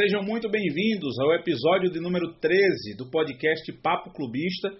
[0.00, 4.72] Sejam muito bem-vindos ao episódio de número 13 do podcast Papo Clubista.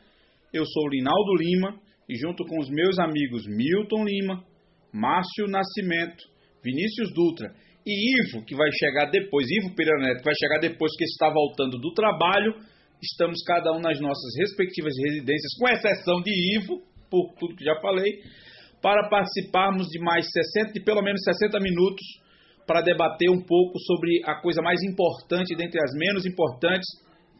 [0.51, 1.79] Eu sou Linaldo Lima
[2.09, 4.43] e junto com os meus amigos Milton Lima,
[4.91, 6.25] Márcio Nascimento,
[6.65, 7.53] Vinícius Dutra
[7.85, 11.29] e Ivo, que vai chegar depois, Ivo Pereira Neto, que vai chegar depois que está
[11.29, 12.55] voltando do trabalho,
[13.03, 17.79] estamos cada um nas nossas respectivas residências, com exceção de Ivo, por tudo que já
[17.83, 18.23] falei,
[18.81, 22.01] para participarmos de mais 60, de pelo menos 60 minutos
[22.71, 26.87] para debater um pouco sobre a coisa mais importante dentre as menos importantes,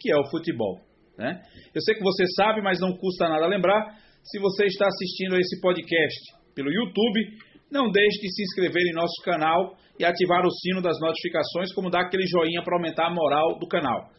[0.01, 0.81] que é o futebol.
[1.17, 1.41] Né?
[1.73, 3.95] Eu sei que você sabe, mas não custa nada lembrar.
[4.25, 6.19] Se você está assistindo a esse podcast
[6.53, 7.39] pelo YouTube,
[7.71, 11.91] não deixe de se inscrever em nosso canal e ativar o sino das notificações, como
[11.91, 14.11] dar aquele joinha para aumentar a moral do canal.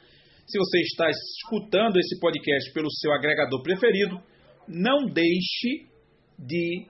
[0.48, 4.18] Se você está escutando esse podcast pelo seu agregador preferido,
[4.66, 5.92] não deixe
[6.40, 6.88] de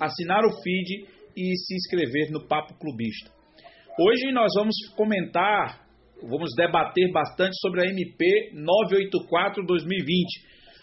[0.00, 3.33] assinar o feed e se inscrever no Papo Clubista.
[3.96, 5.86] Hoje nós vamos comentar,
[6.20, 8.58] vamos debater bastante sobre a MP 984-2020,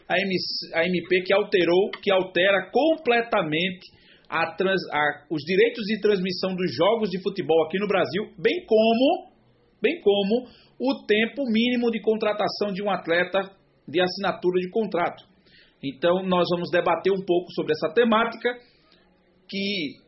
[0.07, 3.91] a, MP que alterou, que altera completamente
[4.29, 8.65] a trans, a, os direitos de transmissão dos jogos de futebol aqui no Brasil, bem
[8.65, 9.29] como,
[9.81, 10.47] bem como
[10.79, 13.41] o tempo mínimo de contratação de um atleta
[13.85, 15.25] de assinatura de contrato.
[15.83, 18.53] Então, nós vamos debater um pouco sobre essa temática
[19.49, 20.00] que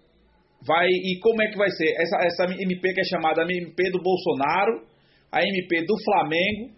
[0.65, 4.01] vai e como é que vai ser essa, essa MP que é chamada MP do
[4.01, 4.85] Bolsonaro,
[5.31, 6.73] a MP do Flamengo,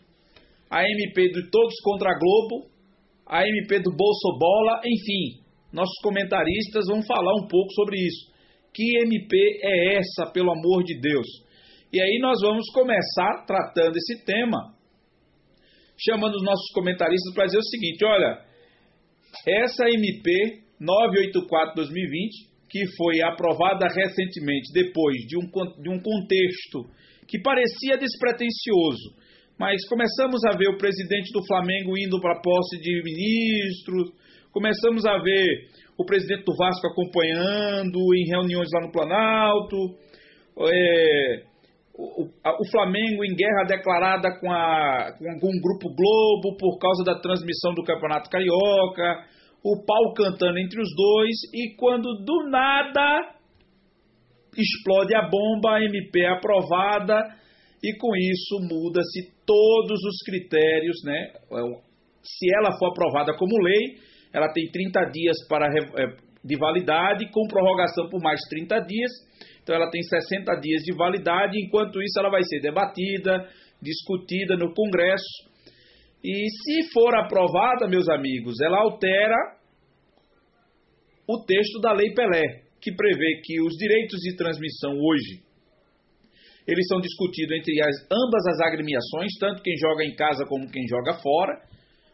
[0.69, 2.67] a MP do Todos contra a Globo,
[3.25, 5.41] a MP do Bolso Bola, enfim,
[5.73, 8.33] nossos comentaristas vão falar um pouco sobre isso.
[8.73, 11.27] Que MP é essa, pelo amor de Deus?
[11.91, 14.73] E aí nós vamos começar tratando esse tema,
[15.97, 18.45] chamando os nossos comentaristas para dizer o seguinte: olha,
[19.47, 25.47] essa MP 984-2020, que foi aprovada recentemente depois de um,
[25.81, 26.89] de um contexto
[27.27, 29.15] que parecia despretensioso,
[29.59, 34.11] mas começamos a ver o presidente do Flamengo indo para a posse de ministros,
[34.51, 35.67] começamos a ver
[35.97, 39.77] o presidente do Vasco acompanhando em reuniões lá no Planalto,
[40.59, 41.43] é,
[41.97, 47.73] o, o, Flamengo em guerra declarada com, a, com, Grupo Globo por causa da transmissão
[47.73, 49.25] do Campeonato Carioca,
[49.65, 53.33] o pau cantando entre os dois, e quando do nada
[54.55, 57.19] explode a bomba, a MP é aprovada,
[57.83, 61.33] e com isso muda-se todos os critérios, né?
[62.21, 63.97] Se ela for aprovada como lei,
[64.31, 69.11] ela tem 30 dias para, é, de validade, com prorrogação por mais 30 dias.
[69.63, 73.49] Então ela tem 60 dias de validade, enquanto isso ela vai ser debatida,
[73.81, 75.55] discutida no Congresso
[76.25, 79.35] e se for aprovada, meus amigos, ela altera
[81.27, 85.45] o texto da Lei Pelé, que prevê que os direitos de transmissão hoje
[86.67, 90.87] eles são discutidos entre as, ambas as agremiações, tanto quem joga em casa como quem
[90.87, 91.61] joga fora.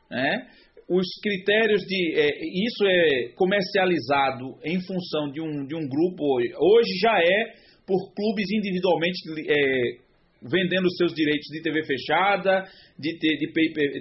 [0.10, 0.48] Né?
[0.90, 2.20] Os critérios de.
[2.20, 6.24] É, isso é comercializado em função de um, de um grupo.
[6.60, 7.54] Hoje já é
[7.88, 10.12] por clubes individualmente é,
[10.42, 12.68] vendendo seus direitos de TV fechada,
[13.00, 13.54] de, de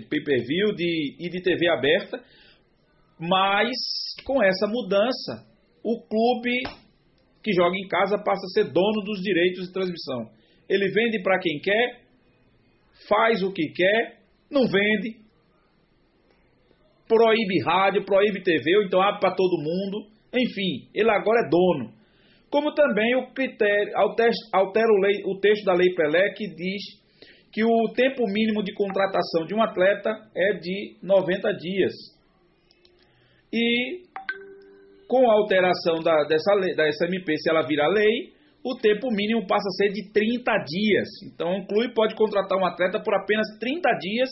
[0.09, 2.21] pay-per-view de, e de TV aberta.
[3.21, 3.77] Mas
[4.25, 5.47] com essa mudança,
[5.85, 6.63] o clube
[7.43, 10.31] que joga em casa passa a ser dono dos direitos de transmissão.
[10.69, 12.01] Ele vende para quem quer,
[13.09, 14.21] faz o que quer,
[14.51, 15.21] não vende,
[17.07, 20.09] proíbe rádio, proíbe TV, ou então abre para todo mundo.
[20.33, 22.01] Enfim, ele agora é dono
[22.51, 26.83] como também o critério, altera, o, lei, o texto da Lei Pelé que diz
[27.53, 31.93] que o tempo mínimo de contratação de um atleta é de 90 dias.
[33.53, 34.03] E
[35.09, 38.33] com a alteração da, dessa, lei, da SMP, se ela virar lei,
[38.65, 41.09] o tempo mínimo passa a ser de 30 dias.
[41.25, 44.29] Então, o clube pode contratar um atleta por apenas 30 dias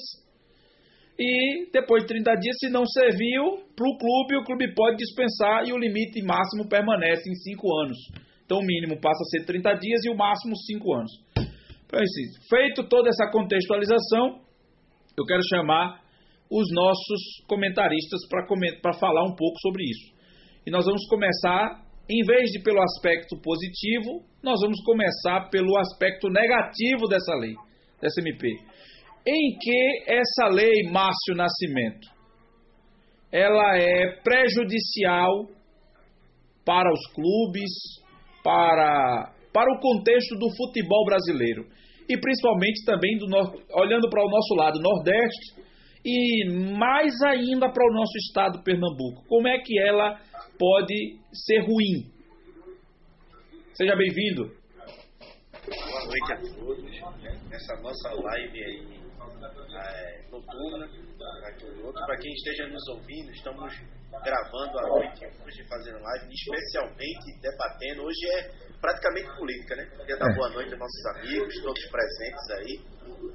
[1.18, 5.66] e depois de 30 dias, se não serviu para o clube, o clube pode dispensar
[5.66, 7.98] e o limite máximo permanece em 5 anos.
[8.44, 11.10] Então o mínimo passa a ser 30 dias e o máximo 5 anos.
[11.86, 14.40] Então, assim, feito toda essa contextualização,
[15.18, 16.00] eu quero chamar
[16.50, 18.20] os nossos comentaristas
[18.80, 20.14] para falar um pouco sobre isso.
[20.66, 26.28] E nós vamos começar, em vez de pelo aspecto positivo, nós vamos começar pelo aspecto
[26.28, 27.54] negativo dessa lei,
[28.00, 28.48] dessa MP
[29.28, 32.08] em que essa lei, Márcio Nascimento,
[33.30, 35.46] ela é prejudicial
[36.64, 37.70] para os clubes,
[38.42, 41.66] para, para o contexto do futebol brasileiro
[42.08, 43.26] e principalmente também do
[43.74, 45.67] olhando para o nosso lado Nordeste
[46.08, 49.26] e mais ainda para o nosso estado Pernambuco.
[49.28, 50.18] Como é que ela
[50.58, 52.10] pode ser ruim?
[53.74, 54.50] Seja bem-vindo.
[55.68, 57.48] Boa noite a todos.
[57.50, 58.98] Nessa nossa live aí
[59.76, 60.88] é, noturna,
[62.06, 63.74] para quem esteja nos ouvindo, estamos
[64.24, 68.04] gravando à noite hoje, fazendo live, especialmente debatendo.
[68.04, 68.50] Hoje é
[68.80, 69.84] praticamente política, né?
[69.98, 70.34] Queria dar é.
[70.34, 72.80] boa noite aos nossos amigos, todos presentes aí.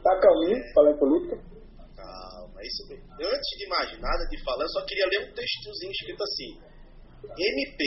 [0.01, 0.73] Tá calminho, é...
[0.73, 1.62] falar em política?
[2.03, 3.07] Calma, isso mesmo.
[3.13, 6.51] Antes de mais nada de falar, eu só queria ler um textozinho escrito assim:
[7.38, 7.83] MP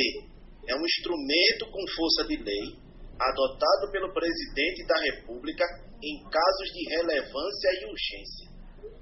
[0.69, 2.87] é um instrumento com força de lei
[3.19, 5.65] adotado pelo presidente da República
[6.03, 8.57] em casos de relevância e urgência.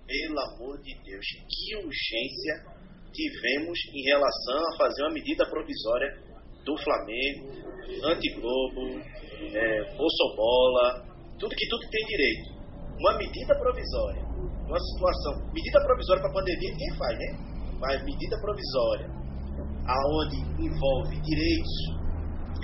[0.06, 2.64] Pelo amor de Deus, que urgência
[3.12, 6.18] tivemos em relação a fazer uma medida provisória
[6.64, 7.50] do Flamengo,
[8.04, 9.00] anti-Globo,
[9.54, 11.06] é, Bolsobola,
[11.38, 12.54] tudo que tudo tem direito.
[12.98, 14.22] Uma medida provisória,
[14.66, 17.28] uma situação, medida provisória para pandemia ninguém faz, né?
[17.80, 19.08] Mas medida provisória,
[19.86, 21.74] aonde envolve direitos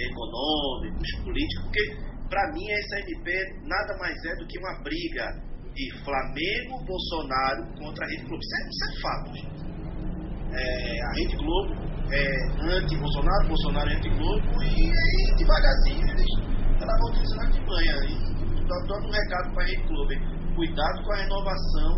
[0.00, 1.84] econômicos, políticos, porque
[2.28, 3.30] para mim essa MP
[3.66, 8.42] nada mais é do que uma briga de Flamengo, Bolsonaro contra a Rede Globo.
[8.42, 9.60] Isso é, isso é fato, gente.
[10.52, 11.74] É, a Rede Globo
[12.10, 16.30] é anti-Bolsonaro, Bolsonaro é anti-Globo, e aí devagarzinho eles
[16.80, 17.96] ela vão utilizando de manhã.
[18.08, 18.30] E
[18.66, 20.12] dando um recado para a Rede Globo:
[20.60, 21.92] cuidado com a renovação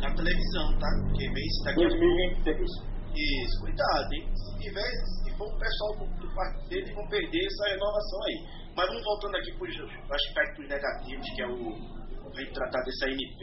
[0.00, 0.88] na televisão, tá?
[1.04, 2.70] Porque vem isso daqui 2023.
[3.12, 4.24] Isso, cuidado, hein?
[4.32, 8.38] Se tiver, se for o pessoal do, do partido dele, vão perder essa renovação aí.
[8.74, 11.76] Mas vamos voltando aqui para os aspectos negativos, que é o,
[12.24, 13.42] o gente tratar dessa MP.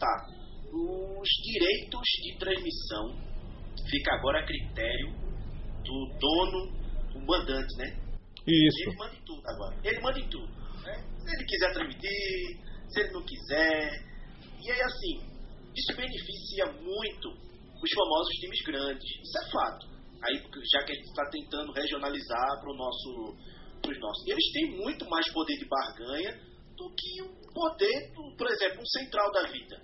[0.00, 0.26] Tá.
[0.66, 3.14] Os direitos de transmissão
[3.88, 5.14] fica agora a critério
[5.84, 6.72] do dono,
[7.12, 7.86] do mandante, né?
[8.48, 8.90] Isso.
[8.90, 9.76] Ele manda em tudo agora.
[9.84, 10.50] Ele manda em tudo.
[10.82, 10.94] Né?
[11.18, 13.90] Se ele quiser transmitir, se ele não quiser.
[14.62, 15.36] E aí, assim,
[15.74, 19.10] isso beneficia muito os famosos times grandes.
[19.22, 19.86] Isso é fato.
[20.24, 20.42] Aí,
[20.72, 23.36] já que a gente está tentando regionalizar para nosso,
[23.84, 24.26] os nossos.
[24.26, 26.32] Eles têm muito mais poder de barganha
[26.76, 29.76] do que o poder, do, por exemplo, um central da vida.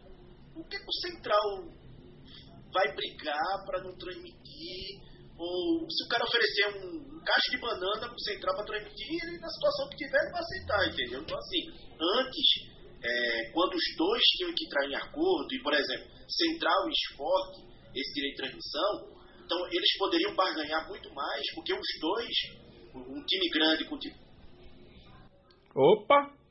[0.56, 1.64] O que o central
[2.72, 5.00] vai brigar para não transmitir?
[5.36, 9.38] Ou se o cara oferecer um, um caixa de banana pro central para transmitir, ele,
[9.38, 11.20] na situação que tiver, ele vai aceitar, entendeu?
[11.22, 11.62] Então, assim,
[12.00, 12.71] antes,
[13.04, 17.60] é, quando os dois tinham que entrar em acordo, e, por exemplo, central e esporte,
[17.94, 19.12] esse direito de transmissão,
[19.44, 22.34] então eles poderiam barganhar muito mais, porque os dois,
[22.94, 24.16] um time grande com time.
[25.74, 26.42] Opa!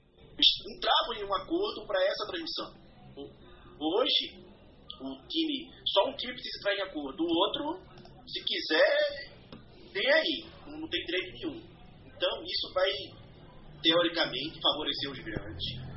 [0.41, 2.73] entravam em um acordo para essa transmissão.
[3.79, 4.33] Hoje,
[4.99, 7.79] o time, só um time precisa entrar em acordo, o outro,
[8.27, 9.31] se quiser,
[9.93, 11.61] tem aí, não tem direito nenhum.
[12.05, 12.89] Então, isso vai,
[13.81, 15.90] teoricamente, favorecer os grandes.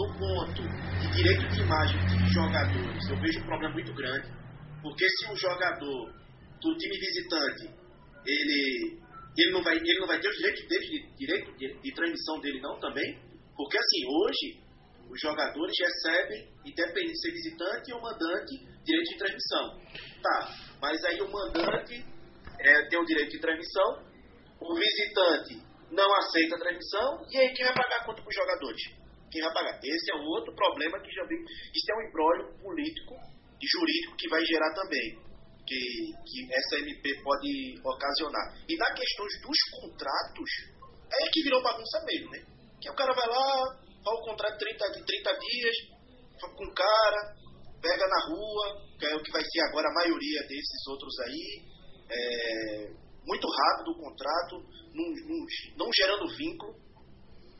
[0.00, 4.32] No ponto de direito de imagem de jogadores, eu vejo um problema muito grande,
[4.80, 6.10] porque se o jogador
[6.58, 7.68] do time visitante,
[8.24, 8.98] ele,
[9.36, 12.40] ele, não, vai, ele não vai ter os direitos dele, de, direito de, de transmissão
[12.40, 13.20] dele não também,
[13.54, 14.64] porque assim, hoje
[15.10, 19.80] os jogadores recebem, independente de ser visitante ou mandante, direito de transmissão.
[20.22, 22.02] Tá, mas aí o mandante
[22.58, 24.02] é, tem o direito de transmissão,
[24.62, 25.60] o visitante
[25.90, 28.99] não aceita a transmissão, e aí quem vai pagar a conta para os jogadores?
[29.30, 29.78] Quem vai pagar?
[29.82, 31.38] Esse é outro problema que já vem.
[31.40, 33.14] Isso é um embrólio político
[33.60, 35.30] e jurídico que vai gerar também
[35.70, 35.78] que,
[36.26, 38.58] que essa MP pode ocasionar.
[38.68, 40.50] E na questões dos contratos,
[41.12, 42.42] é que virou bagunça mesmo, né?
[42.80, 45.76] Que o cara vai lá, faz o contrato de 30, de 30 dias,
[46.40, 47.36] com o cara,
[47.80, 51.62] pega na rua, que é o que vai ser agora a maioria desses outros aí.
[52.10, 52.90] É,
[53.24, 54.56] muito rápido o contrato,
[54.92, 56.74] não, não, não gerando vínculo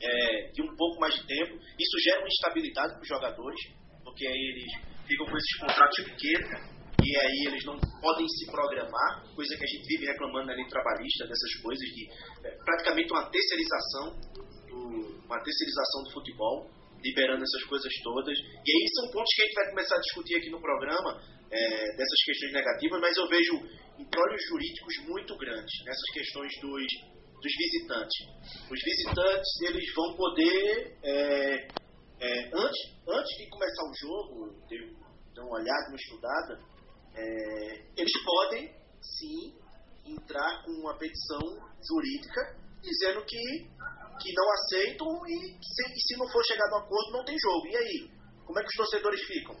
[0.01, 1.53] é, de um pouco mais de tempo.
[1.55, 3.59] Isso gera uma instabilidade para os jogadores,
[4.03, 4.71] porque aí eles
[5.07, 9.67] ficam com esses contratos pequenos e aí eles não podem se programar, coisa que a
[9.67, 12.05] gente vive reclamando na lei trabalhista, dessas coisas de
[12.45, 14.05] é, praticamente uma terceirização,
[14.69, 16.69] do, uma terceirização do futebol,
[17.01, 18.37] liberando essas coisas todas.
[18.37, 21.95] E aí são pontos que a gente vai começar a discutir aqui no programa, é,
[21.97, 23.55] dessas questões negativas, mas eu vejo
[23.99, 26.85] emprólios jurídicos muito grandes nessas questões dos,
[27.41, 28.27] dos visitantes.
[28.69, 31.67] Os visitantes, eles vão poder, é,
[32.19, 34.55] é, antes, antes de começar o jogo,
[35.35, 36.59] dar uma olhada, uma estudada,
[37.15, 37.21] é,
[37.97, 39.59] eles podem sim
[40.05, 41.41] entrar com uma petição
[41.81, 43.37] jurídica dizendo que,
[44.21, 47.67] que não aceitam e se, se não for chegado a um acordo não tem jogo.
[47.67, 48.11] E aí?
[48.45, 49.55] Como é que os torcedores ficam?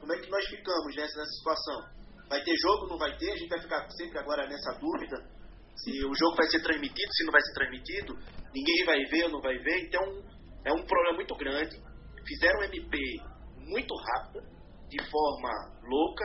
[0.00, 1.98] Como é que nós ficamos nessa, nessa situação?
[2.28, 3.32] Vai ter jogo, não vai ter?
[3.32, 5.37] A gente vai ficar sempre agora nessa dúvida
[5.82, 8.14] se o jogo vai ser transmitido, se não vai ser transmitido,
[8.54, 9.86] ninguém vai ver ou não vai ver.
[9.86, 10.02] Então
[10.64, 11.76] é um problema muito grande.
[12.26, 12.98] Fizeram um MP
[13.56, 14.44] muito rápido,
[14.88, 15.50] de forma
[15.82, 16.24] louca,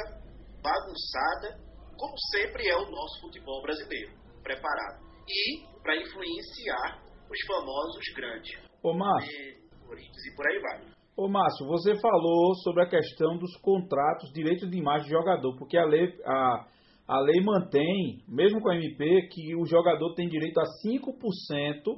[0.62, 1.60] bagunçada,
[1.98, 5.03] como sempre é o nosso futebol brasileiro, preparado.
[5.27, 8.60] E para influenciar os famosos grandes.
[8.81, 9.63] Ô, Márcio, é...
[9.86, 10.93] Corinthians e por aí vai.
[11.15, 15.77] Ô Márcio, você falou sobre a questão dos contratos, direitos de imagem de jogador, porque
[15.77, 16.67] a lei, a,
[17.07, 21.98] a lei mantém, mesmo com a MP, que o jogador tem direito a 5%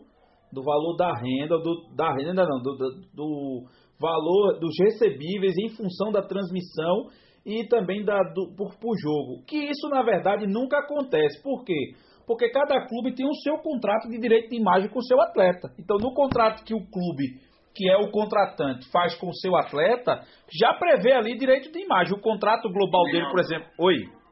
[0.52, 2.76] do valor da renda, do, da renda não, do,
[3.14, 3.64] do,
[4.00, 7.08] valor dos recebíveis em função da transmissão
[7.46, 9.44] e também da, do, por, por jogo.
[9.48, 11.42] Que isso, na verdade, nunca acontece.
[11.44, 11.94] Por quê?
[12.26, 15.70] Porque cada clube tem o seu contrato de direito de imagem com o seu atleta.
[15.78, 17.40] Então, no contrato que o clube,
[17.76, 20.22] que é o contratante, faz com o seu atleta,
[20.60, 22.18] já prevê ali direito de imagem.
[22.18, 23.68] O contrato global dele, por exemplo.
[23.78, 24.25] Oi.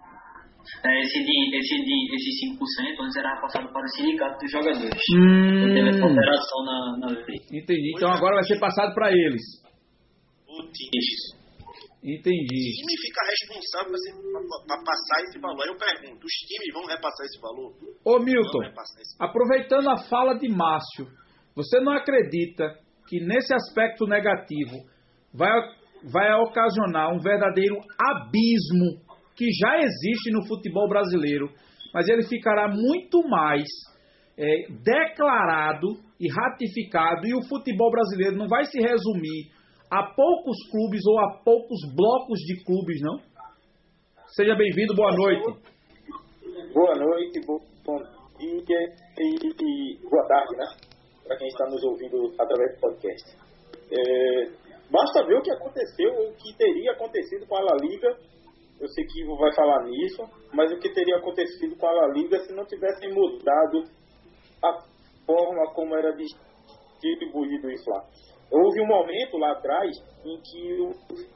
[0.85, 5.03] É, esse, de, esse, de, esse 5% antes era passado para o sindicato dos jogadores.
[5.15, 5.73] Hum.
[5.73, 7.39] Teve essa alteração na, na lei.
[7.51, 7.91] Entendi.
[7.95, 9.41] Então agora vai ser passado para eles.
[10.47, 11.43] O time,
[12.03, 12.59] Entendi.
[12.59, 13.95] o time fica responsável
[14.67, 15.63] para passar esse valor.
[15.63, 17.73] Aí eu pergunto, os times vão repassar esse valor?
[18.05, 21.07] Ô Milton, esse aproveitando a fala de Márcio,
[21.55, 22.77] você não acredita
[23.07, 24.77] que nesse aspecto negativo
[25.33, 25.51] vai,
[26.11, 29.01] vai ocasionar um verdadeiro abismo
[29.35, 31.49] que já existe no futebol brasileiro,
[31.93, 33.65] mas ele ficará muito mais
[34.37, 35.87] é, declarado
[36.19, 39.51] e ratificado, e o futebol brasileiro não vai se resumir
[39.91, 43.19] a poucos clubes ou a poucos blocos de clubes, não?
[44.35, 45.45] Seja bem-vindo, boa noite.
[46.73, 47.59] Boa noite, bom
[48.39, 50.65] dia e, boa tarde, né?
[51.27, 53.37] Para quem está nos ouvindo através do podcast.
[53.91, 54.45] É,
[54.89, 58.17] basta ver o que aconteceu, o que teria acontecido com a La Liga.
[58.79, 62.07] Eu sei que Ivo vai falar nisso, mas o que teria acontecido com a La
[62.07, 63.83] Liga se não tivessem mudado
[64.63, 64.83] a
[65.25, 68.05] forma como era distribuído isso lá.
[68.51, 70.91] Houve um momento lá atrás em que o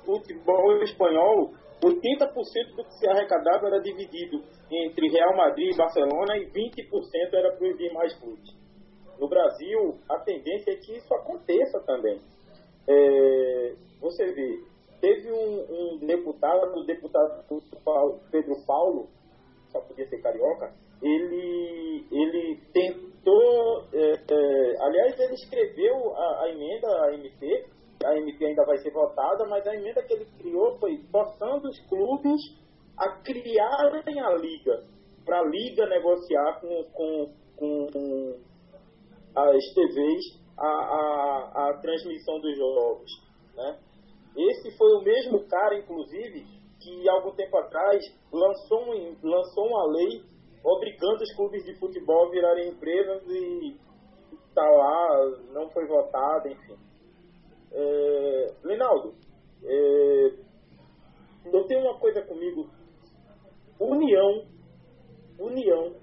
[0.06, 1.51] futebol espanhol,
[1.84, 7.56] 80% do que se arrecadava era dividido entre Real Madrid e Barcelona e 20% era
[7.56, 8.56] para os demais clubes.
[9.20, 12.20] No Brasil, a tendência é que isso aconteça também.
[12.88, 14.60] É, você vê,
[15.01, 17.44] teve um, um deputado, o deputado
[18.32, 19.10] Pedro Paulo,
[19.70, 26.88] só podia ser carioca, ele, ele tentou, é, é, aliás, ele escreveu a, a, emenda,
[27.06, 27.66] a MP,
[28.04, 31.80] a MP ainda vai ser votada, mas a emenda que ele criou foi forçando os
[31.88, 32.42] clubes
[32.98, 34.84] a criarem a liga,
[35.25, 38.39] para a liga negociar com, com, com
[39.36, 43.12] as TVs a, a, a transmissão dos jogos,
[43.56, 43.80] né?
[44.38, 46.46] Esse foi o mesmo cara, inclusive,
[46.79, 50.22] que algum tempo atrás lançou, um, lançou uma lei
[50.63, 53.75] obrigando os clubes de futebol a virarem empresas e
[54.48, 56.75] está lá, não foi votado, enfim.
[57.72, 59.13] É, Linaldo,
[59.63, 60.27] é,
[61.46, 62.70] eu tenho uma coisa comigo.
[63.79, 64.46] União,
[65.39, 65.96] união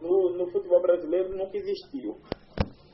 [0.00, 2.16] no, no futebol brasileiro nunca existiu.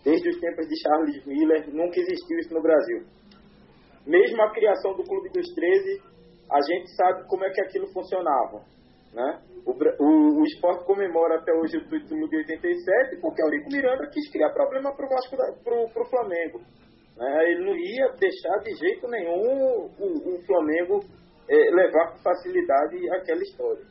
[0.04, 3.19] Desde os tempos de Charles Miller, nunca existiu isso no Brasil.
[4.10, 6.02] Mesmo a criação do Clube dos 13,
[6.50, 8.64] a gente sabe como é que aquilo funcionava.
[9.14, 9.40] Né?
[9.64, 14.10] O, o, o esporte comemora até hoje o título de 87 porque o Eurico Miranda
[14.10, 16.58] quis criar problema para o Vasco pro, pro Flamengo.
[17.16, 17.52] Né?
[17.52, 21.00] Ele não ia deixar de jeito nenhum o, o Flamengo
[21.48, 23.84] é, levar com facilidade aquela história.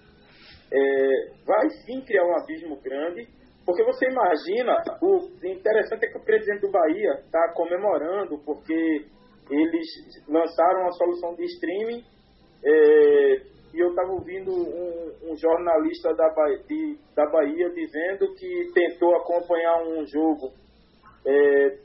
[0.72, 3.26] É, vai sim criar um abismo grande,
[3.66, 9.06] porque você imagina, o interessante é que o presidente do Bahia está comemorando, porque
[9.50, 9.88] eles
[10.27, 12.03] lançaram uma solução de streaming
[12.63, 13.41] é,
[13.74, 19.15] e eu estava ouvindo um, um jornalista da Bahia, de, da Bahia dizendo que tentou
[19.15, 20.51] acompanhar um jogo
[21.25, 21.77] é,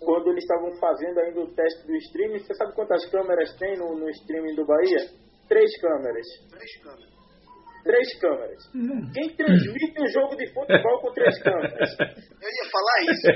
[0.00, 2.38] quando eles estavam fazendo ainda o teste do streaming.
[2.38, 5.08] Você sabe quantas câmeras tem no, no streaming do Bahia?
[5.48, 6.26] Três câmeras.
[6.50, 7.14] Três câmeras.
[7.84, 8.72] Três câmeras.
[9.12, 11.90] Quem transmite um jogo de futebol com três câmeras?
[12.00, 13.28] Eu ia falar isso.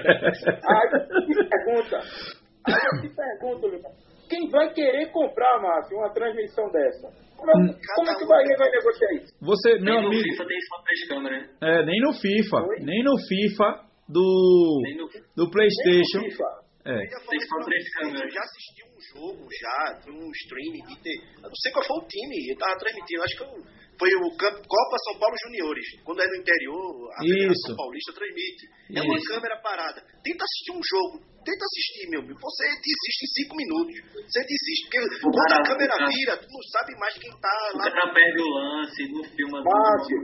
[0.67, 2.48] Aí pergunta.
[2.75, 3.93] Aí eu te pergunto, Lucas.
[4.29, 7.09] Quem vai querer comprar, Márcio, uma transmissão dessa?
[7.37, 9.33] Como, é- como é que o Bahia vai negociar isso?
[9.41, 10.23] Você, meu Nem no amigo.
[10.23, 11.43] FIFA tem só três câmeras.
[11.43, 11.49] né?
[11.63, 12.57] É, nem no FIFA.
[12.67, 12.77] Oi?
[12.85, 13.69] Nem no FIFA
[14.09, 15.07] do, Nem no...
[15.09, 16.19] do Nem PlayStation.
[16.19, 16.45] no FIFA.
[16.85, 16.99] É.
[16.99, 18.23] Tem só três câmeras.
[18.23, 21.17] Eu já assisti um jogo, já, um streaming de ter.
[21.41, 23.53] Eu não sei qual foi o time, eu tava transmitindo, acho que eu,
[23.99, 25.87] foi o Camp- Copa São Paulo Juniores.
[26.05, 27.21] Quando é no interior, a.
[27.21, 28.63] Federação Paulista transmite.
[28.95, 29.29] É uma Isso.
[29.29, 30.01] câmera parada.
[30.23, 32.39] Tenta assistir um jogo, tenta assistir, meu amigo.
[32.39, 33.95] Você desiste em cinco minutos.
[34.23, 37.15] Você desiste, porque O quando a cara- câmera o cara- vira, tu não sabe mais
[37.19, 37.85] quem tá O lá.
[37.91, 40.19] cara perde o lance, não filma Márcio.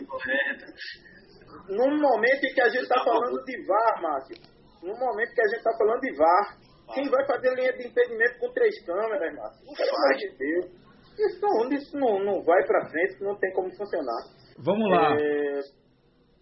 [1.68, 4.36] Num momento em que a gente está falando de VAR, Márcio,
[4.82, 6.58] num momento que a gente está falando de VAR,
[6.94, 9.64] quem vai fazer linha de impedimento com três câmeras, Márcio?
[9.74, 10.83] Pelo amor de Deus.
[11.18, 14.22] Isso não, isso não, não vai para frente, não tem como funcionar.
[14.58, 15.16] Vamos lá.
[15.18, 15.60] É,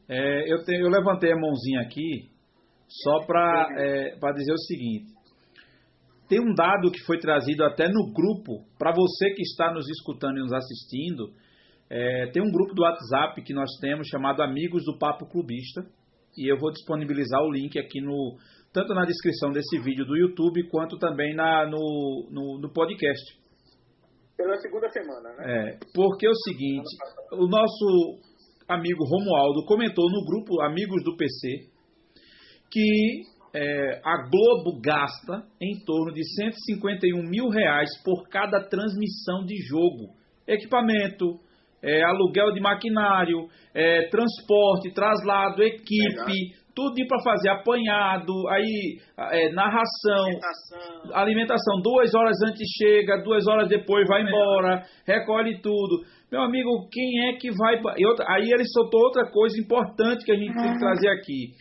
[0.08, 2.28] É, eu, te- eu levantei a mãozinha aqui
[2.88, 5.12] só para dizer o seguinte.
[6.28, 10.38] tem um dado que foi trazido até no grupo, para você que está nos escutando
[10.38, 11.30] e nos assistindo,
[11.90, 15.82] é, tem um grupo do WhatsApp que nós temos chamado Amigos do Papo Clubista,
[16.36, 18.36] e eu vou disponibilizar o link aqui no
[18.72, 23.41] tanto na descrição desse vídeo do YouTube quanto também na, no, no, no podcast.
[24.42, 25.44] Pela segunda semana, né?
[25.46, 26.88] É, porque é o seguinte,
[27.32, 28.18] o nosso
[28.68, 31.70] amigo Romualdo comentou no grupo Amigos do PC
[32.72, 33.22] que
[33.54, 40.14] é, a Globo gasta em torno de 151 mil reais por cada transmissão de jogo.
[40.48, 41.38] Equipamento,
[41.82, 50.24] é, aluguel de maquinário, é, transporte, traslado, equipe, tudo para fazer apanhado, aí é, narração,
[50.24, 51.16] Alimentação.
[51.16, 56.04] alimentação, duas horas antes chega, duas horas depois vai embora, recolhe tudo.
[56.30, 57.76] Meu amigo, quem é que vai.
[57.98, 61.52] e aí ele soltou outra coisa importante que a gente tem que trazer aqui.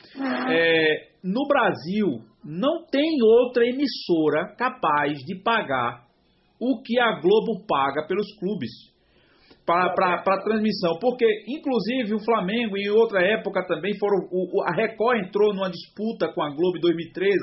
[0.50, 2.08] É, no Brasil,
[2.44, 6.06] não tem outra emissora capaz de pagar
[6.60, 8.91] o que a Globo paga pelos clubes
[9.66, 10.98] para a transmissão.
[11.00, 16.32] Porque, inclusive, o Flamengo, em outra época também, foram, o, a Record entrou numa disputa
[16.34, 17.38] com a Globo em 2013.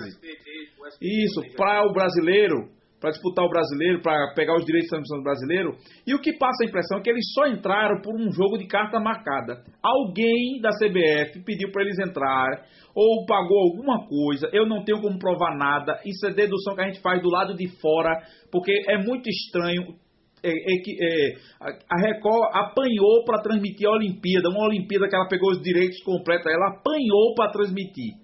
[1.00, 2.68] Isso, para o brasileiro,
[3.00, 5.76] para disputar o brasileiro, para pegar os direitos de transmissão do brasileiro.
[6.06, 8.66] E o que passa a impressão é que eles só entraram por um jogo de
[8.66, 9.62] carta marcada.
[9.82, 14.50] Alguém da CBF pediu para eles entrar ou pagou alguma coisa.
[14.52, 16.00] Eu não tenho como provar nada.
[16.04, 18.20] Isso é dedução que a gente faz do lado de fora,
[18.50, 19.94] porque é muito estranho.
[20.42, 25.50] É, é é, a- Record apanhou para transmitir a Olimpíada, uma Olimpíada que ela pegou
[25.50, 28.14] os direitos completos, ela apanhou para transmitir.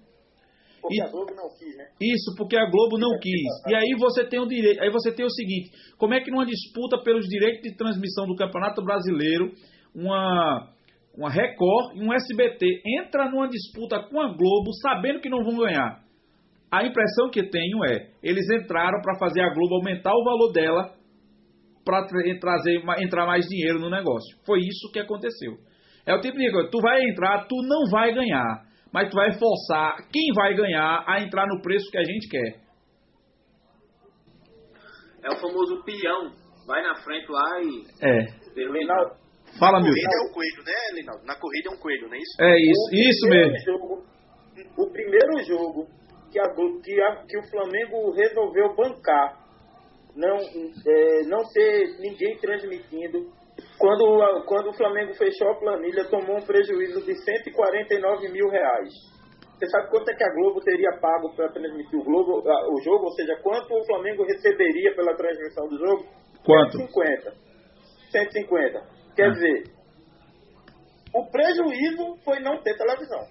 [0.81, 1.85] Porque E- a Globo não quis, né?
[1.99, 3.49] Isso, porque a Globo não quis.
[3.67, 6.45] E aí você tem o direito, aí você tem o seguinte, como é que numa
[6.45, 9.51] disputa pelos direitos de transmissão do Campeonato Brasileiro,
[9.95, 10.69] uma
[11.17, 15.57] uma Record e um SBT entra numa disputa com a Globo sabendo que não vão
[15.57, 16.03] ganhar?
[16.69, 20.93] A impressão que tenho é, eles entraram para fazer a Globo aumentar o valor dela
[21.85, 22.05] para
[22.39, 24.35] trazer entrar mais dinheiro no negócio.
[24.45, 25.53] Foi isso que aconteceu.
[26.05, 29.31] É o tipo de coisa, tu vai entrar, tu não vai ganhar, mas tu vai
[29.33, 32.59] forçar quem vai ganhar a entrar no preço que a gente quer.
[35.23, 36.31] É o famoso peão.
[36.67, 37.83] Vai na frente lá e.
[38.01, 38.25] É.
[38.55, 39.15] Reinaldo,
[39.59, 39.93] Fala, Na meu.
[39.93, 41.25] corrida é um coelho, né, Linaldo?
[41.25, 42.41] Na corrida é um coelho, não é isso?
[42.41, 43.57] É isso, o isso mesmo.
[43.65, 44.03] Jogo,
[44.77, 45.87] o primeiro jogo
[46.31, 46.43] que, a,
[46.83, 49.44] que, a- que o Flamengo resolveu bancar,
[50.15, 53.31] não, é, não ter ninguém transmitindo,
[53.77, 58.89] quando, quando o Flamengo fechou a planilha, tomou um prejuízo de 149 mil reais.
[59.57, 63.05] Você sabe quanto é que a Globo teria pago para transmitir o, Globo, o jogo?
[63.05, 66.05] Ou seja, quanto o Flamengo receberia pela transmissão do jogo?
[66.45, 66.77] Quanto?
[66.77, 67.33] 150.
[68.11, 68.81] 150.
[69.15, 69.29] Quer Ah.
[69.29, 69.63] dizer,
[71.13, 73.21] o prejuízo foi não ter televisão.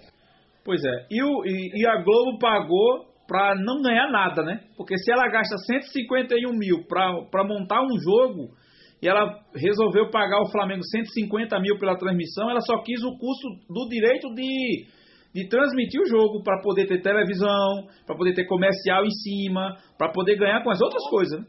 [0.63, 1.05] Pois é.
[1.11, 4.61] E, o, e, e a Globo pagou pra não ganhar nada, né?
[4.77, 8.53] Porque se ela gasta 151 mil pra, pra montar um jogo
[9.01, 13.47] e ela resolveu pagar o Flamengo 150 mil pela transmissão, ela só quis o custo
[13.69, 14.85] do direito de,
[15.33, 20.11] de transmitir o jogo para poder ter televisão, para poder ter comercial em cima, para
[20.11, 21.39] poder ganhar com as outras coisas.
[21.39, 21.45] Né?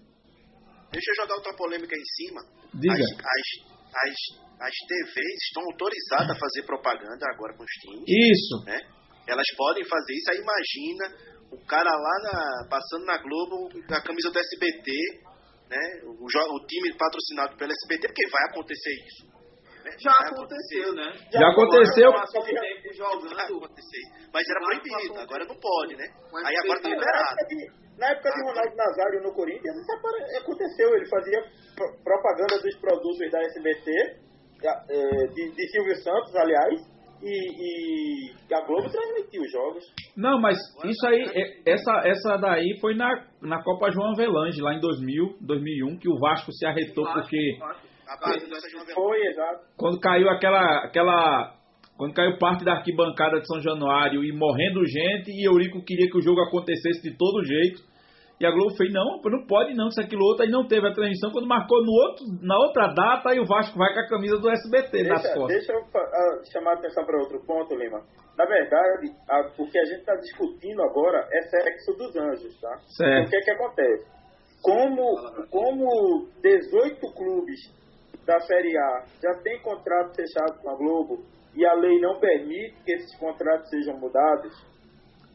[0.93, 2.41] Deixa eu jogar outra polêmica em cima.
[2.75, 2.95] Diga.
[2.95, 3.47] As, as,
[3.95, 4.17] as,
[4.61, 8.65] as TVs estão autorizadas a fazer propaganda agora com os times, Isso.
[8.65, 8.81] né?
[9.29, 10.31] Elas podem fazer isso.
[10.31, 14.91] Aí imagina o cara lá na- passando na Globo com a camisa do SBT,
[15.71, 15.81] né?
[16.05, 19.27] O, o time patrocinado pelo SBT, porque vai acontecer isso.
[19.85, 19.91] né?
[19.99, 21.13] Já aconteceu, né?
[21.31, 22.11] Já aconteceu.
[22.11, 23.39] Tempo Vai jogando.
[23.39, 24.03] acontecer.
[24.33, 26.07] Mas era proibido, agora não pode, né?
[26.45, 27.23] Aí agora tá liberado.
[27.23, 27.57] época de,
[27.99, 30.89] na época de Ronaldo Nazário no Corinthians, isso aconteceu.
[30.97, 31.41] Ele fazia
[31.77, 33.91] pro- propaganda dos produtos da SBT,
[34.91, 36.81] eh, de, de Silvio Santos, aliás,
[37.23, 39.85] e, e a Globo transmitia os jogos.
[40.17, 43.09] Não, mas isso aí, é- essa, essa daí foi na,
[43.43, 48.17] na Copa João Avelange, lá em 2000, 2001, que o Vasco se arretou porque A
[48.21, 49.65] base dessa de uma Foi, exato.
[49.77, 51.55] quando caiu aquela, aquela,
[51.97, 56.19] quando caiu parte da arquibancada de São Januário e morrendo gente, e Eurico queria que
[56.19, 57.83] o jogo acontecesse de todo jeito,
[58.39, 60.93] e a Globo fez, não, não pode não, isso aquilo outro, aí não teve a
[60.93, 64.37] transmissão, quando marcou no outro, na outra data, aí o Vasco vai com a camisa
[64.39, 65.57] do SBT nas Deixa, costas.
[65.57, 68.03] deixa eu ah, chamar a atenção para outro ponto, Lima.
[68.37, 72.77] Na verdade, a- o que a gente está discutindo agora é sexo dos anjos, tá?
[72.97, 73.27] Certo.
[73.27, 74.07] O que é que acontece?
[74.63, 77.61] Como, como 18 clubes
[78.27, 82.75] da Série A já têm contrato fechado com a Globo e a lei não permite
[82.85, 84.53] que esses contratos sejam mudados,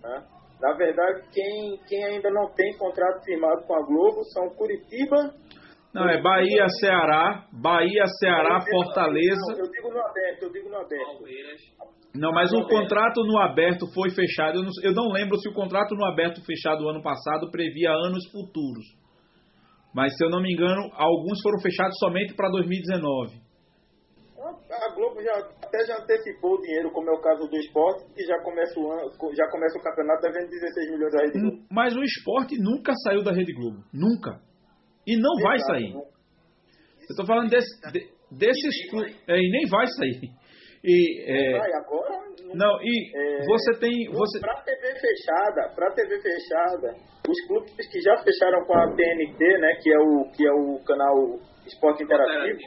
[0.04, 0.24] né?
[0.62, 5.34] Na verdade, quem, quem ainda não tem contrato firmado com a Globo são Curitiba
[5.91, 9.54] Não, é Bahia, Ceará, Bahia, Ceará, Não, Fortaleza.
[9.58, 11.24] Eu digo no aberto, eu digo no aberto.
[12.13, 14.60] Não, mas o contrato no aberto foi fechado.
[14.60, 18.30] Eu não, eu não lembro se o contrato no aberto fechado ano passado previa anos
[18.32, 18.86] futuros.
[19.95, 23.41] Mas se eu não me engano, alguns foram fechados somente para 2019.
[24.39, 25.34] A Globo já,
[25.72, 28.92] até já antecipou o dinheiro, como é o caso do esporte, que já começa o,
[28.92, 31.56] ano, já começa o campeonato devendo 16 milhões da Rede Globo.
[31.56, 33.80] N- Mas o esporte nunca saiu da Rede Globo.
[33.94, 34.42] Nunca.
[35.08, 35.94] E não vai sair.
[35.96, 39.16] Eu tô falando desse, de- desses E nem clubes.
[39.28, 40.30] É, e nem vai sair.
[40.84, 42.22] E, é, Vai, agora
[42.56, 43.92] não, e É, você tem.
[44.12, 46.96] Você, Para TV fechada, para TV fechada,
[47.30, 50.84] os clubes que já fecharam com a TNT, né, que é o que é o
[50.84, 52.60] canal Esporte Interativo,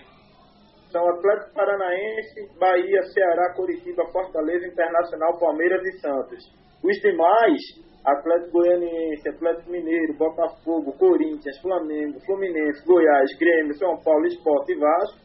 [0.95, 6.39] são Atlético Paranaense, Bahia, Ceará, Curitiba, Fortaleza, Internacional, Palmeiras e Santos.
[6.85, 7.59] Os demais,
[8.07, 15.19] Atlético Goianiense, Atlético Mineiro, Botafogo, Corinthians, Flamengo, Fluminense, Goiás, Grêmio, São Paulo, Esporte e Vasco,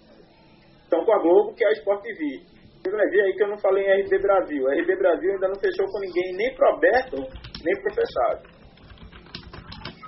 [0.81, 2.41] estão com a Globo, que é a Sport TV.
[2.81, 4.67] Você vai ver aí que eu não falei em RB Brasil.
[4.67, 7.17] A RB Brasil ainda não fechou com ninguém, nem pro aberto,
[7.63, 8.41] nem pro fechado.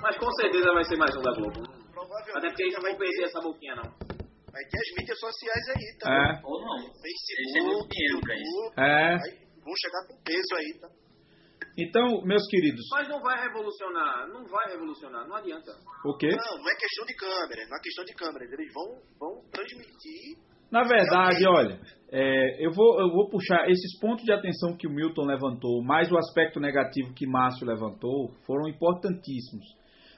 [0.02, 1.62] Mas com certeza vai ser mais um da Globo.
[1.94, 4.11] Provavelmente Até porque eles não vai perder essa boquinha, não.
[4.52, 6.12] Vai ter as mídias sociais aí, tá?
[6.12, 6.92] é, Ou não.
[7.00, 7.96] Facebook.
[7.96, 8.32] YouTube,
[8.78, 9.14] é.
[9.14, 10.88] aí vão chegar com peso aí, tá?
[11.78, 14.28] Então, meus queridos, Mas não vai revolucionar.
[14.28, 15.26] Não vai revolucionar.
[15.26, 15.72] Não adianta.
[16.04, 16.28] o quê?
[16.28, 18.52] Não, não é questão de câmera, não é questão de câmeras.
[18.52, 20.36] Eles vão, vão transmitir.
[20.70, 24.90] Na verdade, olha, é, eu, vou, eu vou puxar esses pontos de atenção que o
[24.90, 29.66] Milton levantou, mais o aspecto negativo que Márcio levantou, foram importantíssimos.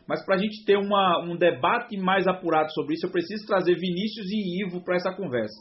[0.06, 3.74] Mas para a gente ter uma, um debate mais apurado sobre isso, eu preciso trazer
[3.74, 5.54] Vinícius e Ivo para essa conversa.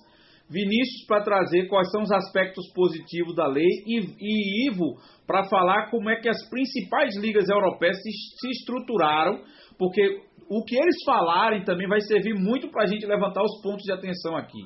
[0.49, 5.89] Vinícius para trazer quais são os aspectos positivos da lei e, e Ivo para falar
[5.89, 9.41] como é que as principais ligas europeias se, se estruturaram,
[9.77, 10.01] porque
[10.49, 13.93] o que eles falarem também vai servir muito para a gente levantar os pontos de
[13.93, 14.59] atenção aqui.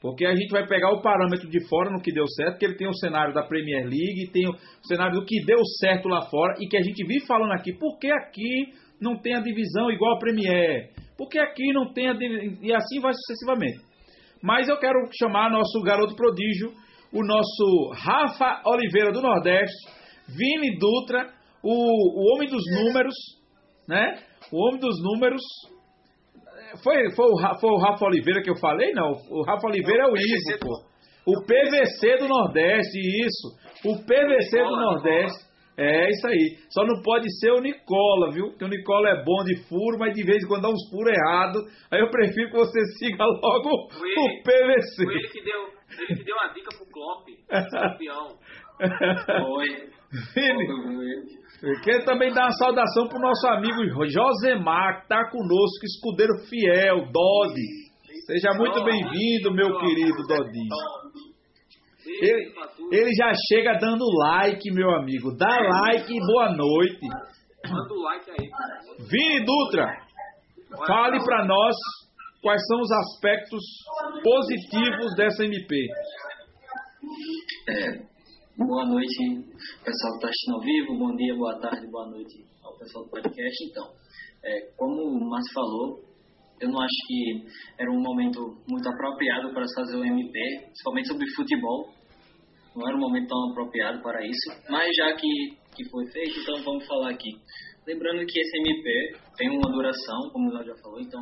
[0.00, 2.76] Porque a gente vai pegar o parâmetro de fora no que deu certo, que ele
[2.76, 6.54] tem o cenário da Premier League, tem o cenário do que deu certo lá fora
[6.60, 7.72] e que a gente vive falando aqui.
[7.72, 10.90] Por que aqui não tem a divisão igual a Premier?
[11.18, 12.58] Por que aqui não tem a divisão?
[12.62, 13.80] E assim vai sucessivamente.
[14.42, 16.72] Mas eu quero chamar nosso garoto prodígio,
[17.12, 19.86] o nosso Rafa Oliveira do Nordeste,
[20.28, 21.30] Vini Dutra,
[21.62, 23.14] o, o homem dos números,
[23.86, 24.18] né?
[24.50, 25.42] O homem dos números.
[26.82, 28.92] Foi, foi, o, foi o Rafa Oliveira que eu falei?
[28.92, 30.92] Não, o Rafa Oliveira é o Ivo, pô.
[31.24, 33.48] O PVC do Nordeste, isso.
[33.84, 35.51] O PVC do Nordeste.
[35.78, 36.58] É isso aí.
[36.70, 38.48] Só não pode ser o Nicola, viu?
[38.50, 41.12] Porque o Nicola é bom de furo, mas de vez em quando dá uns furos
[41.12, 41.62] errados.
[41.90, 45.04] Aí eu prefiro que você siga logo Foi o ele- PVC.
[45.04, 45.60] Foi ele que deu,
[45.98, 47.26] ele que deu a dica pro Klopp,
[47.70, 48.28] campeão.
[49.46, 49.92] Foi.
[50.34, 50.66] Vini,
[51.82, 57.82] quero também dar uma saudação pro nosso amigo Josemar, que tá conosco, escudeiro fiel, Dodi.
[58.26, 60.22] Seja muito bem-vindo, meu querido.
[60.28, 60.68] Dodinho.
[62.04, 62.52] Ele,
[62.90, 65.36] ele já chega dando like, meu amigo.
[65.36, 67.06] Dá like e boa noite.
[67.68, 68.50] Manda o like aí.
[69.08, 69.86] Vini Dutra,
[70.86, 71.76] fale pra nós
[72.42, 73.62] quais são os aspectos
[74.22, 75.86] positivos dessa MP.
[77.68, 78.02] É,
[78.58, 79.16] boa noite,
[79.84, 80.98] pessoal que está assistindo ao vivo.
[80.98, 83.64] Bom dia, boa tarde, boa noite ao pessoal do podcast.
[83.70, 83.88] Então,
[84.44, 86.00] é, como o Márcio falou,
[86.62, 87.44] eu não acho que
[87.76, 91.90] era um momento muito apropriado para se fazer o MP, principalmente sobre futebol.
[92.76, 95.28] Não era um momento tão apropriado para isso, mas já que,
[95.74, 97.30] que foi feito, então vamos falar aqui.
[97.86, 101.20] Lembrando que esse MP tem uma duração, como nós já falou, então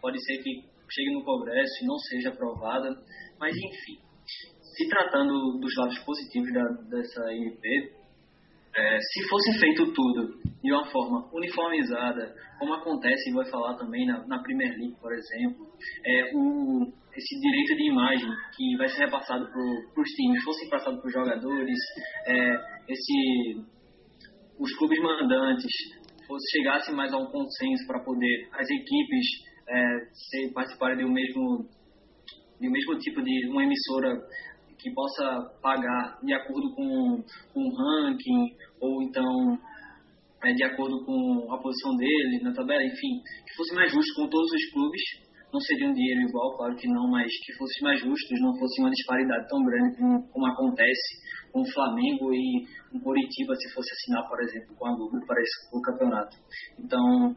[0.00, 0.60] pode ser que
[0.92, 2.90] chegue no Congresso e não seja aprovada,
[3.40, 3.98] mas enfim.
[4.60, 7.92] Se tratando dos lados positivos da, dessa MP,
[8.76, 14.06] é, se fosse feito tudo de uma forma uniformizada, como acontece e vai falar também
[14.06, 15.66] na, na Premier League, por exemplo,
[16.04, 20.98] é, o, esse direito de imagem que vai ser repassado para os times fosse passado
[20.98, 21.78] para os jogadores,
[22.26, 22.54] é,
[22.88, 23.64] esse,
[24.58, 25.72] os clubes mandantes
[26.26, 29.26] fosse, chegassem mais a um consenso para poder as equipes
[29.68, 31.68] é, participarem do mesmo,
[32.60, 34.20] do mesmo tipo de uma emissora
[34.78, 39.58] que possa pagar de acordo com, o ranking ou então
[40.44, 44.28] é, de acordo com a posição dele na tabela, enfim, que fosse mais justo com
[44.28, 45.02] todos os clubes.
[45.52, 48.80] Não seria um dinheiro igual, claro que não, mas que fosse mais justo, não fosse
[48.80, 53.72] uma disparidade tão grande como, como acontece com o Flamengo e com o Coritiba se
[53.72, 56.36] fosse assinar, por exemplo, com a Google para esse o campeonato.
[56.78, 57.36] Então,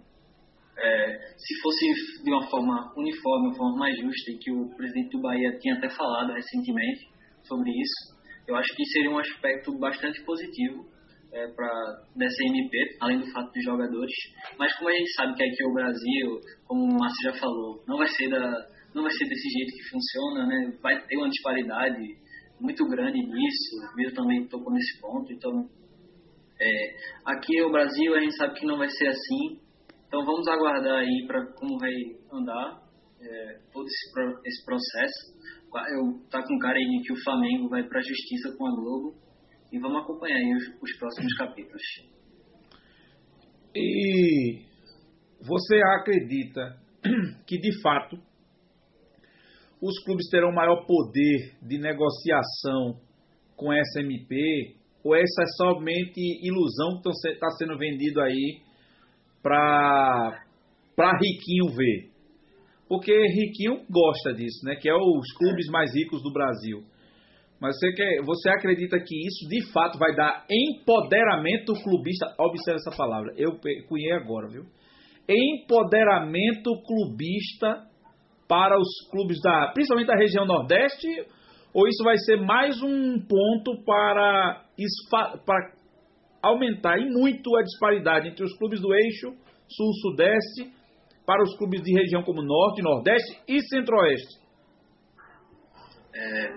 [0.77, 5.11] é, se fosse de uma forma uniforme, uma forma mais justa, e que o presidente
[5.11, 7.08] do Bahia tinha até falado recentemente
[7.49, 8.15] sobre isso,
[8.47, 10.87] eu acho que seria um aspecto bastante positivo
[11.33, 11.69] é, para
[12.15, 14.15] dessa MP, além do fato de jogadores.
[14.57, 17.83] Mas como a gente sabe que aqui é o Brasil, como o Márcio já falou,
[17.87, 20.77] não vai ser da, não vai ser desse jeito que funciona, né?
[20.81, 22.17] Vai ter uma disparidade
[22.59, 23.95] muito grande nisso.
[23.95, 25.69] Miro também tocou nesse ponto, então
[26.59, 29.59] é, aqui é o Brasil, a gente sabe que não vai ser assim.
[30.07, 31.93] Então vamos aguardar aí para como vai
[32.33, 32.81] andar
[33.21, 35.39] é, todo esse, esse processo.
[35.91, 39.15] Eu tá com cara aí que o Flamengo vai para a justiça com a Globo
[39.71, 41.81] e vamos acompanhar aí os, os próximos capítulos.
[43.75, 44.61] E
[45.41, 46.75] você acredita
[47.45, 48.17] que de fato
[49.81, 52.99] os clubes terão maior poder de negociação
[53.55, 54.75] com essa MP?
[55.03, 58.61] Ou essa é somente ilusão que está sendo vendido aí
[59.41, 60.43] para
[60.97, 62.08] Riquinho ver?
[62.89, 64.75] Porque Riquinho gosta disso, né?
[64.75, 66.83] Que é os clubes mais ricos do Brasil.
[67.61, 72.33] Mas você, quer, você acredita que isso de fato vai dar empoderamento clubista?
[72.39, 74.63] Observe essa palavra, eu cunhei agora, viu?
[75.29, 77.85] Empoderamento clubista
[78.47, 81.07] para os clubes da, principalmente da região Nordeste,
[81.73, 84.63] ou isso vai ser mais um ponto para,
[85.45, 85.73] para
[86.41, 89.33] aumentar e muito a disparidade entre os clubes do eixo
[89.67, 90.78] Sul-Sudeste
[91.29, 94.41] para os clubes de região como Norte, Nordeste e Centro-Oeste?
[96.09, 96.47] É,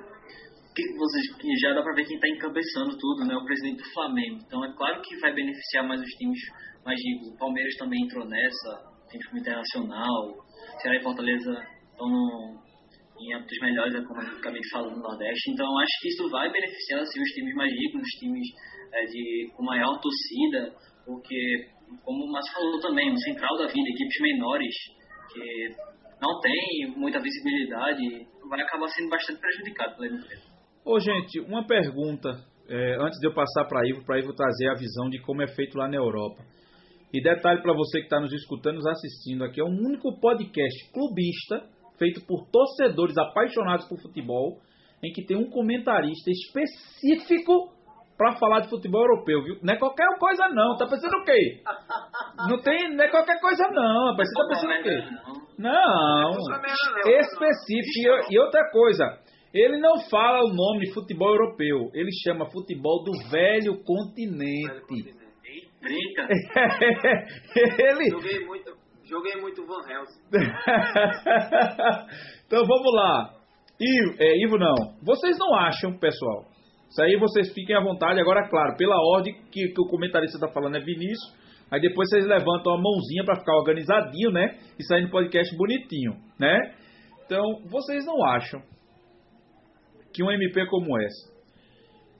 [0.72, 3.36] que vocês já dá para ver quem está encabeçando tudo, né?
[3.36, 4.40] O presidente do Flamengo.
[4.40, 6.40] Então é claro que vai beneficiar mais os times
[6.86, 7.34] mais ricos.
[7.34, 8.80] O Palmeiras também entrou nessa,
[9.10, 10.40] tem time internacional.
[10.80, 11.52] Ceará e Fortaleza
[11.92, 12.56] estão no,
[13.20, 15.50] em âmbitos melhores, é como eu acabei falar, no Nordeste.
[15.52, 18.48] Então acho que isso vai beneficiar assim, os times mais ricos, os times
[18.94, 20.72] é, de, com maior torcida,
[21.04, 21.68] porque,
[22.04, 24.74] como o Márcio falou também, o central da vida, equipes menores
[25.32, 30.28] que não tem muita visibilidade, vai acabar sendo bastante prejudicado pela MP.
[30.84, 32.30] Ô, gente, uma pergunta,
[32.68, 35.48] é, antes de eu passar para Ivo, para Ivo trazer a visão de como é
[35.48, 36.42] feito lá na Europa.
[37.12, 40.18] E detalhe para você que está nos escutando, nos assistindo aqui, é o um único
[40.18, 41.62] podcast clubista
[41.98, 44.58] feito por torcedores apaixonados por futebol,
[45.02, 47.72] em que tem um comentarista específico
[48.16, 49.56] para falar de futebol europeu, viu?
[49.62, 51.60] Não é qualquer coisa não, tá pensando o quê?
[52.48, 55.02] Não tem, não é qualquer coisa não, rapaz, você tá pensando o quê?
[55.58, 56.30] Não,
[57.20, 58.30] específico.
[58.30, 59.18] E outra coisa,
[59.52, 65.20] ele não fala o nome futebol europeu, ele chama futebol do velho continente.
[65.80, 66.28] Brinca.
[67.78, 68.10] ele...
[68.10, 70.20] Joguei muito, joguei muito Van Helsing.
[72.46, 73.34] então vamos lá.
[73.80, 74.74] Ivo, é, Ivo não.
[75.02, 76.51] Vocês não acham, pessoal?
[76.92, 78.20] Isso aí vocês fiquem à vontade.
[78.20, 81.34] Agora, claro, pela ordem que, que o comentarista está falando é Vinícius.
[81.70, 84.58] Aí depois vocês levantam a mãozinha para ficar organizadinho, né?
[84.78, 86.74] E sair no podcast bonitinho, né?
[87.24, 88.60] Então, vocês não acham
[90.12, 91.32] que um MP como essa,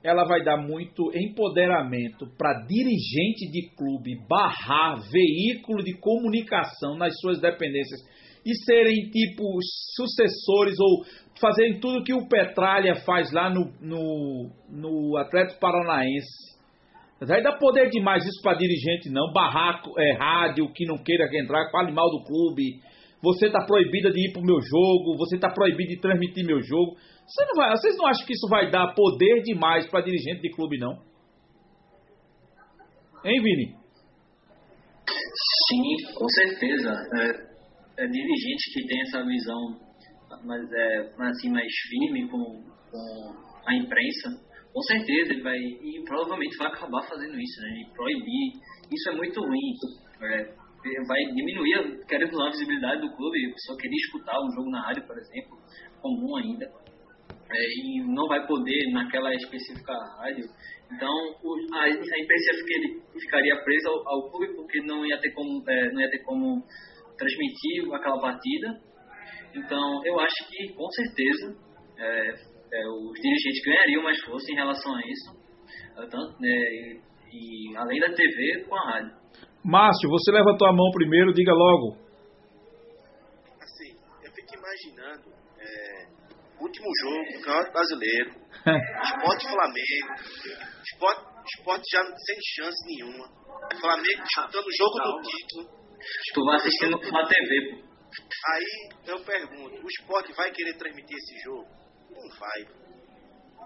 [0.02, 7.38] ela vai dar muito empoderamento para dirigente de clube barrar veículo de comunicação nas suas
[7.42, 8.00] dependências
[8.44, 9.44] e serem tipo
[9.94, 11.04] sucessores ou
[11.42, 16.52] fazerem tudo que o Petralha faz lá no, no, no Atlético Paranaense.
[17.20, 19.32] Vai dar poder demais isso para dirigente, não.
[19.32, 22.80] Barraco, é, rádio que não queira entrar, fale mal do clube.
[23.22, 26.60] Você está proibida de ir para o meu jogo, você está proibido de transmitir meu
[26.62, 26.96] jogo.
[27.26, 30.50] Você não vai, vocês não acham que isso vai dar poder demais para dirigente de
[30.50, 30.94] clube, não?
[33.24, 33.76] Hein, Vini?
[35.68, 36.90] Sim, com certeza.
[37.14, 39.91] É, é dirigente que tem essa visão
[40.44, 43.34] mas é, assim, mais firme com, com
[43.66, 44.30] a imprensa,
[44.72, 47.80] com certeza ele vai, e provavelmente vai acabar fazendo isso, né?
[47.80, 48.52] E proibir.
[48.90, 49.74] Isso é muito ruim.
[50.22, 50.54] É,
[51.06, 55.06] vai diminuir, querendo a visibilidade do clube, a pessoa querer escutar um jogo na rádio,
[55.06, 55.58] por exemplo,
[56.00, 56.82] comum ainda
[57.52, 60.44] é, e não vai poder naquela específica rádio.
[60.90, 65.30] Então o, a, a imprensa ficaria, ficaria presa ao, ao, clube porque não ia ter
[65.32, 66.62] como é, não ia ter como
[67.16, 68.80] transmitir aquela partida.
[69.54, 71.56] Então eu acho que com certeza
[71.98, 72.28] é,
[72.72, 75.36] é os dirigentes ganhariam mais força em relação a isso,
[75.96, 77.00] é, tanto, né, e,
[77.32, 79.16] e além da TV com a rádio.
[79.64, 81.96] Márcio, você levantou a mão primeiro, diga logo.
[83.60, 85.42] Assim, eu fico imaginando
[86.62, 88.30] último jogo do Campeonato Brasileiro,
[89.02, 90.08] esporte Flamengo,
[90.82, 91.22] esporte,
[91.56, 93.26] esporte já sem chance nenhuma,
[93.80, 95.82] Flamengo disputando o jogo do título.
[96.34, 97.91] Tu vai assistindo na TV, pô.
[98.46, 101.68] Aí eu pergunto, o esporte vai querer transmitir esse jogo?
[102.10, 102.64] Não vai.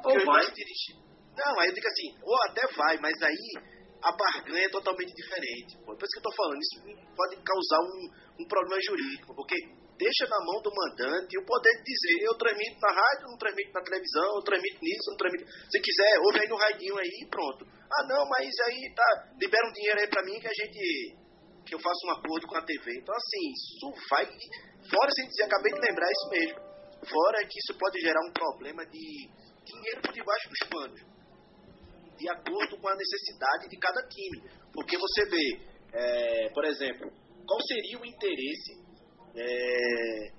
[0.03, 0.45] Porque ou vai.
[0.53, 0.97] Dirigir...
[1.37, 5.77] Não, aí eu digo assim, ou até vai, mas aí a barganha é totalmente diferente.
[5.85, 5.97] Pô.
[5.97, 6.77] Por isso que eu tô falando, isso
[7.17, 9.57] pode causar um, um problema jurídico, porque
[9.99, 13.73] deixa na mão do mandante o poder de dizer, eu transmito na rádio, não transmito
[13.73, 15.47] na televisão, eu transmito nisso, não transmito.
[15.71, 17.67] Se quiser, ouve aí no radinho aí e pronto.
[17.67, 21.26] Ah não, mas aí tá, libera um dinheiro aí pra mim que a gente.
[21.67, 22.99] Que eu faço um acordo com a TV.
[23.03, 24.25] Então assim, isso vai.
[24.89, 26.61] Fora sem dizer, acabei de lembrar isso mesmo.
[27.11, 29.29] Fora que isso pode gerar um problema de
[29.67, 31.01] dinheiro por debaixo dos panos.
[32.17, 34.49] De acordo com a necessidade de cada time.
[34.73, 35.61] Porque você vê,
[35.93, 37.11] é, por exemplo,
[37.47, 38.87] qual seria o interesse
[39.37, 40.33] é,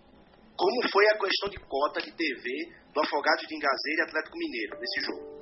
[0.57, 2.49] como foi a questão de cota de TV
[2.93, 5.36] do Afogados de Engazeira e Atlético Mineiro nesse jogo.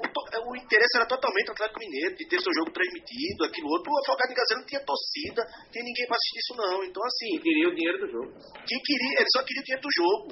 [0.00, 3.68] O, é, o, interesse era totalmente o Atlético Mineiro, de ter seu jogo transmitido, aquilo
[3.68, 3.92] outro.
[3.92, 6.76] O Afogado de Engazeira não tinha torcida, não tinha ninguém para assistir isso não.
[6.84, 7.30] Então assim...
[7.30, 8.30] Quem queria o dinheiro do jogo.
[8.64, 10.28] Quem queria, ele só queria o dinheiro do jogo.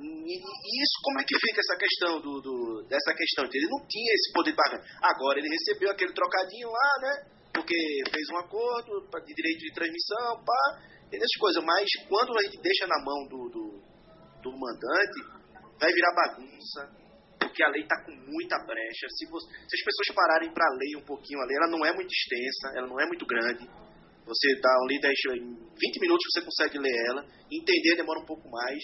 [0.00, 2.54] E, e isso, como é que fica essa questão do, do
[2.88, 3.44] dessa questão?
[3.44, 4.84] Ele não tinha esse poder de barganha.
[5.02, 7.12] Agora, ele recebeu aquele trocadinho lá, né?
[7.52, 7.76] Porque
[8.08, 12.86] fez um acordo de direito de transmissão, pá essas coisas, mas quando a gente deixa
[12.86, 13.64] na mão do, do,
[14.42, 15.18] do mandante,
[15.78, 16.99] vai virar bagunça,
[17.50, 19.06] porque a lei está com muita brecha.
[19.18, 21.92] Se, você, se as pessoas pararem para ler um pouquinho a lei, ela não é
[21.92, 23.66] muito extensa, ela não é muito grande.
[24.24, 28.48] Você dá ali 10, em 20 minutos você consegue ler ela, entender demora um pouco
[28.48, 28.78] mais.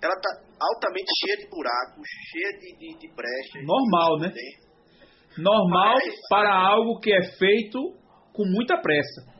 [0.00, 0.30] Ela está
[0.60, 3.62] altamente cheia de buracos, cheia de, de, de brechas.
[3.66, 4.32] Normal, né?
[5.38, 7.78] Normal Mas, para algo que é feito
[8.32, 9.31] com muita pressa.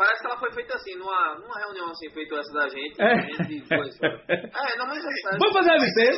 [0.00, 2.96] Parece que ela foi feita assim, numa, numa reunião assim, feita essa da gente.
[2.96, 6.10] É, gente é não, mas é, Vamos fazer MP?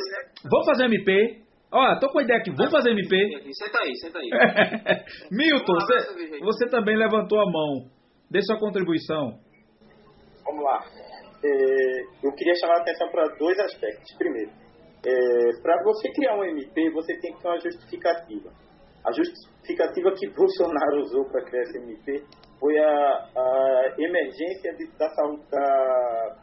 [0.48, 1.42] Vamos fazer MP?
[1.72, 3.10] Ó, tô com a ideia aqui, vamos fazer MP?
[3.52, 4.30] Senta aí, senta aí.
[5.32, 7.90] Milton, você, você também levantou a mão.
[8.30, 9.40] Dê sua contribuição.
[10.44, 10.78] Vamos lá.
[11.44, 14.16] É, eu queria chamar a atenção para dois aspectos.
[14.16, 14.52] Primeiro,
[15.04, 18.48] é, para você criar um MP, você tem que ter uma justificativa.
[19.04, 22.24] A justificativa que Bolsonaro usou para criar esse MP
[22.62, 26.36] foi a, a emergência de, da, da,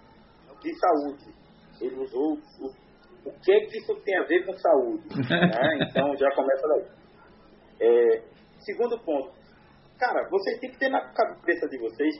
[0.61, 1.33] de saúde.
[1.79, 5.07] Ele usou o, o que que isso tem a ver com saúde.
[5.15, 5.87] Né?
[5.87, 6.85] Então já começa daí.
[7.81, 8.21] É,
[8.59, 9.31] segundo ponto,
[9.97, 12.15] cara, vocês têm que ter na cabeça de vocês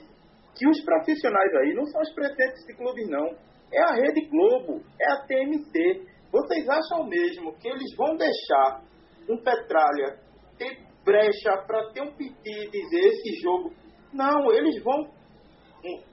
[0.56, 3.26] que os profissionais aí não são os presidentes de clubes, não.
[3.70, 6.06] É a Rede Globo, é a TMT.
[6.32, 8.82] Vocês acham mesmo que eles vão deixar
[9.28, 10.18] um Petralha
[10.56, 13.72] ter brecha para ter um piti e dizer esse jogo
[14.12, 15.08] não, eles vão.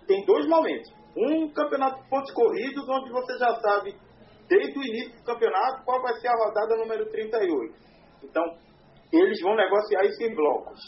[0.08, 0.92] Tem dois momentos.
[1.16, 3.96] Um campeonato de pontos corridos, onde você já sabe,
[4.48, 7.76] desde o início do campeonato, qual vai ser a rodada número 38.
[8.24, 8.44] Então,
[9.12, 10.80] eles vão negociar isso em blocos.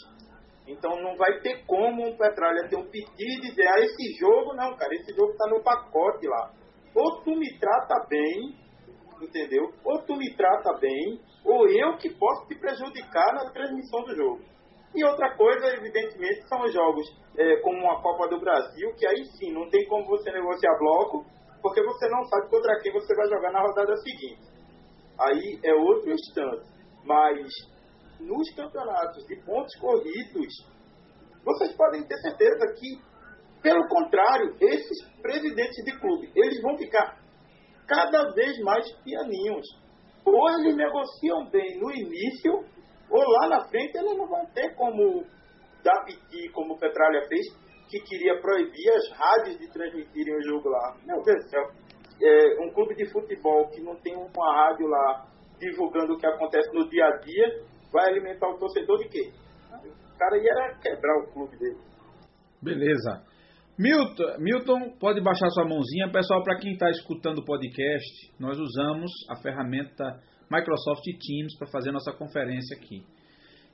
[0.66, 4.54] Então, não vai ter como um Petralha ter um pedido e dizer: ah, esse jogo,
[4.54, 6.52] não, cara, esse jogo está no pacote lá.
[6.94, 8.54] Ou tu me trata bem,
[9.20, 9.72] entendeu?
[9.84, 14.40] Ou tu me trata bem, ou eu que posso te prejudicar na transmissão do jogo.
[14.94, 17.06] E outra coisa, evidentemente, são os jogos
[17.38, 21.24] é, como a Copa do Brasil, que aí sim não tem como você negociar bloco,
[21.62, 24.40] porque você não sabe contra quem você vai jogar na rodada seguinte.
[25.18, 26.68] Aí é outro instante.
[27.04, 27.46] Mas
[28.18, 30.52] nos campeonatos de pontos corridos,
[31.44, 33.00] vocês podem ter certeza que,
[33.62, 37.18] pelo contrário, esses presidentes de clube, eles vão ficar
[37.86, 39.66] cada vez mais pianinhos.
[40.24, 42.64] Ou eles negociam bem no início,
[43.10, 45.24] ou lá na frente ele não vai ter como
[45.82, 47.46] dar piti, como o Petralha fez,
[47.88, 50.96] que queria proibir as rádios de transmitirem o jogo lá.
[51.04, 51.62] Meu Deus do céu.
[52.22, 55.26] É, um clube de futebol que não tem uma rádio lá
[55.58, 59.30] divulgando o que acontece no dia a dia, vai alimentar o torcedor de quê?
[59.72, 61.78] O cara ia quebrar o clube dele.
[62.62, 63.24] Beleza.
[63.78, 66.10] Milton, Milton, pode baixar sua mãozinha.
[66.12, 70.20] Pessoal, para quem está escutando o podcast, nós usamos a ferramenta
[70.50, 73.02] Microsoft Teams para fazer nossa conferência aqui.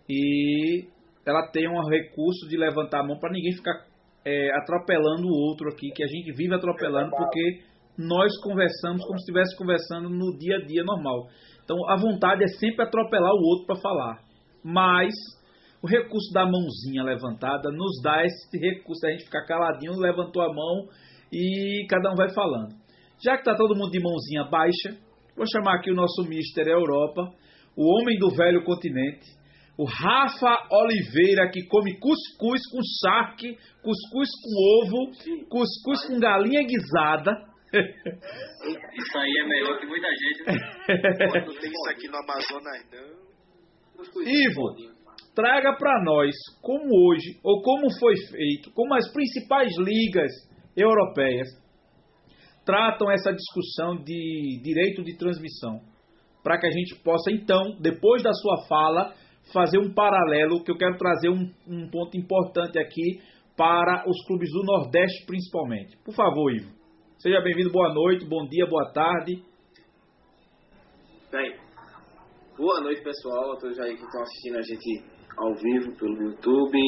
[0.08, 0.88] E
[1.26, 3.86] ela tem um recurso de levantar a mão para ninguém ficar
[4.24, 7.62] é, atropelando o outro aqui, que a gente vive atropelando porque
[7.98, 11.28] nós conversamos como se estivesse conversando no dia a dia normal.
[11.64, 14.18] Então a vontade é sempre atropelar o outro para falar.
[14.62, 15.12] Mas
[15.82, 20.52] o recurso da mãozinha levantada nos dá esse recurso a gente ficar caladinho, levantou a
[20.52, 20.88] mão
[21.32, 22.74] e cada um vai falando.
[23.22, 25.05] Já que está todo mundo de mãozinha baixa,
[25.36, 27.30] Vou chamar aqui o nosso Mister Europa,
[27.76, 29.26] o homem do velho continente,
[29.78, 35.10] o Rafa Oliveira, que come cuscuz com charque, cuscuz com ovo,
[35.50, 37.32] cuscuz com galinha guisada.
[37.76, 40.44] Isso aí é melhor que muita gente.
[40.46, 43.26] Não tem isso aqui no Amazonas, não.
[44.22, 44.96] Ivo,
[45.34, 50.32] traga para nós como hoje, ou como foi feito, como as principais ligas
[50.76, 51.48] europeias
[52.66, 55.80] tratam essa discussão de direito de transmissão,
[56.42, 59.14] para que a gente possa então, depois da sua fala,
[59.52, 63.22] fazer um paralelo, que eu quero trazer um, um ponto importante aqui
[63.56, 65.96] para os clubes do Nordeste principalmente.
[66.04, 66.70] Por favor, Ivo.
[67.18, 69.42] Seja bem-vindo, boa noite, bom dia, boa tarde.
[71.30, 71.56] Bem,
[72.58, 75.04] boa noite pessoal, a todos aí que estão assistindo a gente
[75.36, 76.78] ao vivo pelo YouTube,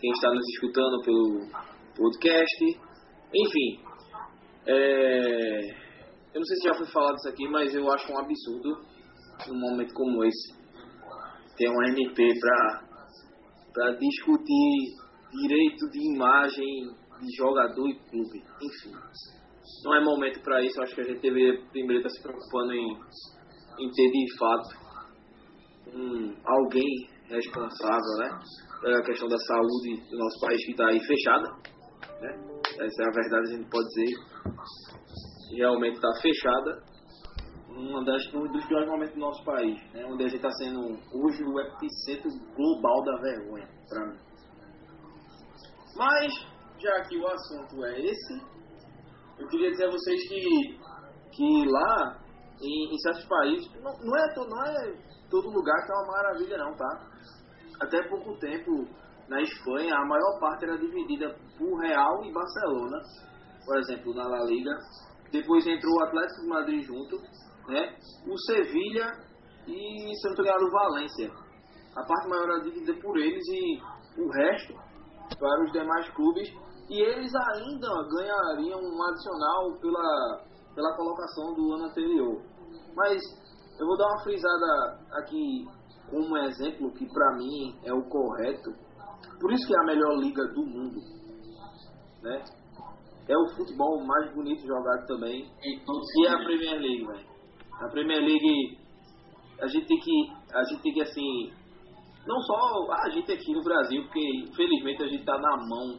[0.00, 1.46] quem está nos escutando pelo
[1.96, 2.64] podcast,
[3.34, 3.93] enfim.
[4.66, 5.84] É...
[6.34, 8.80] Eu não sei se já foi falado isso aqui, mas eu acho um absurdo
[9.48, 10.64] num momento como esse
[11.56, 12.28] ter um MP
[13.72, 14.96] para discutir
[15.30, 16.90] direito de imagem
[17.20, 18.42] de jogador e clube.
[18.60, 18.92] Enfim,
[19.84, 20.80] não é momento para isso.
[20.82, 22.92] Acho que a gente deveria primeiro estar tá se preocupando em,
[23.80, 24.84] em ter de fato
[25.94, 28.40] um, alguém responsável, né?
[28.80, 31.48] Pela questão da saúde do nosso país que está aí fechada,
[32.20, 32.63] né?
[32.80, 34.16] Essa é a verdade, a gente pode dizer.
[35.56, 36.82] Realmente está fechada.
[37.70, 40.04] Um, das, um dos piores momentos do nosso país, né?
[40.06, 44.18] Onde a gente está sendo hoje o epicentro global da vergonha, para mim.
[45.96, 46.32] Mas,
[46.80, 48.34] já que o assunto é esse,
[49.38, 50.78] eu queria dizer a vocês que,
[51.32, 52.20] que lá,
[52.62, 54.96] em, em certos países, não, não, é, não é
[55.28, 57.10] todo lugar que é uma maravilha não, tá?
[57.80, 58.88] Até pouco tempo,
[59.28, 62.98] na Espanha, a maior parte era dividida por Real e Barcelona,
[63.64, 64.76] por exemplo, na La Liga.
[65.32, 67.16] Depois entrou o Atlético de Madrid junto,
[67.68, 67.96] né?
[68.26, 69.10] O Sevilha
[69.66, 71.30] e, se não o Valência.
[71.96, 74.74] A parte maior era dividida por eles e o resto
[75.38, 76.48] para os demais clubes
[76.90, 80.44] e eles ainda ganhariam um adicional pela,
[80.74, 82.42] pela colocação do ano anterior.
[82.94, 83.22] Mas
[83.78, 85.66] eu vou dar uma frisada aqui
[86.10, 88.70] como exemplo que para mim é o correto.
[89.40, 91.00] Por isso que é a melhor liga do mundo,
[92.22, 92.44] né?
[93.28, 95.48] É o futebol mais bonito jogado também.
[95.62, 97.26] E é a Premier League, velho.
[97.80, 98.78] A Premier League
[99.60, 101.52] a gente tem que a gente tem que assim
[102.26, 105.98] não só a gente aqui no Brasil, porque infelizmente a gente está na mão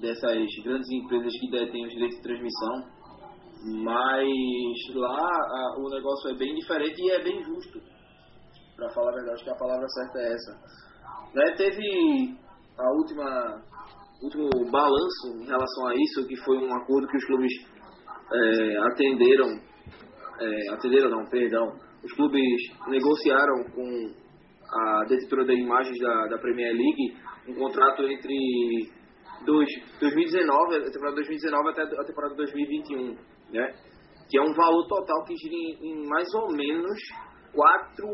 [0.00, 2.84] dessas grandes empresas que detêm os direitos de transmissão,
[3.84, 7.80] mas lá a, o negócio é bem diferente e é bem justo.
[8.76, 10.52] Para falar a verdade, acho que a palavra certa é essa.
[11.34, 12.36] Né, teve
[12.80, 13.62] a última
[14.22, 17.52] último balanço em relação a isso, que foi um acordo que os clubes
[18.32, 19.48] é, atenderam,
[20.38, 21.72] é, atenderam não, perdão,
[22.04, 22.42] os clubes
[22.88, 24.12] negociaram com
[24.72, 27.16] a detetora de imagens da, da Premier League,
[27.48, 28.90] um contrato entre
[29.44, 29.68] dois,
[29.98, 33.16] 2019, a temporada 2019 até a temporada 2021,
[33.52, 33.74] né?
[34.30, 36.98] Que é um valor total que gira em, em mais ou menos
[37.52, 38.06] 4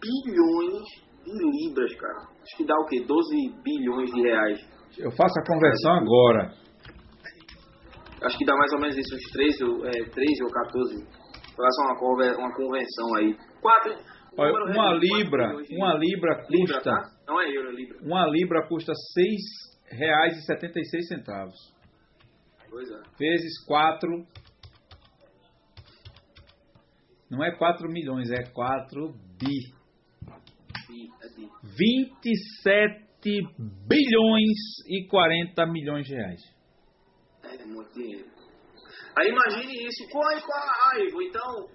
[0.00, 2.28] bilhões de libras, cara.
[2.42, 3.04] Acho que dá o quê?
[3.06, 4.58] 12 bilhões de reais.
[4.98, 6.54] Eu faço a conversão agora.
[8.22, 11.22] Acho que dá mais ou menos isso, uns 13, é, 13 ou 14.
[11.56, 13.36] Faça uma, convenção aí.
[13.60, 13.96] 4,
[14.38, 16.56] Olha, uma libra, uma libra custa.
[16.56, 17.02] Libra, tá?
[17.26, 17.98] Não é euro, é libra.
[18.02, 18.92] Uma libra custa
[20.88, 21.56] seis centavos.
[22.70, 23.02] Pois é.
[23.18, 24.26] Vezes quatro.
[27.30, 29.72] Não é 4 milhões, é 4 bi.
[30.92, 31.48] Bi, é bi.
[31.62, 33.40] 27
[33.88, 36.42] bilhões e 40 milhões de reais.
[37.44, 38.28] É muito dinheiro.
[39.16, 40.08] Aí imagine isso.
[40.10, 41.24] Corre com a raiva.
[41.24, 41.68] Então,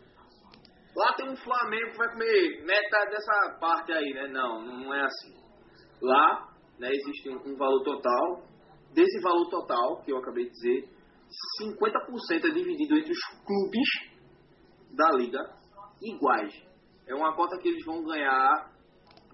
[0.98, 4.28] Lá tem um Flamengo que vai comer metade dessa parte aí, né?
[4.30, 5.32] Não, não é assim.
[6.02, 6.50] Lá
[6.80, 8.44] né, existe um valor total.
[8.96, 10.90] Desse valor total, que eu acabei de dizer,
[11.62, 13.88] 50% é dividido entre os clubes
[14.96, 15.40] da liga
[16.02, 16.52] iguais.
[17.08, 18.72] É uma cota que eles vão ganhar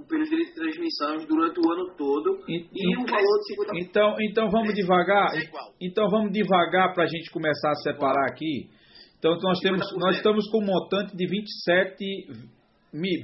[0.07, 3.89] pelos direitos de transmissão durante o ano todo e, e um valor de 50%.
[3.89, 5.29] Então, então vamos devagar.
[5.35, 5.41] É
[5.81, 8.69] então vamos devagar para a gente começar a separar aqui.
[9.17, 12.05] Então nós, temos, nós estamos com um montante de 27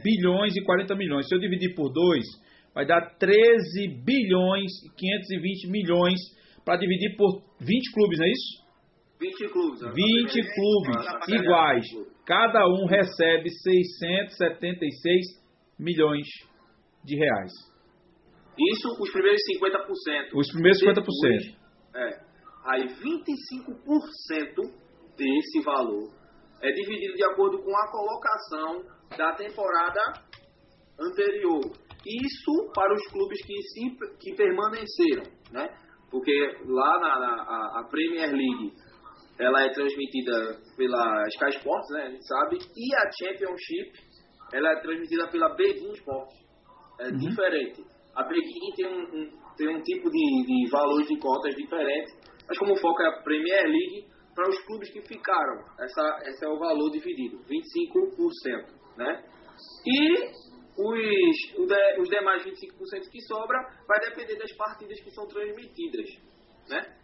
[0.01, 1.27] bilhões e 40 milhões.
[1.27, 2.23] Se eu dividir por 2,
[2.73, 6.19] vai dar 13 bilhões e 520 milhões
[6.63, 8.69] para dividir por 20 clubes, não é isso?
[9.19, 9.79] 20 clubes.
[9.81, 11.85] 20 clubes iguais.
[12.25, 15.39] Cada um recebe 676
[15.77, 16.27] milhões
[17.03, 17.51] de reais.
[18.57, 20.35] Isso os primeiros 50%.
[20.35, 21.55] Os primeiros 50%.
[21.95, 22.29] é.
[22.65, 22.99] Aí 25%
[25.17, 26.11] desse valor
[26.61, 28.83] é dividido de acordo com a colocação
[29.17, 30.01] da temporada
[30.99, 31.61] anterior.
[32.05, 35.67] Isso para os clubes que, se, que permaneceram, né?
[36.11, 36.33] Porque
[36.65, 38.73] lá na, na a, a Premier League
[39.39, 42.03] ela é transmitida pela Sky Sports, né?
[42.03, 43.91] A gente sabe, e a Championship
[44.51, 46.48] ela é transmitida pela Bein Sports.
[46.99, 47.17] É uhum.
[47.17, 47.83] diferente.
[48.15, 48.41] A Bein
[48.75, 52.11] tem um, um, tem um tipo de, de valores de cotas diferente,
[52.47, 55.63] mas como o foco é a Premier League, para os clubes que ficaram.
[55.79, 58.79] Essa, esse é o valor dividido, 25%.
[58.97, 59.23] Né?
[59.85, 66.09] E os, os demais 25% que sobra vai depender das partidas que são transmitidas,
[66.69, 66.95] né?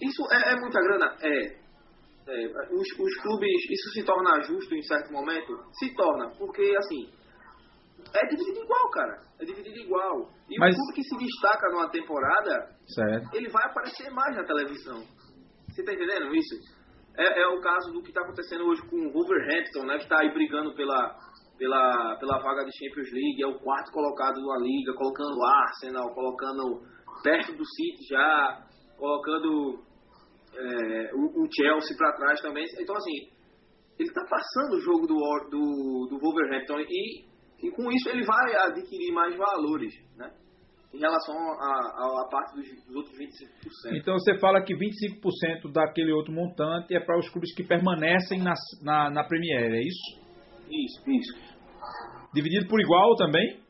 [0.00, 1.16] Isso é, é muita grana?
[1.20, 1.44] É.
[1.46, 5.52] é os, os clubes, isso se torna justo em certo momento?
[5.74, 7.10] Se torna, porque assim,
[8.14, 9.22] é dividido igual, cara.
[9.40, 10.30] É dividido igual.
[10.48, 10.74] E Mas...
[10.74, 13.34] o clube que se destaca numa temporada, certo.
[13.34, 15.02] ele vai aparecer mais na televisão.
[15.68, 16.80] Você tá entendendo isso?
[17.16, 19.96] É, é o caso do que está acontecendo hoje com o Wolverhampton, né?
[19.98, 21.16] Que está aí brigando pela,
[21.58, 23.42] pela, pela vaga de Champions League.
[23.42, 26.82] É o quarto colocado na liga, colocando o Arsenal, colocando
[27.22, 29.82] perto do City já, colocando
[30.54, 32.64] é, o, o, Chelsea para trás também.
[32.78, 33.30] Então, assim,
[33.98, 35.14] ele está passando o jogo do,
[35.50, 37.24] do, do Wolverhampton e,
[37.62, 40.30] e com isso ele vai adquirir mais valores, né?
[40.92, 43.96] em relação à parte dos, dos, outros 25%.
[43.96, 48.54] Então você fala que 25% daquele outro montante é para os clubes que permanecem na,
[48.82, 50.20] na, na Premier, é isso?
[50.68, 51.50] Isso, isso.
[52.34, 53.60] Dividido por igual também?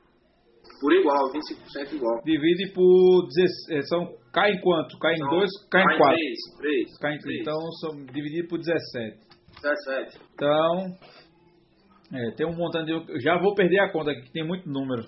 [0.81, 2.23] Por igual, 25% igual.
[2.25, 3.29] Divide por.
[3.71, 4.99] Eh, são, cai em quanto?
[4.99, 6.17] Cai em 2, cai em 4.
[6.59, 7.41] 3, 3.
[7.41, 9.19] Então são dividido por 17.
[9.63, 10.21] 17.
[10.35, 10.97] Então.
[12.13, 12.91] É, tem um montante.
[12.91, 15.03] De, já vou perder a conta aqui, que tem muito número.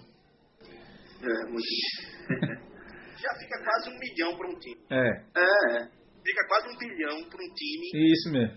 [1.22, 1.66] É, muito.
[3.22, 4.80] Já fica quase um milhão para um time.
[4.90, 5.09] É.
[5.38, 6.03] É.
[6.22, 7.86] Fica quase um bilhão para um time.
[7.94, 8.55] Isso mesmo.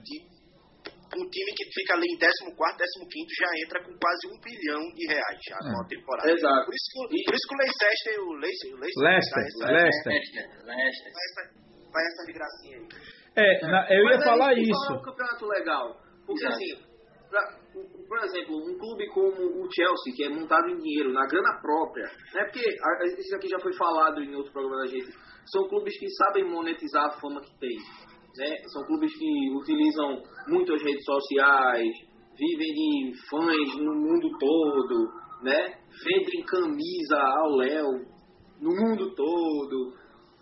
[1.18, 5.06] um time que fica ali em 14, 15 já entra com quase um bilhão de
[5.08, 5.72] reais já é.
[5.72, 6.30] na temporada.
[6.30, 6.66] Exato.
[6.66, 10.14] Por isso, que, por isso que o Leicester, o Leicester, o Leicester, Leicester, Leicester.
[10.14, 10.66] Leicester.
[10.66, 11.66] Leicester.
[11.94, 12.88] Vai essa de gracinha aí.
[13.36, 14.92] É, na, eu ia falar isso.
[14.92, 16.02] É um campeonato legal.
[16.26, 16.56] Porque Exato.
[16.56, 16.72] assim,
[17.30, 17.65] pra,
[18.08, 22.06] por exemplo, um clube como o Chelsea, que é montado em dinheiro, na grana própria,
[22.34, 22.44] né?
[22.46, 22.68] Porque
[23.20, 25.12] isso aqui já foi falado em outro programa da gente,
[25.52, 27.78] são clubes que sabem monetizar a fama que tem.
[28.38, 28.56] Né?
[28.74, 31.90] São clubes que utilizam muito as redes sociais,
[32.38, 35.10] vivem de fãs no mundo todo,
[35.42, 35.80] né?
[36.04, 37.92] Vendem camisa ao Léo
[38.60, 39.94] no mundo todo.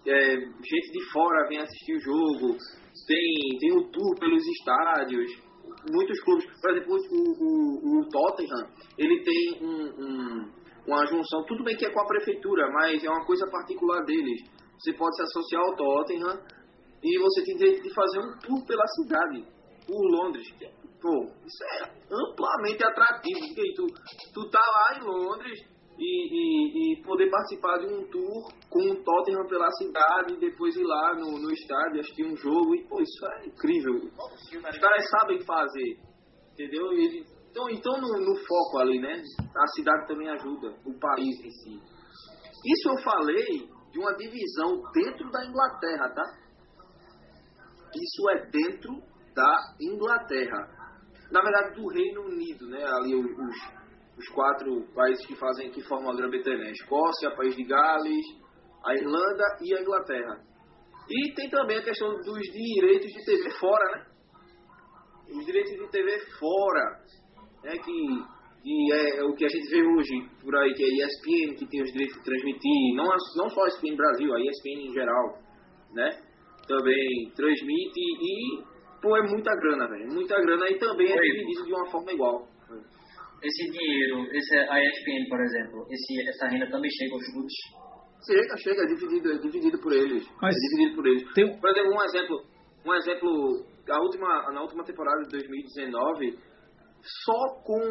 [0.06, 2.58] É, gente de fora vem assistir o jogo,
[3.08, 5.32] tem, tem o tour pelos estádios
[5.92, 10.52] muitos clubes, por exemplo, o, o, o Tottenham, ele tem um, um,
[10.88, 14.42] uma junção, tudo bem que é com a prefeitura, mas é uma coisa particular deles.
[14.80, 16.40] Você pode se associar ao Tottenham
[17.04, 19.46] e você tem direito de fazer um tour pela cidade,
[19.86, 20.48] por Londres.
[21.02, 23.88] Pô, isso é amplamente atrativo, porque tu,
[24.34, 25.60] tu tá lá em Londres,
[25.98, 30.76] e, e, e, poder participar de um tour com o Tottenham pela cidade, e depois
[30.76, 32.76] ir lá no, no estádio assistir um jogo.
[32.76, 33.96] E, pô, isso é incrível.
[33.96, 36.00] Os caras sabem fazer,
[36.54, 36.92] entendeu?
[36.94, 39.22] Então, então no, no, foco ali, né?
[39.56, 41.80] A cidade também ajuda, o país em si.
[42.66, 46.24] Isso eu falei de uma divisão dentro da Inglaterra, tá?
[47.96, 48.92] Isso é dentro
[49.36, 50.84] da Inglaterra.
[51.32, 52.84] Na verdade, do Reino Unido, né?
[52.84, 53.83] Ali os
[54.18, 58.26] os quatro países que fazem que formam a Grã-Bretanha: Escócia, País de Gales,
[58.86, 60.42] a Irlanda e a Inglaterra.
[61.10, 64.06] E tem também a questão dos direitos de TV fora, né?
[65.36, 67.02] Os direitos de TV fora,
[67.64, 67.72] né?
[67.72, 71.56] Que, que é o que a gente vê hoje por aí, que é a ESPN
[71.58, 73.06] que tem os direitos de transmitir, não,
[73.38, 75.40] não só a ESPN Brasil, a ESPN em geral,
[75.94, 76.10] né?
[76.68, 78.64] Também transmite e,
[79.02, 80.14] pô, é muita grana, velho.
[80.14, 82.48] Muita grana e também é dividido de uma forma igual
[83.44, 87.54] esse dinheiro, esse, a ESPN, por exemplo, esse, essa renda também chega aos clubes?
[88.26, 90.26] Chega, chega, é dividido, é dividido por eles.
[90.42, 91.34] Mas é dividido por eles.
[91.34, 91.60] Tem...
[91.60, 92.46] Por exemplo, um exemplo,
[92.86, 96.40] um exemplo, a última, na última temporada de 2019,
[97.26, 97.82] só com,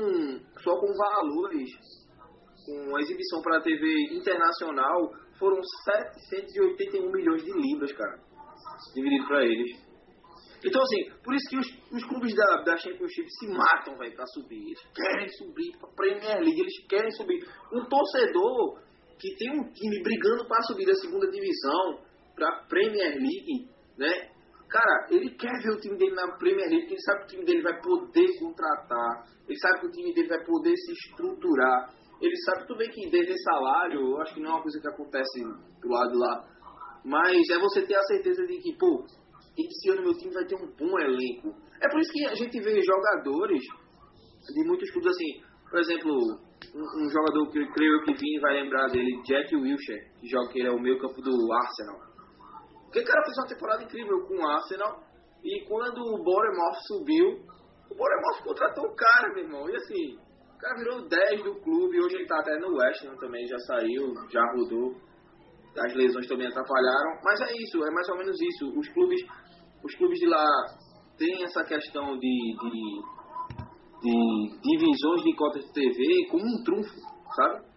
[0.59, 1.69] só com valores,
[2.65, 8.19] com a exibição para a TV internacional, foram 781 milhões de libras, cara.
[8.95, 9.92] Dividido para eles.
[10.65, 14.27] Então, assim, por isso que os, os clubes da, da Championship se matam, velho, pra
[14.27, 14.63] subir.
[14.67, 17.45] Eles querem subir pra Premier League, eles querem subir.
[17.73, 18.81] Um torcedor
[19.19, 22.01] que tem um time brigando para subir da segunda divisão
[22.35, 24.31] pra Premier League, né?
[24.69, 27.29] Cara, ele quer ver o time dele na Premier League, porque ele sabe que o
[27.29, 31.95] time dele vai poder contratar, ele sabe que o time dele vai poder se estruturar.
[32.23, 34.89] Ele sabe tudo bem que dever salário, eu acho que não é uma coisa que
[34.89, 35.43] acontece
[35.81, 36.49] do lado lá.
[37.05, 39.05] Mas é você ter a certeza de que, pô,
[39.57, 41.55] esse ano meu time vai ter um bom elenco.
[41.81, 43.63] É por isso que a gente vê jogadores
[44.55, 46.11] de muitos clubes assim, por exemplo,
[46.75, 50.53] um, um jogador que eu creio que vim vai lembrar dele, Jack Wilshere, que joga
[50.53, 52.01] que ele é o meio campo do Arsenal.
[52.85, 55.03] Porque o cara fez uma temporada incrível com o Arsenal
[55.45, 57.27] e quando o Bournemouth subiu,
[57.91, 59.69] o Bournemouth contratou o cara, meu irmão.
[59.69, 60.19] E assim,
[60.55, 63.59] o cara virou 10 do clube, hoje ele tá até no West Ham também, já
[63.59, 64.95] saiu, já rodou
[65.81, 68.79] as lesões também atrapalharam, mas é isso, é mais ou menos isso.
[68.79, 69.21] Os clubes,
[69.85, 70.47] os clubes de lá
[71.19, 73.03] têm essa questão de, de,
[74.03, 76.95] de divisões de cotas de TV como um trunfo,
[77.37, 77.73] sabe?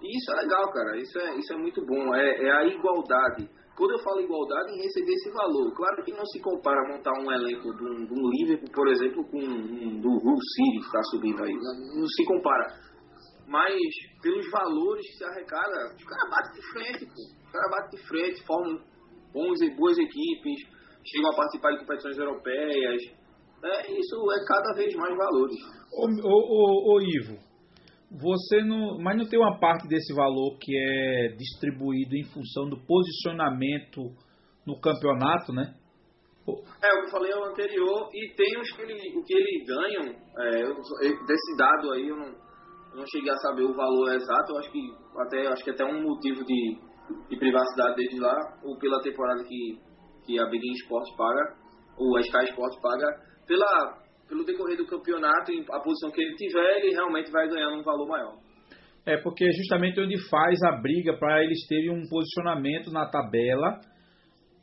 [0.00, 0.96] E isso é legal, cara.
[0.96, 2.14] Isso é, isso é muito bom.
[2.14, 3.48] É, é a igualdade.
[3.76, 5.72] Quando eu falo igualdade, em receber esse valor.
[5.72, 9.24] Claro que não se compara montar um elenco de um, de um Liverpool, por exemplo,
[9.30, 11.54] com um do Hull City que está subindo aí.
[11.54, 12.66] Não, não, se compara.
[13.46, 13.74] Mas
[14.20, 17.22] pelos valores que se arrecada, os caras batem de frente, pô.
[17.46, 18.80] Os caras batem de frente, formam
[19.32, 20.77] bons, boas equipes,
[21.10, 23.02] chegam a participar de competições europeias.
[23.64, 25.56] É, isso é cada vez mais valores.
[25.92, 27.38] Ô, ô, ô, ô Ivo,
[28.10, 32.78] você não, mas não tem uma parte desse valor que é distribuído em função do
[32.86, 34.02] posicionamento
[34.66, 35.74] no campeonato, né?
[36.82, 39.34] É, o que eu falei é o anterior, e tem os que ele, o que
[39.34, 40.04] eles ganham,
[40.38, 40.62] é,
[41.26, 44.72] desse dado aí eu não, eu não, cheguei a saber o valor exato, eu acho
[44.72, 44.80] que
[45.18, 46.78] até, acho que até um motivo de,
[47.28, 48.34] de privacidade deles lá,
[48.64, 49.78] ou pela temporada que,
[50.28, 51.56] que a Big Sport paga,
[51.96, 53.08] ou a Sky Sport paga,
[53.46, 53.98] pela,
[54.28, 58.06] pelo decorrer do campeonato, a posição que ele tiver, ele realmente vai ganhando um valor
[58.06, 58.36] maior.
[59.06, 63.80] É, porque é justamente onde faz a briga para eles terem um posicionamento na tabela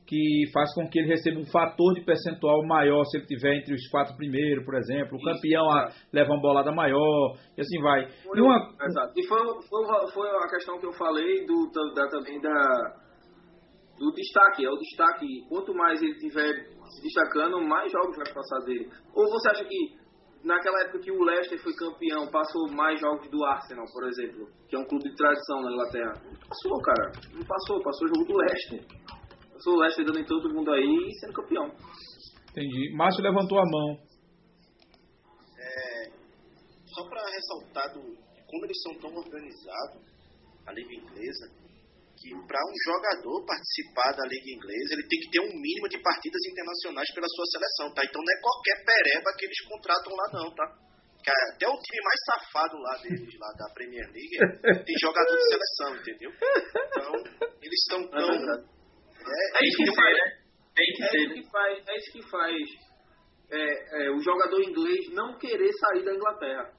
[0.06, 3.74] que faz com que ele receba um fator de percentual maior se ele tiver entre
[3.74, 5.14] os quatro primeiros, por exemplo.
[5.14, 8.08] O Isso, campeão a, leva uma bolada maior, e assim vai.
[8.22, 8.70] Foi, e, uma...
[8.86, 9.14] Exato.
[9.18, 13.05] e foi, foi, foi, a questão que eu falei do, da, também da,
[13.98, 14.66] do destaque.
[14.66, 15.46] É o destaque.
[15.50, 18.90] Quanto mais ele tiver se destacando, mais jogos vai passar dele.
[19.14, 20.06] Ou você acha que
[20.44, 24.76] naquela época que o Leicester foi campeão, passou mais jogos do Arsenal, por exemplo, que
[24.76, 26.14] é um clube de tradição na Inglaterra?
[26.48, 27.12] Passou, cara.
[27.34, 28.86] Não passou, passou o jogo do Leicester.
[29.52, 31.66] Passou o Leicester dando em todo mundo aí e sendo campeão.
[32.52, 32.96] Entendi.
[32.96, 33.98] Márcio levantou a mão.
[35.58, 36.12] É,
[36.86, 38.02] só para ressaltar do,
[38.48, 40.02] como eles são tão organizados,
[40.68, 41.65] a Liga Inglesa,
[42.16, 46.00] que para um jogador participar da Liga Inglesa, ele tem que ter um mínimo de
[46.02, 48.04] partidas internacionais pela sua seleção, tá?
[48.04, 50.66] Então não é qualquer pereba que eles contratam lá não, tá?
[51.26, 54.38] Até o time mais safado lá deles, lá da Premier League,
[54.86, 56.32] tem jogador de seleção, entendeu?
[56.32, 57.14] Então,
[57.62, 58.30] eles estão é tão...
[58.30, 60.46] É, é isso que faz, né?
[60.78, 62.56] É isso que faz, é isso que faz
[63.50, 66.72] é, é, o jogador inglês não querer sair da Inglaterra.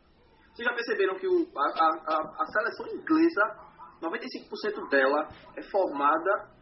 [0.55, 3.66] Vocês já perceberam que o, a, a, a seleção inglesa
[4.11, 6.57] 95% dela é formada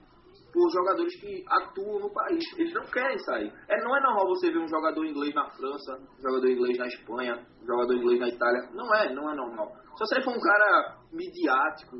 [0.53, 2.45] por jogadores que atuam no país.
[2.57, 3.53] Eles não querem sair.
[3.69, 6.87] É, não é normal você ver um jogador inglês na França, um jogador inglês na
[6.87, 8.71] Espanha, um jogador inglês na Itália.
[8.73, 9.73] Não é, não é normal.
[9.97, 11.97] Se você for um cara midiático,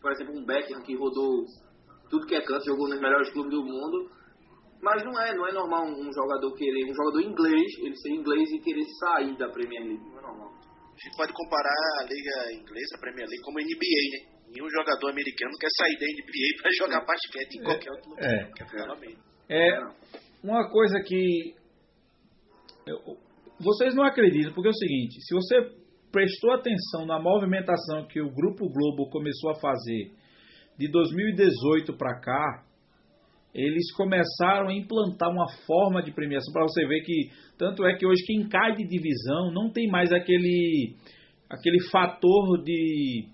[0.00, 1.44] por exemplo, um Beckham que rodou
[2.10, 4.10] tudo que é canto, jogou nos melhores clubes do mundo,
[4.82, 8.50] mas não é, não é normal um jogador querer, um jogador inglês, ele ser inglês
[8.50, 10.10] e querer sair da Premier League.
[10.10, 10.48] Não é normal.
[10.48, 14.37] A gente pode comparar a Liga Inglesa, a Premier League, como a NBA, né?
[14.52, 18.24] Nenhum jogador americano quer sair da NBA para jogar basquete em qualquer outro lugar.
[19.48, 19.80] É, é
[20.42, 21.54] uma coisa que
[23.60, 25.78] vocês não acreditam, porque é o seguinte: se você
[26.10, 30.12] prestou atenção na movimentação que o Grupo Globo começou a fazer
[30.78, 32.64] de 2018 para cá,
[33.54, 38.06] eles começaram a implantar uma forma de premiação para você ver que tanto é que
[38.06, 40.94] hoje quem cai de divisão não tem mais aquele
[41.50, 43.26] aquele fator de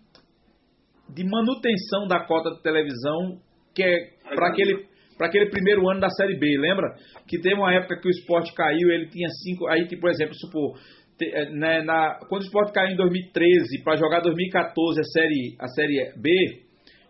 [1.08, 3.38] de manutenção da cota de televisão
[3.74, 4.86] que é para aquele
[5.16, 6.96] para aquele primeiro ano da Série B, lembra?
[7.28, 9.68] Que teve uma época que o esporte caiu, ele tinha cinco.
[9.68, 10.76] Aí, tipo, por exemplo, supor,
[11.22, 15.68] eh, né, na, quando o esporte caiu em 2013 para jogar 2014 a série, a
[15.68, 16.64] série B,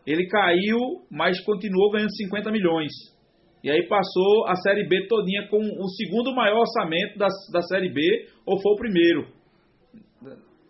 [0.07, 0.79] ele caiu,
[1.11, 2.93] mas continuou ganhando 50 milhões.
[3.63, 7.89] E aí passou a Série B todinha com o segundo maior orçamento da, da Série
[7.89, 8.03] B,
[8.45, 9.27] ou foi o primeiro.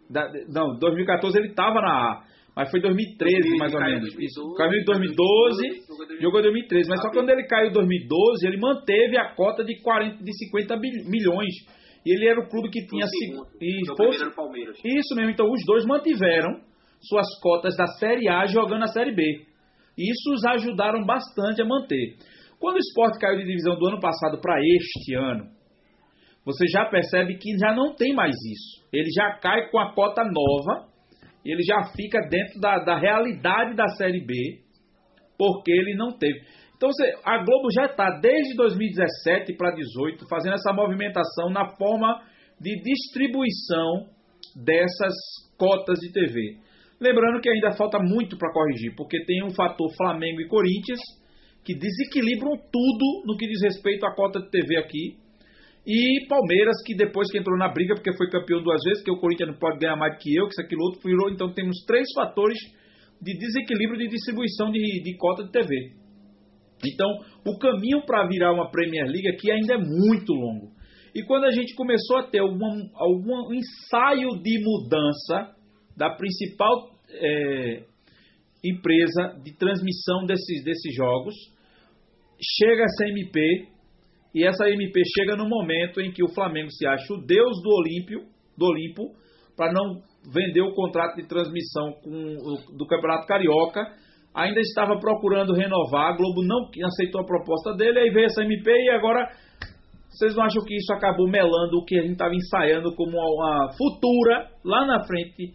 [0.09, 2.25] Da, não, 2014 ele estava na A.
[2.57, 4.15] Mas foi 2013, mais ou menos.
[4.19, 4.55] Isso.
[4.55, 6.89] Caiu em 2012, jogou em 2013.
[6.89, 10.77] Mas só quando ele caiu em 2012, ele manteve a cota de, 40, de 50
[10.77, 11.53] milhões.
[12.07, 13.05] E ele era o clube que tinha.
[13.61, 14.25] E fosse,
[14.85, 15.31] isso mesmo.
[15.31, 16.61] Então os dois mantiveram
[17.01, 19.23] suas cotas da Série A jogando a Série B.
[19.99, 22.15] Isso os ajudaram bastante a manter.
[22.61, 25.49] Quando o esporte caiu de divisão do ano passado para este ano,
[26.45, 28.87] você já percebe que já não tem mais isso.
[28.93, 30.94] Ele já cai com a cota nova
[31.51, 34.35] ele já fica dentro da, da realidade da Série B,
[35.39, 36.41] porque ele não teve.
[36.77, 36.91] Então
[37.25, 42.23] a Globo já está desde 2017 para 2018 fazendo essa movimentação na forma
[42.61, 44.09] de distribuição
[44.57, 45.15] dessas
[45.57, 46.59] cotas de TV.
[47.01, 51.01] Lembrando que ainda falta muito para corrigir, porque tem um fator Flamengo e Corinthians
[51.65, 55.17] que desequilibram tudo no que diz respeito à cota de TV aqui.
[55.87, 59.19] E Palmeiras, que depois que entrou na briga, porque foi campeão duas vezes, que o
[59.19, 61.31] Corinthians não pode ganhar mais que eu, que isso, aquilo, outro, virou.
[61.31, 62.59] Então temos três fatores
[63.21, 65.93] de desequilíbrio de distribuição de, de cota de TV.
[66.87, 67.09] Então,
[67.47, 70.73] o caminho para virar uma Premier League aqui ainda é muito longo.
[71.15, 75.55] E quando a gente começou a ter algum, algum ensaio de mudança
[75.97, 77.85] da principal é,
[78.65, 81.35] empresa de transmissão desses, desses jogos,
[82.59, 83.69] chega essa MP
[84.35, 87.71] e essa MP chega no momento em que o Flamengo se acha o deus do
[87.71, 88.21] Olímpio,
[88.59, 89.15] do Olimpo,
[89.57, 90.01] para não
[90.33, 93.81] vender o contrato de transmissão com, do Campeonato Carioca.
[94.35, 98.69] Ainda estava procurando renovar, a Globo não aceitou a proposta dele, aí veio essa MP
[98.69, 99.29] e agora
[100.09, 103.69] vocês não acham que isso acabou melando o que a gente estava ensaiando como uma
[103.79, 105.55] futura, lá na frente,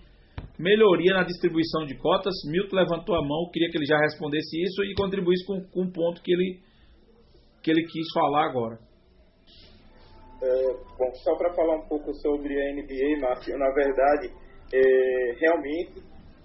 [0.58, 2.34] melhoria na distribuição de cotas?
[2.50, 5.92] Milton levantou a mão, queria que ele já respondesse isso e contribuísse com, com um
[5.92, 6.69] ponto que ele
[7.62, 8.80] que ele quis falar agora.
[10.42, 14.32] É, bom, só para falar um pouco sobre a NBA, Márcio, na verdade,
[14.74, 16.02] é, realmente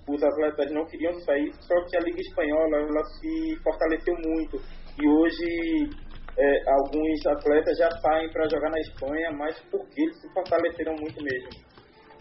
[0.09, 4.61] os atletas não queriam sair, só que a Liga Espanhola ela se fortaleceu muito
[5.01, 6.05] e hoje
[6.37, 11.23] é, alguns atletas já saem para jogar na Espanha, mas porque eles se fortaleceram muito
[11.23, 11.51] mesmo.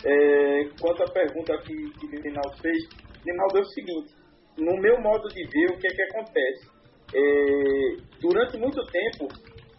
[0.06, 2.78] É, quanto à pergunta que, que o Rinaldo fez,
[3.26, 4.14] Rinaldo é o seguinte,
[4.58, 6.73] no meu modo de ver, o que é que acontece?
[7.16, 9.28] É, durante muito tempo,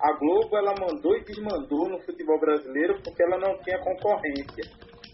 [0.01, 4.65] a Globo ela mandou e desmandou no futebol brasileiro porque ela não tinha concorrência.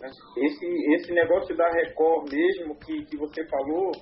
[0.00, 0.10] Né?
[0.36, 3.92] Esse, esse negócio da Record mesmo que, que você falou,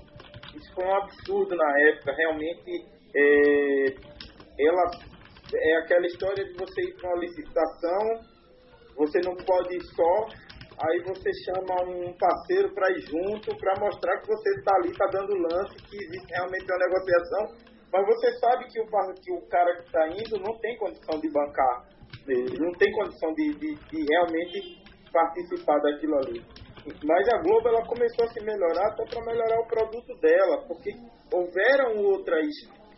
[0.55, 2.13] isso foi um absurdo na época.
[2.13, 3.87] Realmente, é,
[4.59, 4.91] ela
[5.55, 8.39] é aquela história de você ir para uma licitação,
[8.97, 10.27] você não pode ir só,
[10.81, 15.07] aí você chama um parceiro para ir junto, para mostrar que você está ali, está
[15.07, 19.77] dando lance, que existe realmente uma negociação mas você sabe que o, que o cara
[19.77, 21.89] que está indo não tem condição de bancar,
[22.61, 26.45] não tem condição de, de, de, realmente participar daquilo ali.
[27.05, 30.91] Mas a Globo ela começou a se melhorar até para melhorar o produto dela, porque
[31.33, 32.47] houveram outras,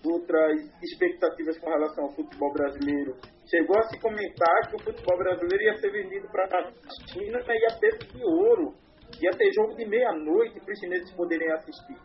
[0.05, 3.17] outras expectativas com relação ao futebol brasileiro.
[3.49, 6.73] Chegou a se comentar que o futebol brasileiro ia ser vendido para a
[7.13, 8.75] China e ia ter de ouro,
[9.21, 11.97] ia ter jogo de meia-noite para os chineses poderem assistir.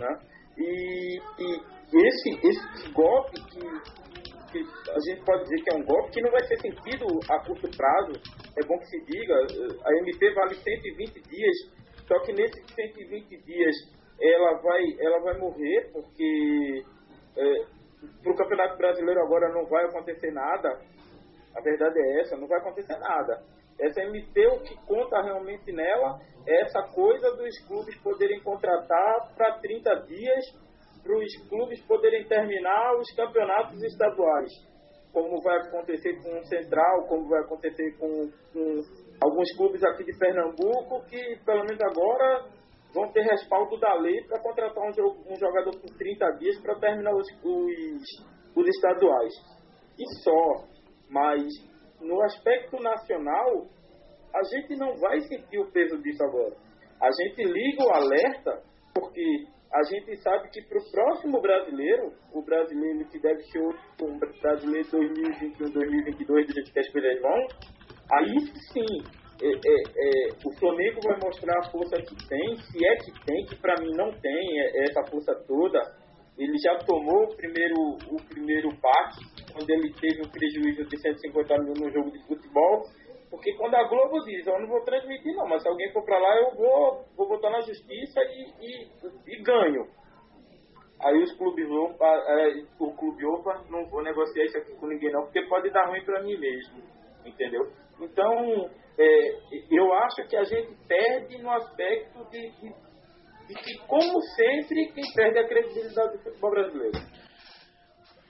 [0.00, 0.18] Né?
[0.56, 1.60] E, e,
[1.94, 3.60] esse, esse golpe que,
[4.50, 7.38] que a gente pode dizer que é um golpe que não vai ser sentido a
[7.44, 8.12] curto prazo,
[8.56, 11.56] é bom que se diga, a MP vale 120 dias,
[12.06, 13.76] só que nesses 120 dias
[14.20, 16.82] ela vai, ela vai morrer, porque
[17.36, 17.64] é,
[18.22, 20.80] para o Campeonato Brasileiro agora não vai acontecer nada,
[21.56, 23.42] a verdade é essa, não vai acontecer nada.
[23.78, 29.58] Essa MP, o que conta realmente nela é essa coisa dos clubes poderem contratar para
[29.58, 30.44] 30 dias
[31.04, 34.50] para os clubes poderem terminar os campeonatos estaduais,
[35.12, 38.08] como vai acontecer com o Central, como vai acontecer com,
[38.52, 38.80] com
[39.22, 42.46] alguns clubes aqui de Pernambuco, que pelo menos agora
[42.94, 47.26] vão ter respaldo da lei para contratar um, jogador por 30 dias para terminar os,
[47.44, 48.02] os,
[48.56, 49.32] os estaduais.
[49.98, 50.64] E só,
[51.10, 51.44] mas
[52.00, 53.66] no aspecto nacional,
[54.34, 56.56] a gente não vai sentir o peso disso agora.
[57.00, 58.62] A gente liga o alerta
[58.94, 64.18] porque a gente sabe que para o próximo brasileiro, o brasileiro que deve ser um
[64.40, 67.48] brasileiro 2021-2022 do jeito que as coisas vão,
[68.12, 68.38] aí
[68.72, 69.02] sim
[69.42, 73.46] é, é, é, o Flamengo vai mostrar a força que tem, se é que tem,
[73.46, 75.80] que para mim não tem é, essa força toda.
[76.38, 77.74] Ele já tomou o primeiro,
[78.10, 82.84] o primeiro passe, quando ele teve um prejuízo de 150 mil no jogo de futebol
[83.34, 86.20] porque quando a Globo diz, eu não vou transmitir não, mas se alguém for para
[86.20, 88.88] lá, eu vou, vou botar na justiça e, e,
[89.26, 89.88] e ganho.
[91.00, 95.10] Aí os clubes opa, é, o clube opa, não vou negociar isso aqui com ninguém
[95.10, 96.80] não, porque pode dar ruim para mim mesmo,
[97.26, 97.72] entendeu?
[98.00, 99.30] Então, é,
[99.68, 102.68] eu acho que a gente perde no aspecto de, de,
[103.48, 106.98] de, que, como sempre, quem perde é a credibilidade do futebol brasileiro.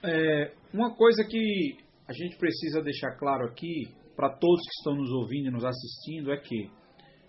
[0.03, 1.77] É, uma coisa que
[2.09, 6.31] a gente precisa deixar claro aqui para todos que estão nos ouvindo e nos assistindo
[6.31, 6.69] é que,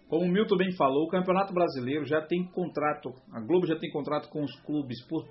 [0.08, 3.90] como o Milton bem falou, o Campeonato Brasileiro já tem contrato, a Globo já tem
[3.90, 5.26] contrato com os clubes por,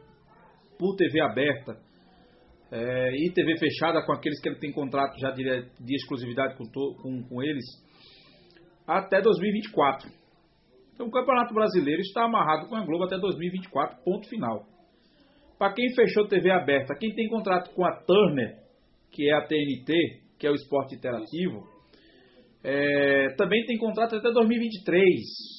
[0.78, 1.78] por TV aberta
[2.72, 6.66] é, e TV fechada com aqueles que ele tem contrato já de, de exclusividade com,
[6.66, 7.66] to, com, com eles
[8.86, 10.10] até 2024.
[10.94, 14.66] Então o Campeonato Brasileiro está amarrado com a Globo até 2024, ponto final.
[15.58, 18.58] Para quem fechou TV aberta, quem tem contrato com a Turner,
[19.12, 21.64] que é a TNT, que é o esporte interativo,
[22.64, 25.06] é, também tem contrato até 2023,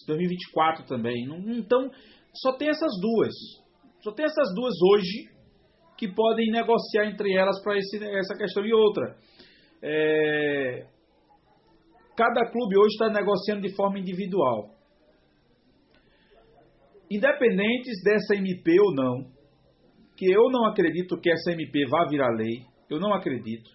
[0.07, 1.15] 2024 também.
[1.57, 1.89] Então,
[2.35, 3.33] só tem essas duas.
[4.03, 5.37] Só tem essas duas hoje
[5.97, 8.67] que podem negociar entre elas para essa questão.
[8.67, 9.17] E outra,
[9.83, 10.87] é,
[12.17, 14.75] cada clube hoje está negociando de forma individual.
[17.11, 19.31] Independentes dessa MP ou não,
[20.17, 23.71] que eu não acredito que essa MP vá virar lei, eu não acredito.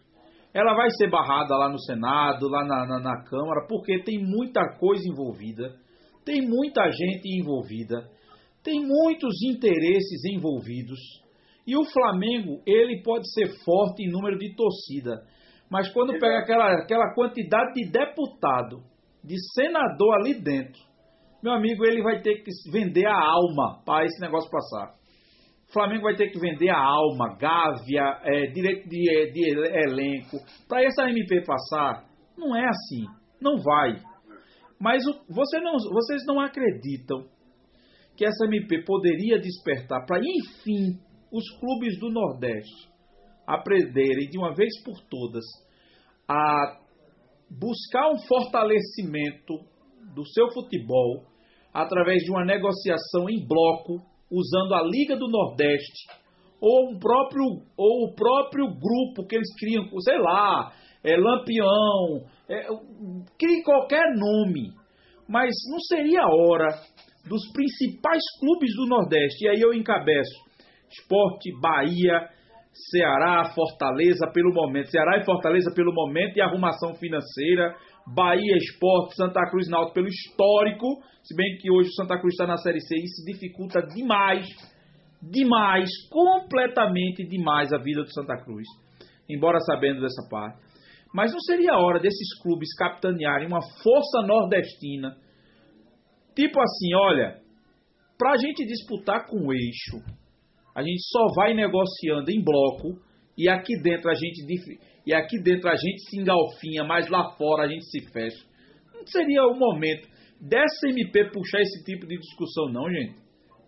[0.53, 4.77] Ela vai ser barrada lá no Senado, lá na, na, na Câmara, porque tem muita
[4.77, 5.75] coisa envolvida,
[6.25, 8.09] tem muita gente envolvida,
[8.63, 10.99] tem muitos interesses envolvidos.
[11.65, 15.23] E o Flamengo, ele pode ser forte em número de torcida,
[15.69, 18.83] mas quando pega aquela, aquela quantidade de deputado,
[19.23, 20.81] de senador ali dentro,
[21.41, 24.93] meu amigo, ele vai ter que vender a alma para esse negócio passar.
[25.71, 30.37] Flamengo vai ter que vender a alma, gávea, é, direito de, de elenco.
[30.67, 32.05] Para essa MP passar,
[32.37, 33.05] não é assim.
[33.41, 34.01] Não vai.
[34.79, 37.25] Mas o, você não, vocês não acreditam
[38.17, 40.99] que essa MP poderia despertar para, enfim,
[41.31, 42.89] os clubes do Nordeste
[43.47, 45.43] aprenderem de uma vez por todas
[46.27, 46.79] a
[47.49, 49.53] buscar um fortalecimento
[50.13, 51.25] do seu futebol
[51.73, 56.07] através de uma negociação em bloco, usando a Liga do Nordeste
[56.61, 57.43] ou um próprio
[57.75, 60.71] ou o próprio grupo que eles criam, sei lá,
[61.03, 62.67] é Lampião, é,
[63.37, 64.71] crie qualquer nome,
[65.27, 66.67] mas não seria a hora
[67.27, 70.39] dos principais clubes do Nordeste, e aí eu encabeço
[70.89, 72.29] Esporte, Bahia,
[72.89, 77.75] Ceará, Fortaleza pelo momento, Ceará e Fortaleza pelo momento e arrumação financeira,
[78.13, 82.45] Bahia, Esporte, Santa Cruz Náutico pelo histórico, se bem que hoje o Santa Cruz está
[82.45, 84.47] na Série C e isso dificulta demais,
[85.21, 88.67] demais, completamente demais a vida do Santa Cruz,
[89.29, 90.59] embora sabendo dessa parte.
[91.13, 95.15] Mas não seria a hora desses clubes capitanearem uma força nordestina,
[96.35, 97.39] tipo assim, olha,
[98.17, 99.97] para a gente disputar com o eixo,
[100.75, 102.99] a gente só vai negociando em bloco
[103.37, 104.45] e aqui dentro a gente
[105.05, 108.45] e aqui dentro a gente se engalfinha, mas lá fora a gente se fecha.
[108.93, 110.07] Não seria o momento
[110.39, 113.15] dessa MP puxar esse tipo de discussão, não, gente?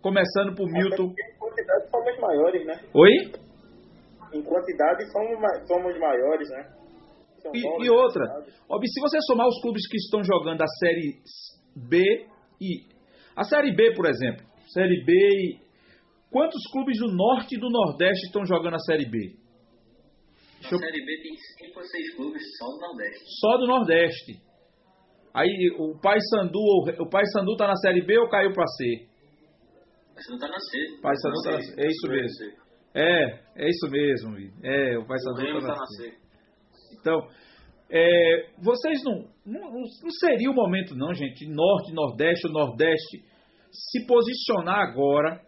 [0.01, 1.11] Começando por Milton.
[1.11, 2.73] Em quantidade somos maiores, né?
[2.93, 3.11] Oi?
[4.33, 6.83] Em quantidade somos, somos maiores, né?
[7.53, 8.23] E, e, outra,
[8.85, 11.19] se você somar os clubes que estão jogando a Série
[11.75, 12.25] B
[12.61, 12.87] e.
[13.35, 14.45] A Série B, por exemplo.
[14.67, 15.63] Série B e.
[16.31, 19.42] Quantos clubes do Norte e do Nordeste estão jogando a Série B?
[20.63, 21.35] Na Série B tem
[21.67, 23.23] 5 ou 6 clubes só do Nordeste.
[23.39, 24.41] Só do Nordeste.
[25.33, 26.59] Aí o Pai Sandu,
[26.99, 29.07] o Pai Sandu tá na Série B ou caiu para C?
[30.11, 31.01] O Pai Sandu tá na C.
[31.01, 31.81] Pai Sandu tá na C.
[31.81, 32.63] É isso mesmo.
[32.95, 34.37] É, é isso mesmo.
[34.63, 36.13] É, o Pai Sandu tá, tá na C.
[36.99, 37.27] Então,
[37.89, 43.23] é, vocês não, não, não seria o momento não, gente, Norte, Nordeste, o Nordeste
[43.71, 45.41] se posicionar agora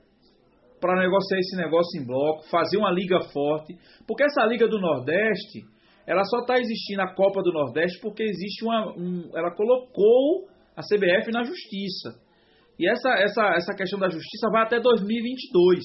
[0.79, 3.75] para negociar esse negócio em bloco, fazer uma liga forte,
[4.07, 5.63] porque essa liga do Nordeste,
[6.05, 10.81] ela só está existindo a Copa do Nordeste porque existe uma, um, ela colocou a
[10.81, 12.19] CBF na justiça.
[12.77, 15.79] E essa, essa, essa questão da justiça vai até 2022.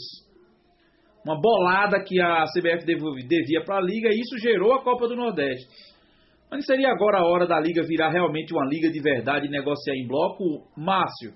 [1.25, 5.15] Uma bolada que a CBF devia para a liga e isso gerou a Copa do
[5.15, 5.69] Nordeste.
[6.51, 9.95] Mas seria agora a hora da liga virar realmente uma liga de verdade e negociar
[9.95, 10.67] em bloco?
[10.77, 11.33] Márcio?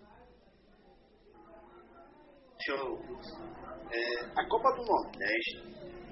[2.67, 3.44] Show.
[3.95, 5.63] É, a Copa do Nordeste,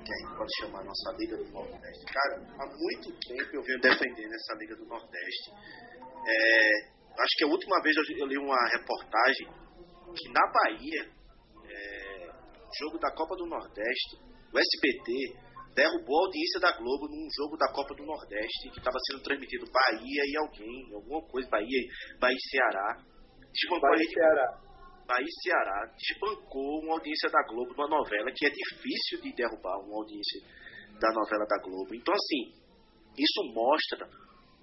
[0.05, 3.63] que a gente pode chamar a nossa Liga do Nordeste, cara, há muito tempo eu
[3.63, 5.51] venho defendendo essa Liga do Nordeste.
[6.25, 9.49] É, acho que a última vez eu, eu, li uma reportagem
[10.15, 11.11] que na Bahia,
[11.67, 12.31] é,
[12.79, 14.17] jogo da Copa do Nordeste,
[14.53, 18.99] o SBT derrubou a audiência da Globo num jogo da Copa do Nordeste que estava
[19.11, 21.83] sendo transmitido Bahia e alguém, alguma coisa, Bahia,
[22.21, 23.03] Bahia e Ceará.
[23.81, 24.72] Bahia e Ceará.
[25.07, 29.79] Bahia e Ceará desbancou uma audiência da Globo numa novela que é difícil de derrubar
[29.81, 30.41] uma audiência
[31.01, 31.95] da novela da Globo.
[31.95, 32.53] Então, assim,
[33.19, 34.09] isso mostra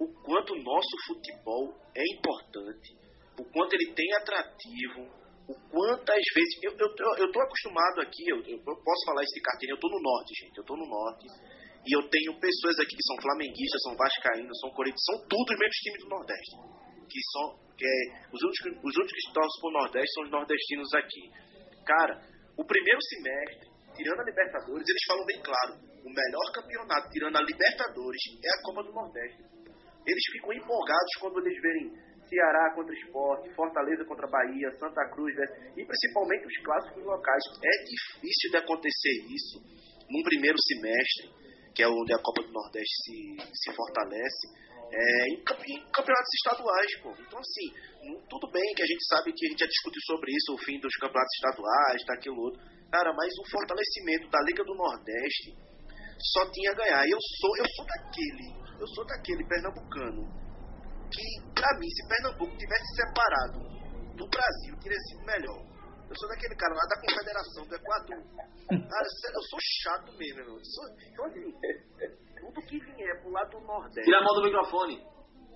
[0.00, 2.96] o quanto o nosso futebol é importante,
[3.38, 5.04] o quanto ele tem atrativo,
[5.46, 6.54] o quanto às vezes.
[6.62, 10.32] Eu, eu, eu acostumado aqui, eu, eu posso falar isso de eu tô no norte,
[10.40, 11.26] gente, eu tô no norte.
[11.80, 15.58] E eu tenho pessoas aqui que são flamenguistas, são vascaínos, são corintianos, são tudo os
[15.58, 16.79] mesmos times do Nordeste.
[17.10, 21.24] Que são que é, os, únicos, os únicos que torcem Nordeste são os nordestinos aqui.
[21.88, 22.20] Cara,
[22.56, 25.72] o primeiro semestre, tirando a Libertadores, eles falam bem claro:
[26.04, 29.40] o melhor campeonato, tirando a Libertadores, é a Copa do Nordeste.
[30.06, 31.88] Eles ficam empolgados quando eles verem
[32.28, 35.46] Ceará contra Esporte, Fortaleza contra Bahia, Santa Cruz, né?
[35.76, 37.42] e principalmente os clássicos locais.
[37.64, 39.58] É difícil de acontecer isso
[40.08, 41.32] num primeiro semestre,
[41.74, 44.46] que é onde a Copa do Nordeste se, se fortalece
[44.92, 47.10] é, em, em, campeonatos estaduais, pô.
[47.18, 47.66] Então, assim,
[48.28, 50.80] tudo bem que a gente sabe que a gente já discutiu sobre isso, o fim
[50.80, 52.60] dos campeonatos estaduais, daquilo outro.
[52.90, 55.54] Cara, mas o fortalecimento da Liga do Nordeste
[56.34, 57.06] só tinha a ganhar.
[57.06, 58.48] Eu sou, eu sou daquele,
[58.80, 60.40] eu sou daquele pernambucano
[61.10, 63.58] que, pra mim, se Pernambuco tivesse separado
[64.16, 65.60] do Brasil, teria sido melhor.
[66.10, 68.18] Eu sou daquele cara lá da Confederação do Equador.
[68.66, 70.40] Cara, sério, eu sou chato mesmo.
[70.40, 70.84] Eu, sou,
[72.40, 74.02] tudo que vier pro lado do Nordeste.
[74.02, 74.96] Tira a mão do microfone.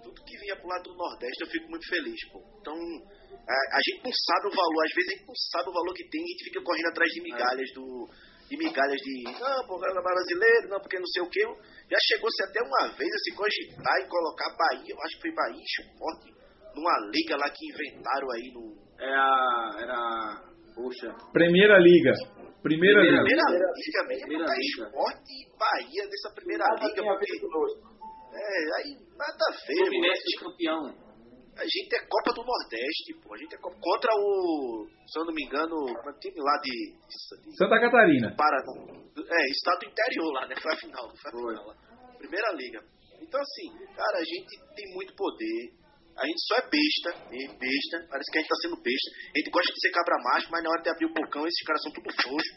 [0.04, 2.38] Tudo que vier pro lado do Nordeste eu fico muito feliz, pô.
[2.60, 5.72] Então, a, a gente não sabe o valor, às vezes a gente não sabe o
[5.72, 8.08] valor que tem e a gente fica correndo atrás de migalhas do.
[8.44, 9.24] De migalhas de.
[9.24, 11.42] Não, porque é brasileiro, não, porque não sei o que.
[11.90, 15.34] Já chegou-se até uma vez a se cogitar e colocar Bahia, eu acho que foi
[15.34, 16.30] Bahia Esporte,
[16.76, 18.83] numa liga lá que inventaram aí no.
[19.00, 19.70] É a.
[19.80, 19.98] Era.
[20.74, 21.08] Poxa.
[21.32, 22.12] Primeira Liga.
[22.62, 23.24] Primeira, Primeira Liga.
[23.24, 24.86] Primeira liga mesmo, Primeira tá liga.
[24.88, 27.32] esporte e Bahia dessa primeira Nada liga, porque.
[28.34, 29.86] É, aí nada a ver, mano.
[29.86, 31.04] Fluminense campeão.
[31.54, 33.34] A gente é Copa do Nordeste, pô.
[33.34, 36.98] A gente é Copa contra o, se eu não me engano, um time lá de,
[37.06, 38.34] de Santa Catarina.
[38.34, 38.74] Paraná.
[39.14, 40.56] É, estado interior lá, né?
[40.60, 41.74] Foi a final, foi a final lá.
[42.18, 42.82] Primeira liga.
[43.22, 45.83] Então assim, cara, a gente tem muito poder.
[46.16, 47.96] A gente só é besta, é besta.
[48.08, 49.08] Parece que a gente tá sendo besta.
[49.34, 51.64] A gente gosta de ser cabra macho, mas na hora de abrir o bocão, esses
[51.66, 52.54] caras são tudo frouxos.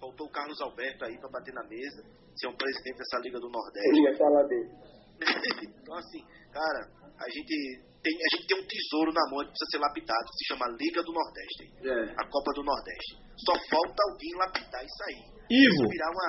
[0.00, 2.02] Faltou o Carlos Alberto aí pra bater na mesa,
[2.34, 3.98] ser um presidente dessa Liga do Eu Nordeste.
[4.02, 4.70] ia falar dele.
[5.74, 6.22] então assim,
[6.54, 6.80] cara,
[7.18, 7.54] a gente
[8.02, 10.66] tem, a gente tem um tesouro na mão que precisa ser lapidado, que se chama
[10.78, 11.62] Liga do Nordeste.
[11.82, 12.14] É.
[12.14, 13.18] A Copa do Nordeste.
[13.42, 15.38] Só falta alguém lapidar isso aí.
[15.50, 15.88] Ivo.
[15.90, 16.28] Virar uma.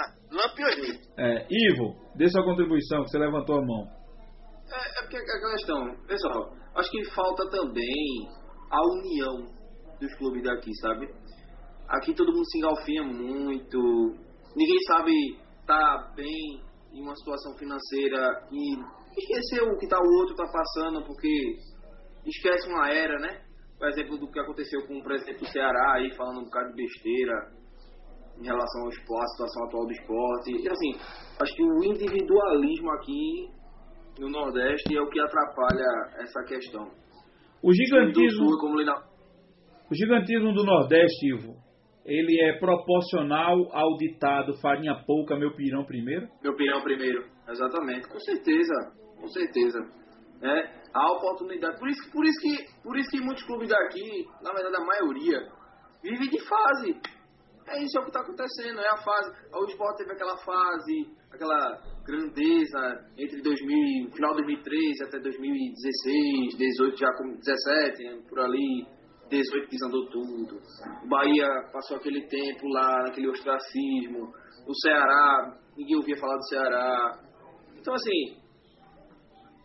[1.17, 3.98] É, Ivo, dê sua contribuição, que você levantou a mão.
[4.71, 8.29] É, é porque a questão, pessoal, acho que falta também
[8.71, 9.51] a união
[9.99, 11.09] dos clubes daqui, sabe?
[11.87, 13.79] Aqui todo mundo se engalfinha muito,
[14.55, 15.11] ninguém sabe
[15.65, 16.61] tá bem
[16.93, 18.75] em uma situação financeira e
[19.17, 21.57] esquecer o que tá o outro tá passando, porque
[22.25, 23.41] esquece uma era, né?
[23.77, 26.75] Por exemplo, do que aconteceu com o presidente do Ceará aí, falando um bocado de
[26.75, 27.51] besteira
[28.37, 30.51] em relação ao esporte, à situação atual do esporte.
[30.51, 30.91] E assim,
[31.41, 33.58] acho que o individualismo aqui
[34.19, 36.91] no Nordeste é o que atrapalha essa questão.
[37.63, 39.03] O gigantismo, Do Sul, como Lina-
[39.89, 41.55] o gigantismo do Nordeste, Ivo,
[42.05, 46.27] ele é proporcional ao ditado farinha pouca, meu pirão primeiro?
[46.43, 47.25] Meu pirão primeiro.
[47.47, 48.07] Exatamente.
[48.07, 48.73] Com certeza.
[49.19, 49.79] Com certeza.
[50.41, 51.77] É, a oportunidade.
[51.79, 55.39] Por isso, por, isso que, por isso que muitos clubes daqui, na verdade a maioria,
[56.01, 56.95] vive de fase.
[57.69, 58.79] É isso é o que está acontecendo.
[58.79, 59.31] É a fase.
[59.53, 66.97] O Sport teve aquela fase, aquela grandeza entre 2000, final de 2013 até 2016, 18
[66.97, 68.87] já com 17, né, por ali.
[69.29, 70.59] 18 desandou tudo.
[71.03, 74.33] O Bahia passou aquele tempo lá, naquele ostracismo.
[74.67, 77.19] O Ceará, ninguém ouvia falar do Ceará.
[77.77, 78.39] Então, assim,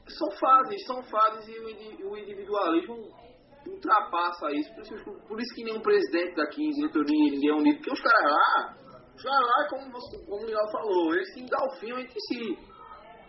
[0.06, 3.23] são fases, são fases e o individualismo
[3.66, 4.72] ultrapassa isso.
[4.74, 4.94] Por isso,
[5.28, 7.76] por isso que nenhum presidente daqui, diretoria, ninguém é unido.
[7.76, 8.76] Porque os caras lá,
[9.14, 12.58] os caras lá, como, você- como o Miguel falou, eles se engalfinham entre si.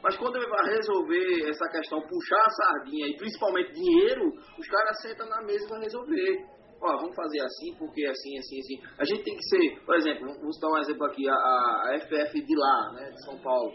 [0.03, 4.27] Mas quando ele vai resolver essa questão, puxar a sardinha e principalmente dinheiro,
[4.59, 6.45] os caras sentam na mesa vão resolver.
[6.79, 8.95] Ó, vamos fazer assim, porque assim, assim, assim.
[8.99, 11.99] A gente tem que ser, por exemplo, vamos dar um exemplo aqui, a, a a
[12.01, 13.71] FF de lá, né, de São Paulo,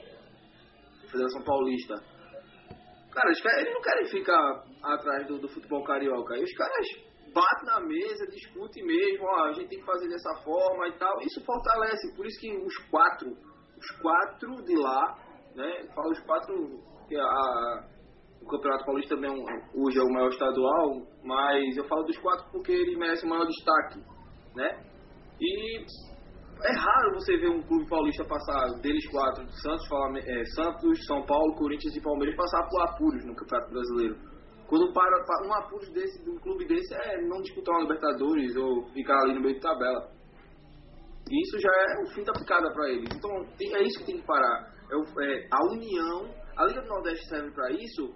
[1.11, 1.95] Federação Paulista.
[3.13, 6.37] Cara, caras, eles não querem ficar atrás do, do futebol carioca.
[6.37, 6.87] E os caras
[7.35, 11.21] batem na mesa, discutem mesmo, ó, a gente tem que fazer dessa forma e tal.
[11.23, 15.19] Isso fortalece, por isso que os quatro, os quatro de lá,
[15.55, 15.87] né?
[15.95, 16.55] Falo os quatro,
[17.09, 17.85] que a, a-
[18.43, 22.17] o Campeonato Paulista também é um- hoje é o maior estadual, mas eu falo dos
[22.19, 24.01] quatro porque ele merece o maior destaque,
[24.55, 24.83] né?
[25.41, 25.85] E
[26.63, 29.87] é raro você ver um clube paulista passar deles quatro, Santos,
[30.27, 34.17] eh, Santos, São Paulo, Corinthians e Palmeiras, passar por apuros no Campeonato Brasileiro.
[34.67, 38.55] Quando para, pa- um apuros desse, de um clube desse é não disputar uma Libertadores
[38.57, 40.09] ou ficar ali no meio de tabela.
[41.29, 43.09] E isso já é o fim da picada para eles.
[43.15, 43.31] Então
[43.79, 44.73] é isso que tem que parar.
[44.91, 46.35] É, é a união.
[46.57, 48.15] A Liga do Nordeste serve para isso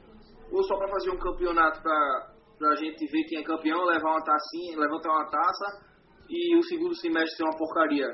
[0.51, 4.25] ou só para fazer um campeonato para a gente ver quem é campeão, levar uma
[4.25, 5.95] tacinha, levantar uma taça
[6.29, 8.07] e o segundo semestre ser uma porcaria.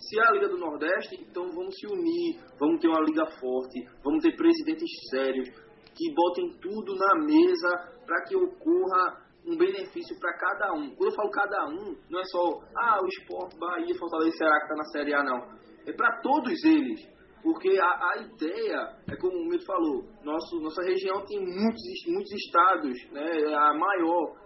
[0.00, 3.86] Se é a Liga do Nordeste, então vamos se unir, vamos ter uma liga forte,
[4.02, 5.48] vamos ter presidentes sérios
[5.94, 10.94] que botem tudo na mesa para que ocorra um benefício para cada um.
[10.94, 14.64] Quando eu falo cada um, não é só ah, o Sport, Bahia, Fortaleza, Ceará que
[14.64, 15.38] está na Série A, não.
[15.86, 17.00] É para todos eles.
[17.42, 22.32] Porque a, a ideia, é como o Milton falou, nosso, nossa região tem muitos, muitos
[22.32, 24.36] estados, né, é a maior.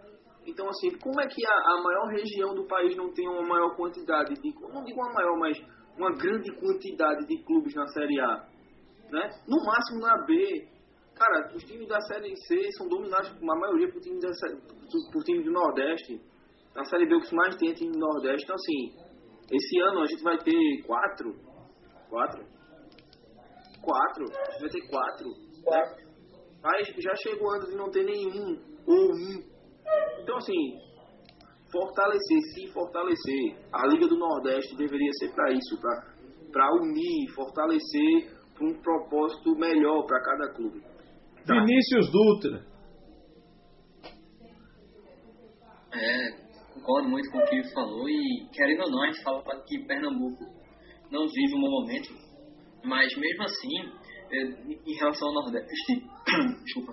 [0.47, 3.75] Então, assim, como é que a, a maior região do país não tem uma maior
[3.77, 4.55] quantidade de.
[4.61, 5.59] Não digo uma maior, mas
[5.97, 8.47] uma grande quantidade de clubes na Série A?
[9.11, 9.31] Né?
[9.49, 10.69] No máximo na B.
[11.15, 15.23] Cara, os times da Série C são dominados, a maioria, por time, da, por, por
[15.23, 16.21] time do Nordeste.
[16.75, 18.45] Na Série B, o que mais tem é time do Nordeste.
[18.45, 19.05] Então, assim,
[19.51, 21.35] esse ano a gente vai ter quatro.
[22.11, 22.45] Quatro?
[23.81, 24.25] Quatro.
[24.25, 25.29] A gente vai ter quatro.
[25.63, 26.05] Quatro.
[26.63, 29.54] Mas já chegou anos de não ter nenhum ou um.
[30.21, 30.79] Então, assim,
[31.71, 33.57] fortalecer, se fortalecer.
[33.73, 35.81] A Liga do Nordeste deveria ser para isso,
[36.53, 40.81] para unir, fortalecer para um propósito melhor para cada clube.
[41.45, 41.55] Tá.
[41.55, 42.65] Vinícius Dutra.
[45.93, 49.43] É, concordo muito com o que ele falou e querendo ou não, a gente fala
[49.67, 50.45] que Pernambuco
[51.11, 52.15] não vive um bom momento,
[52.85, 53.69] mas mesmo assim,
[54.33, 54.43] é,
[54.91, 56.03] em relação ao Nordeste,
[56.65, 56.93] desculpa,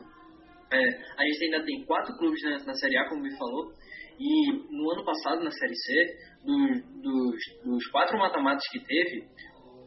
[0.72, 0.78] é,
[1.18, 3.74] a gente ainda tem quatro clubes na, na Série A, como me falou,
[4.20, 9.26] e no ano passado, na Série C, dos, dos, dos quatro mata-matas que teve,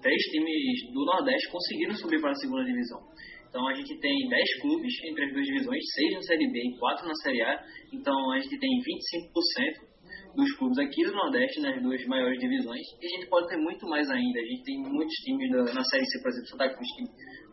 [0.03, 3.01] três times do Nordeste conseguiram subir para a segunda divisão.
[3.49, 6.77] Então a gente tem 10 clubes entre as duas divisões, 6 na Série B e
[6.77, 7.65] 4 na Série A.
[7.93, 9.95] Então a gente tem 25%
[10.35, 12.83] dos clubes aqui do Nordeste nas duas maiores divisões.
[13.01, 14.41] E a gente pode ter muito mais ainda.
[14.41, 17.05] A gente tem muitos times na Série C, por exemplo, Santa Cruz, que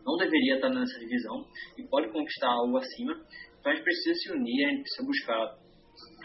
[0.04, 1.46] não deveria estar nessa divisão
[1.78, 3.12] e pode conquistar algo acima.
[3.58, 5.58] Então a gente precisa se unir, a gente precisa buscar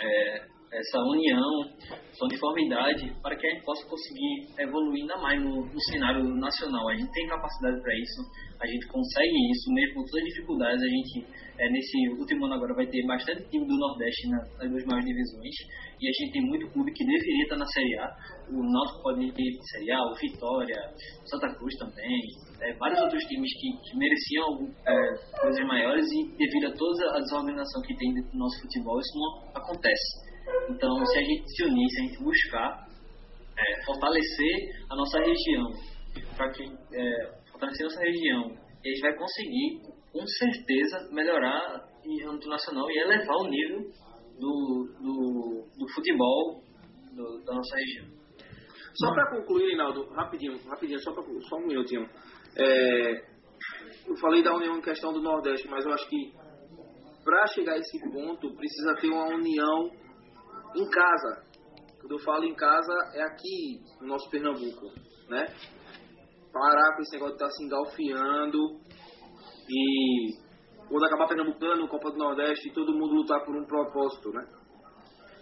[0.02, 1.64] é, essa união,
[2.12, 6.90] essa uniformidade, para que a gente possa conseguir evoluir ainda mais no, no cenário nacional.
[6.90, 8.22] A gente tem capacidade para isso,
[8.60, 10.84] a gente consegue isso, mesmo com todas as dificuldades.
[10.84, 11.26] A gente,
[11.60, 15.08] é, nesse último ano agora, vai ter bastante time do Nordeste na, nas duas maiores
[15.08, 15.56] divisões,
[16.00, 18.16] e a gente tem muito clube que deveria estar na Série A.
[18.52, 20.76] O Náutico pode ir Série A, o Vitória,
[21.26, 22.22] Santa Cruz também,
[22.62, 27.20] é, vários outros times que, que mereciam é, coisas maiores e devido a toda a
[27.20, 30.28] desorganização que tem dentro do nosso futebol, isso não acontece.
[30.70, 32.88] Então, se a gente se unir, se a gente buscar
[33.58, 35.72] é, fortalecer a nossa região,
[36.36, 39.82] para que é, fortalecer a nossa região, a gente vai conseguir,
[40.12, 43.92] com certeza, melhorar em âmbito nacional e elevar o nível
[44.40, 46.62] do, do, do futebol
[47.14, 48.18] do, da nossa região.
[48.96, 52.08] Só para concluir, Reinaldo, rapidinho, rapidinho, só, pra, só um minutinho.
[52.56, 53.38] É,
[54.08, 56.34] eu falei da união em questão do Nordeste, mas eu acho que
[57.24, 59.92] para chegar a esse ponto precisa ter uma união
[60.80, 61.44] em casa.
[62.00, 64.88] Quando eu falo em casa, é aqui no nosso Pernambuco,
[65.30, 65.48] né?
[66.54, 68.58] Parar com esse negócio de estar tá se engalfiando
[69.70, 70.48] e
[70.88, 74.48] quando acabar Pernambucano, Copa do Nordeste, todo mundo lutar por um propósito, né?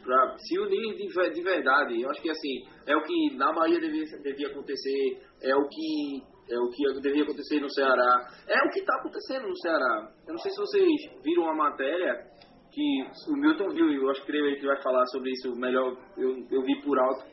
[0.03, 2.01] Pra se unir de, de verdade.
[2.01, 6.35] Eu acho que assim, é o que na Bahia devia, devia acontecer, é o que
[6.47, 10.11] é o que devia acontecer no Ceará, é o que está acontecendo no Ceará.
[10.27, 12.27] Eu não sei se vocês viram a matéria
[12.75, 16.35] que o Milton viu, eu acho que ele que vai falar sobre isso melhor, eu,
[16.51, 17.23] eu vi por alto,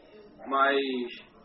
[0.47, 0.79] mas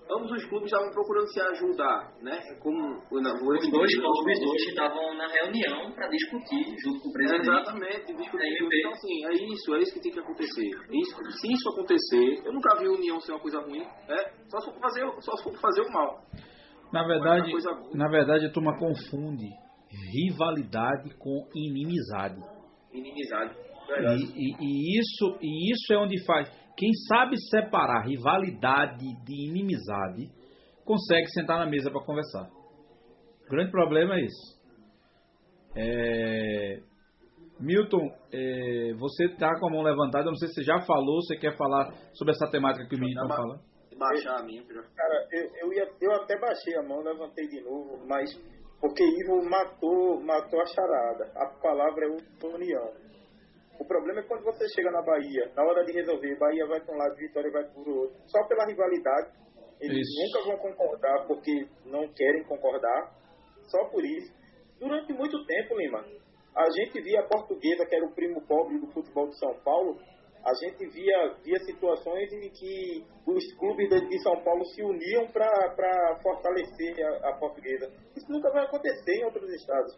[0.09, 2.39] ambos os clubes estavam procurando se ajudar, né?
[2.61, 2.77] Como
[3.11, 7.49] os dois clubes hoje estavam na reunião para discutir junto com o presidente.
[7.49, 8.67] Exatamente, discutir.
[8.71, 10.69] Então assim, é isso, é isso que tem que acontecer.
[10.93, 14.17] Isso, se isso acontecer, eu nunca vi união ser uma coisa ruim, né?
[14.47, 16.21] Só se for fazer, só se for fazer o mal.
[16.93, 17.51] Na verdade,
[17.95, 19.49] na verdade a turma confunde
[19.89, 22.56] rivalidade com inimizade.
[22.91, 23.55] Inimizade.
[23.89, 26.49] E, e, e, isso, e isso é onde faz.
[26.75, 30.29] Quem sabe separar rivalidade de inimizade
[30.85, 32.49] consegue sentar na mesa para conversar.
[33.45, 34.57] O grande problema é isso.
[35.75, 36.79] É...
[37.59, 38.93] Milton, é...
[38.93, 40.25] você está com a mão levantada.
[40.25, 42.99] Eu não sei se você já falou, você quer falar sobre essa temática que o
[42.99, 43.59] Milton fala?
[43.97, 44.63] Baixar a minha.
[44.63, 48.29] Cara, eu, eu, ia, eu até baixei a mão, levantei de novo, mas
[48.79, 51.31] porque Ivo matou, matou a charada.
[51.35, 52.93] A palavra é união.
[53.79, 56.95] O problema é quando você chega na Bahia, na hora de resolver, Bahia vai para
[56.95, 59.31] um lado, Vitória vai para o outro, só pela rivalidade.
[59.79, 60.23] Eles isso.
[60.23, 63.13] nunca vão concordar porque não querem concordar,
[63.67, 64.33] só por isso.
[64.79, 66.03] Durante muito tempo, Lima,
[66.55, 69.99] a gente via a portuguesa, que era o primo pobre do futebol de São Paulo,
[70.47, 76.19] a gente via, via situações em que os clubes de São Paulo se uniam para
[76.23, 77.91] fortalecer a, a portuguesa.
[78.15, 79.93] Isso nunca vai acontecer em outros estados.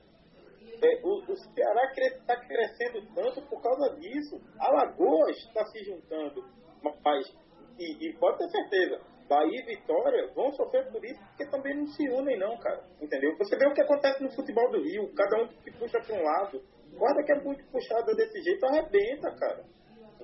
[0.81, 4.41] É, o, o, Ceará está crescendo tanto por causa disso.
[4.57, 6.43] Alagoas está se juntando.
[6.81, 7.31] Mas,
[7.77, 11.85] e, e, pode ter certeza, Bahia e Vitória vão sofrer por isso porque também não
[11.85, 12.83] se unem, não, cara.
[12.99, 13.37] Entendeu?
[13.37, 16.23] Você vê o que acontece no futebol do Rio, cada um que puxa para um
[16.23, 16.59] lado.
[16.93, 19.63] Guarda que é muito puxada desse jeito, arrebenta, cara.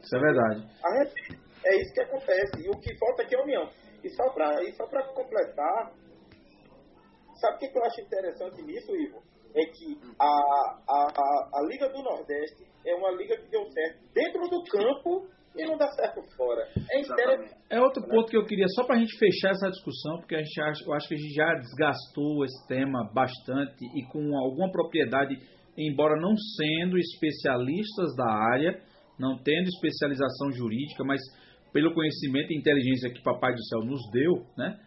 [0.05, 0.67] Isso é verdade.
[1.65, 2.61] É isso que acontece.
[2.63, 3.69] E o que falta aqui é a união.
[4.03, 5.91] E só para completar,
[7.41, 9.23] sabe o que, que eu acho interessante nisso, Ivo?
[9.55, 14.03] é que a, a, a, a Liga do Nordeste é uma liga que deu certo
[14.13, 16.67] dentro do campo e não dá certo fora.
[16.91, 17.55] É interessante.
[17.69, 20.43] É outro ponto que eu queria, só para a gente fechar essa discussão, porque a
[20.43, 24.69] gente acha, eu acho que a gente já desgastou esse tema bastante e com alguma
[24.69, 25.39] propriedade,
[25.77, 28.81] embora não sendo especialistas da área,
[29.19, 31.21] não tendo especialização jurídica, mas
[31.73, 34.77] pelo conhecimento e inteligência que Papai do Céu nos deu, né?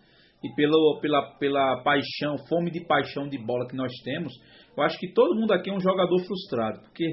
[0.42, 4.32] E pelo, pela, pela paixão, fome de paixão de bola que nós temos,
[4.76, 7.05] eu acho que todo mundo aqui é um jogador frustrado, porque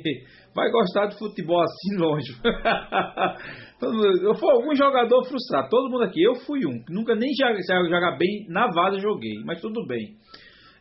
[0.54, 2.32] vai gostar de futebol assim longe.
[4.22, 6.22] eu fui algum jogador frustrado, todo mundo aqui.
[6.22, 10.16] Eu fui um, nunca nem jogar bem na vaza joguei, mas tudo bem.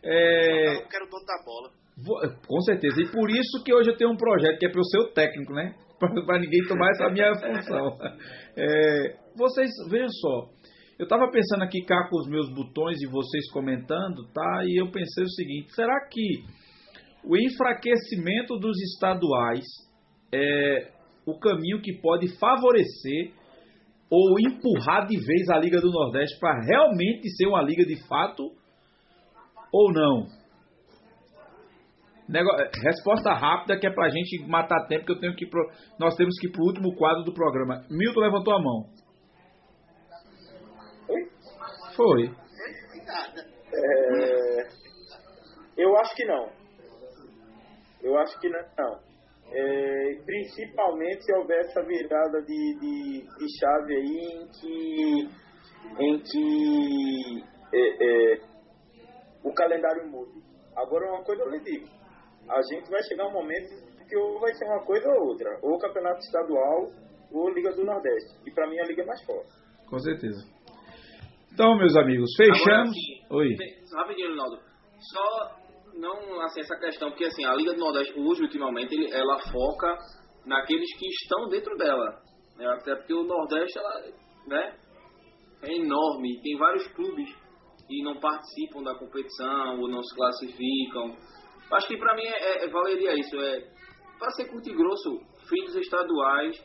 [0.04, 0.82] É...
[1.24, 1.70] da bola.
[2.46, 3.00] Com certeza.
[3.00, 5.54] E por isso que hoje eu tenho um projeto que é para o seu técnico,
[5.54, 5.74] né?
[6.26, 7.98] Para ninguém tomar essa minha função.
[8.56, 10.48] É, vocês, vejam só.
[10.98, 14.62] Eu estava pensando aqui cá com os meus botões e vocês comentando, tá?
[14.64, 16.44] E eu pensei o seguinte: será que
[17.24, 19.64] o enfraquecimento dos estaduais
[20.32, 20.92] é
[21.26, 23.32] o caminho que pode favorecer
[24.10, 28.44] ou empurrar de vez a Liga do Nordeste para realmente ser uma liga de fato
[29.72, 30.26] ou não?
[32.28, 35.68] Resposta rápida que é pra gente matar tempo, que eu tenho que pro...
[35.98, 37.84] nós temos que ir pro último quadro do programa.
[37.90, 38.86] Milton levantou a mão.
[41.08, 41.28] Oi?
[41.94, 42.30] Foi.
[43.74, 44.68] É...
[45.76, 46.48] Eu acho que não.
[48.02, 49.14] Eu acho que não.
[49.50, 55.28] É, principalmente se houver essa virada de, de, de chave aí em que,
[56.00, 58.40] em que é, é,
[59.44, 60.42] o calendário mude.
[60.76, 61.86] Agora uma coisa eu lhe digo,
[62.48, 63.68] a gente vai chegar um momento
[64.08, 66.90] que ou vai ser uma coisa ou outra, ou campeonato estadual
[67.32, 68.38] ou Liga do Nordeste.
[68.46, 69.50] E para mim a liga é mais forte.
[69.88, 70.40] Com certeza.
[71.52, 72.66] Então, meus amigos, fechamos.
[72.66, 73.56] Agora, assim, Oi.
[73.96, 74.58] Rapidinho, Ronaldo.
[74.98, 75.64] Só
[75.94, 79.96] não assim essa questão, porque assim, a Liga do Nordeste hoje, ultimamente, ele, ela foca
[80.44, 82.20] naqueles que estão dentro dela.
[82.56, 82.66] Né?
[82.66, 84.00] Até porque o Nordeste, ela,
[84.46, 84.76] né,
[85.62, 87.28] é enorme, tem vários clubes
[87.86, 91.16] que não participam da competição ou não se classificam.
[91.72, 93.68] Acho que para mim é, é, valeria isso, é
[94.18, 96.56] para ser curto e grosso, filhos estaduais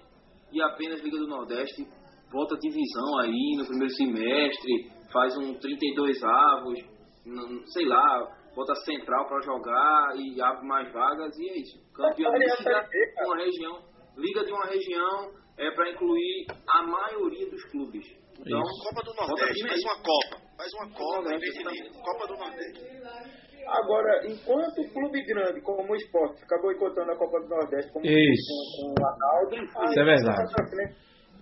[0.52, 1.86] e apenas Liga do Nordeste,
[2.32, 6.80] volta divisão aí no primeiro semestre, faz um 32 avos,
[7.26, 11.80] não, sei lá, bota central para jogar e abre mais vagas e é isso.
[11.94, 13.84] Campeão liga de uma região,
[14.18, 18.06] liga de uma região é para incluir a maioria dos clubes.
[18.40, 18.84] Então, isso.
[18.84, 23.49] Copa do Nordeste, mais uma Copa, mais uma Copa, Copa, Copa do Nordeste.
[23.68, 28.06] Agora, enquanto o clube grande como o esporte fica boicotando a Copa do Nordeste como
[28.06, 28.82] Isso.
[28.82, 29.56] com, com o Arnaldo,
[29.90, 30.44] Isso é verdade.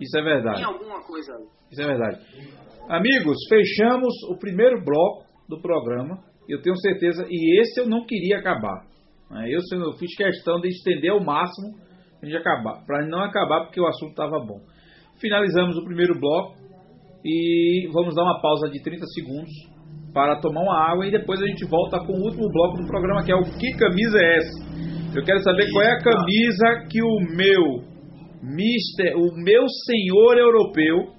[0.00, 0.56] Isso é verdade.
[0.56, 1.46] Tem alguma coisa ali.
[1.70, 2.20] Isso é verdade.
[2.88, 6.22] Amigos, fechamos o primeiro bloco do programa.
[6.48, 8.86] Eu tenho certeza, e esse eu não queria acabar.
[9.30, 9.48] Né?
[9.50, 11.76] Eu, eu fiz questão de estender ao máximo
[12.36, 14.60] acabar, para não acabar porque o assunto estava bom.
[15.20, 16.56] Finalizamos o primeiro bloco
[17.24, 19.50] e vamos dar uma pausa de 30 segundos
[20.12, 23.24] para tomar uma água e depois a gente volta com o último bloco do programa
[23.24, 24.68] que é o Que Camisa é essa?
[25.16, 27.88] Eu quero saber qual é a camisa que o meu
[28.42, 31.12] Mister, o meu senhor europeu,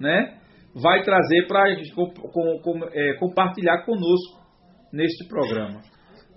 [0.00, 0.38] né,
[0.74, 4.38] vai trazer para com, com, com, é, compartilhar conosco
[4.92, 5.80] neste programa.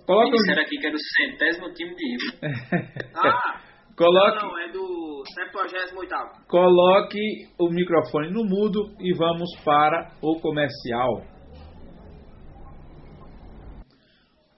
[0.06, 2.38] Coloca disseram aqui que era o centésimo time de Ivo.
[3.16, 3.60] ah!
[3.96, 7.20] Coloque, não, não, é do 78 Coloque
[7.60, 11.31] o microfone no mudo e vamos para o comercial.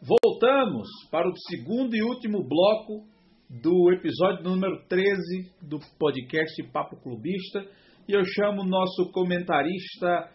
[0.07, 3.07] Voltamos para o segundo e último bloco
[3.49, 7.65] do episódio número 13 do podcast Papo Clubista.
[8.07, 10.29] E eu chamo o nosso comentarista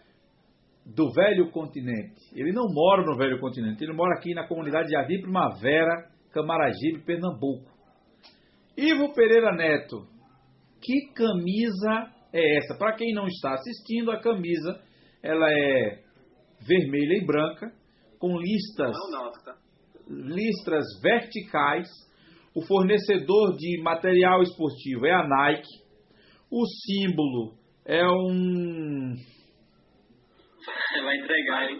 [0.84, 2.20] do Velho Continente.
[2.34, 7.04] Ele não mora no Velho Continente, ele mora aqui na comunidade de Avi Primavera, Camaragibe,
[7.04, 7.70] Pernambuco.
[8.76, 10.04] Ivo Pereira Neto,
[10.82, 12.76] que camisa é essa?
[12.76, 14.82] Para quem não está assistindo, a camisa
[15.22, 16.02] ela é
[16.60, 17.79] vermelha e branca,
[18.20, 18.94] com listas,
[19.44, 19.56] tá?
[20.06, 21.88] listras verticais.
[22.54, 25.68] O fornecedor de material esportivo é a Nike.
[26.50, 27.54] O símbolo
[27.86, 29.14] é um.
[31.04, 31.78] Vai entregar, hein?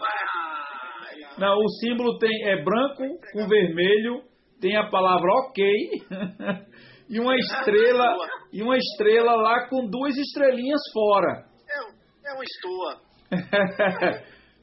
[1.37, 3.03] Não, o símbolo tem, é branco
[3.33, 4.23] com vermelho,
[4.59, 5.63] tem a palavra ok
[7.09, 8.15] e uma estrela
[8.51, 11.45] e uma estrela lá com duas estrelinhas fora.
[11.69, 13.01] É, é uma estoa.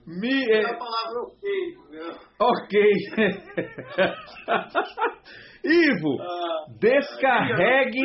[0.09, 0.65] Me, é...
[0.65, 1.77] A palavra ok.
[2.41, 2.81] Ok.
[5.65, 8.01] Ivo, Ah, descarregue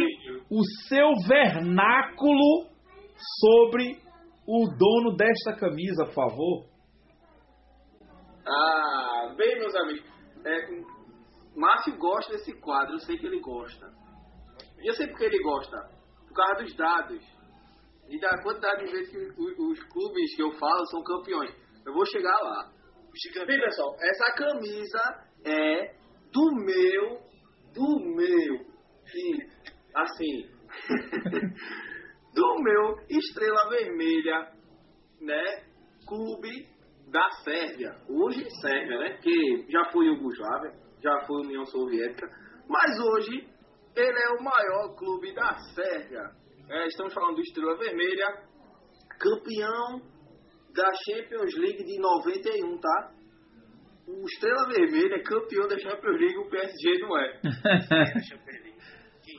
[0.51, 2.67] o seu vernáculo
[3.39, 3.97] sobre
[4.45, 6.65] o dono desta camisa, por favor.
[8.45, 10.03] Ah, bem, meus amigos.
[10.45, 10.67] É,
[11.55, 13.85] Márcio gosta desse quadro, eu sei que ele gosta.
[14.81, 15.77] E eu sei porque ele gosta.
[16.27, 17.23] Por causa dos dados.
[18.09, 21.62] E da quantidade de vezes que os, os clubes que eu falo são campeões.
[21.85, 22.71] Eu vou chegar lá.
[23.45, 24.99] Bem, pessoal, essa camisa
[25.45, 25.93] é
[26.31, 27.19] do meu,
[27.73, 28.65] do meu,
[29.05, 29.37] sim,
[29.93, 30.49] assim,
[32.33, 34.51] do meu Estrela Vermelha,
[35.21, 35.63] né,
[36.07, 36.67] clube
[37.11, 37.93] da Sérvia.
[38.09, 40.73] Hoje Sérvia, né, que já foi Yugoslávia,
[41.03, 42.27] já foi União Soviética,
[42.67, 43.47] mas hoje
[43.95, 46.31] ele é o maior clube da Sérvia.
[46.69, 48.41] É, estamos falando do Estrela Vermelha,
[49.19, 50.12] campeão
[50.73, 53.13] da Champions League de 91, tá?
[54.07, 57.39] o Estrela Vermelha é campeão da Champions League, o PSG não é.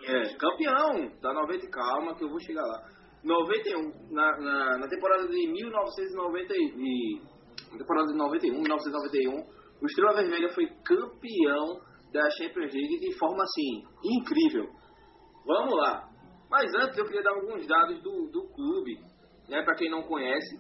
[0.07, 2.83] é, campeão da 90, calma que eu vou chegar lá.
[3.23, 7.21] 91, na, na, na temporada de 1990 e,
[7.79, 9.33] temporada de 91, 1991,
[9.81, 11.81] o Estrela Vermelha foi campeão
[12.13, 14.67] da Champions League de forma assim, incrível.
[15.47, 16.09] Vamos lá.
[16.51, 18.99] Mas antes eu queria dar alguns dados do, do clube,
[19.49, 20.57] né, para quem não conhece.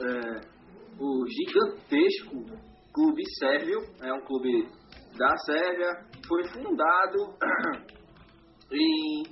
[0.00, 0.40] É,
[1.00, 4.68] o gigantesco clube sérvio, é um clube
[5.16, 7.34] da Sérvia, foi fundado
[8.72, 9.22] em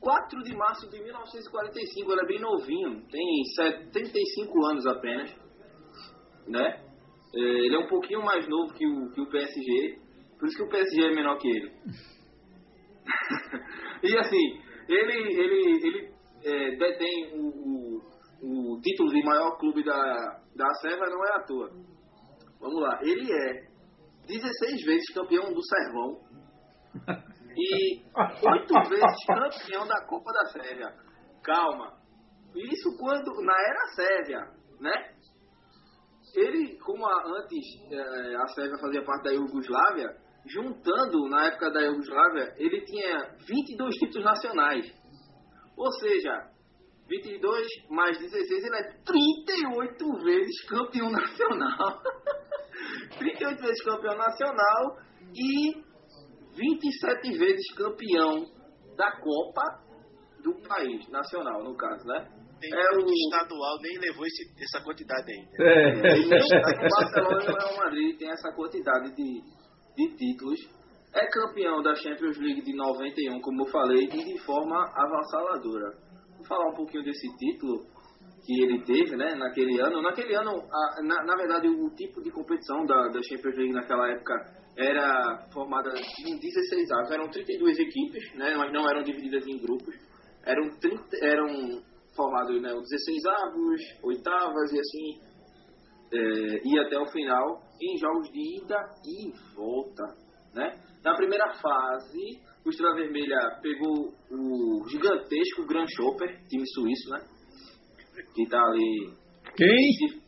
[0.00, 5.34] 4 de março de 1945, ele é bem novinho, tem 75 anos apenas,
[6.46, 6.84] né?
[7.34, 9.98] É, ele é um pouquinho mais novo que o, que o PSG,
[10.38, 11.72] por isso que o PSG é menor que ele.
[14.04, 17.93] e assim, ele, ele, ele é, detém o, o, o,
[18.84, 21.70] título de maior clube da, da Sérvia, não é à toa.
[22.60, 23.66] Vamos lá, ele é
[24.26, 26.20] 16 vezes campeão do Servão
[27.56, 30.94] e 8 vezes campeão da Copa da Sérvia.
[31.42, 31.98] Calma.
[32.54, 34.38] Isso quando na era Sérvia,
[34.80, 35.14] né?
[36.36, 40.08] Ele, como a, antes é, a Sérvia fazia parte da Iugoslávia,
[40.46, 44.86] juntando na época da Iugoslávia, ele tinha 22 títulos nacionais.
[45.76, 46.53] Ou seja,
[47.08, 52.02] 22 mais 16, ele é 38 vezes campeão nacional.
[53.18, 54.98] 38 vezes campeão nacional
[55.34, 55.82] e
[56.56, 58.46] 27 vezes campeão
[58.96, 59.84] da Copa
[60.42, 62.28] do país, nacional no caso, né?
[62.60, 65.50] Tem é o estadual nem levou esse, essa quantidade ainda.
[65.60, 65.88] É.
[65.88, 66.14] é.
[66.14, 69.42] O Barcelona e o Real Madrid tem essa quantidade de,
[69.96, 70.60] de títulos.
[71.14, 76.03] É campeão da Champions League de 91, como eu falei, e de forma avassaladora.
[76.48, 77.84] Falar um pouquinho desse título
[78.44, 80.02] que ele teve, né, naquele ano.
[80.02, 84.10] Naquele ano, a, na, na, verdade, o tipo de competição da, da Champions League naquela
[84.10, 84.34] época
[84.76, 85.90] era formada
[86.26, 87.10] em 16 avos.
[87.10, 89.94] Eram 32 equipes, né, mas não eram divididas em grupos.
[90.44, 91.82] Eram, 30, eram
[92.14, 95.34] formados né, 16 avos, oitavas e assim,
[96.12, 100.04] é, até o final em jogos de ida e volta.
[100.54, 100.78] Né?
[101.02, 107.20] Na primeira fase, o Estrela Vermelha pegou o gigantesco Grand Chopper, time suíço, né?
[108.34, 109.12] Que tá ali.
[109.56, 110.22] Quem?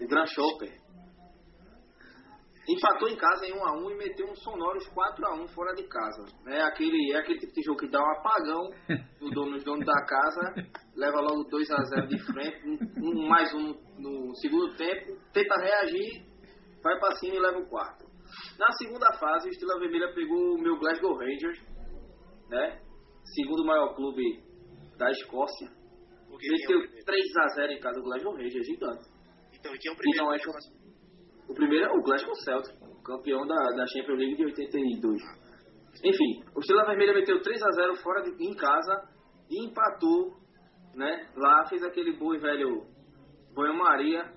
[0.00, 0.84] O Grand Chopper.
[2.66, 5.74] Empatou em casa em 1 a 1 e meteu um sonoros 4 a 1 fora
[5.74, 6.24] de casa.
[6.46, 8.70] É aquele, é aquele tipo de jogo que dá um apagão
[9.20, 10.54] no dono, nos donos da casa,
[10.96, 15.54] leva logo 2 a 0 de frente, um, um, mais um no segundo tempo, tenta
[15.60, 16.24] reagir,
[16.82, 18.13] vai para cima e leva o quarto.
[18.58, 21.60] Na segunda fase, o Estrela Vermelha pegou o meu Glasgow Rangers,
[22.48, 22.80] né?
[23.34, 24.42] Segundo maior clube
[24.96, 25.68] da Escócia.
[26.30, 29.08] Meteu 3 a 0 em casa do Glasgow Rangers, é gigante.
[29.58, 30.32] Então, e quem é o primeiro?
[30.32, 30.84] É
[31.48, 32.74] o primeiro é o Glasgow Celtic,
[33.04, 35.22] campeão da, da Champions League de 82.
[36.04, 39.08] Enfim, o Estrela Vermelha meteu 3 a 0 fora de, em casa
[39.50, 40.34] e empatou,
[40.94, 41.28] né?
[41.36, 42.86] Lá fez aquele boi velho
[43.54, 44.33] banho-maria,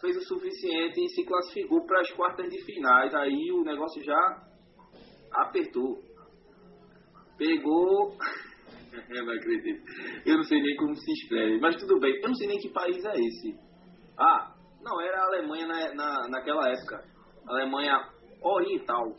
[0.00, 3.14] fez o suficiente e se classificou para as quartas de finais.
[3.14, 4.42] Aí o negócio já
[5.32, 6.02] apertou.
[7.36, 8.16] Pegou.
[9.10, 9.82] eu não acredito.
[10.26, 12.14] Eu não sei nem como se escreve, mas tudo bem.
[12.16, 13.58] Eu não sei nem que país é esse.
[14.18, 17.04] Ah, não, era a Alemanha na, na, naquela época.
[17.46, 18.08] Alemanha
[18.42, 19.16] Oriental.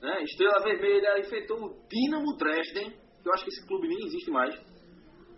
[0.00, 0.22] Né?
[0.22, 4.54] Estrela Vermelha enfrentou o Dinamo Dresden, que eu acho que esse clube nem existe mais.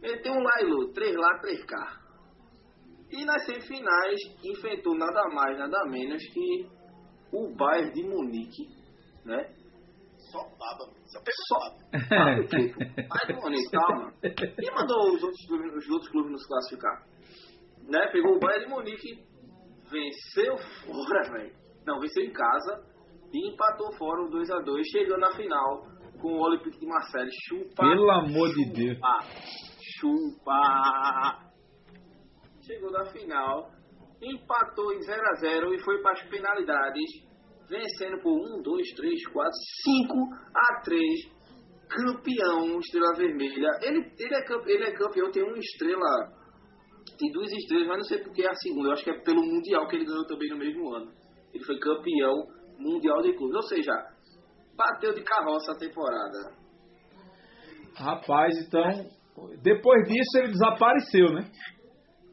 [0.03, 2.08] Ele tem um Lailo, 3 lá, 3K.
[3.11, 6.69] E nas semifinais enfrentou nada mais, nada menos que
[7.33, 8.69] o Bayern de Munique,
[9.25, 9.55] né?
[10.31, 11.59] Só baba, só pegou só.
[12.11, 12.35] Baba.
[13.09, 14.13] Bayern de Munique, calma.
[14.23, 15.41] E mandou os outros,
[15.77, 17.07] os outros clubes nos classificar.
[17.89, 18.07] Né?
[18.13, 19.29] Pegou o Bayern de Munique
[19.91, 21.55] venceu fora, velho.
[21.87, 22.85] Não, venceu em casa
[23.33, 25.87] e empatou fora o 2x2, chegando na final
[26.21, 27.31] com o Olympique de Marseille.
[27.47, 27.83] Chupa.
[27.83, 28.99] Pelo amor de Deus.
[29.99, 31.48] Chupa.
[32.69, 33.71] Chegou na final,
[34.21, 37.11] empatou em 0x0 e foi para as penalidades,
[37.67, 39.51] vencendo por 1, 2, 3, 4,
[39.85, 40.15] 5
[40.55, 41.39] a 3.
[41.89, 43.71] Campeão, estrela vermelha.
[43.81, 46.37] Ele, ele, é, ele é campeão, tem uma estrela
[47.17, 48.89] tem duas estrelas, mas não sei porque é a segunda.
[48.89, 51.11] Eu acho que é pelo Mundial que ele ganhou também no mesmo ano.
[51.55, 52.35] Ele foi campeão
[52.79, 53.57] mundial de clubes.
[53.57, 53.93] Ou seja,
[54.77, 56.53] bateu de carroça a temporada.
[57.97, 58.83] Rapaz, então,
[59.63, 61.51] depois disso ele desapareceu, né?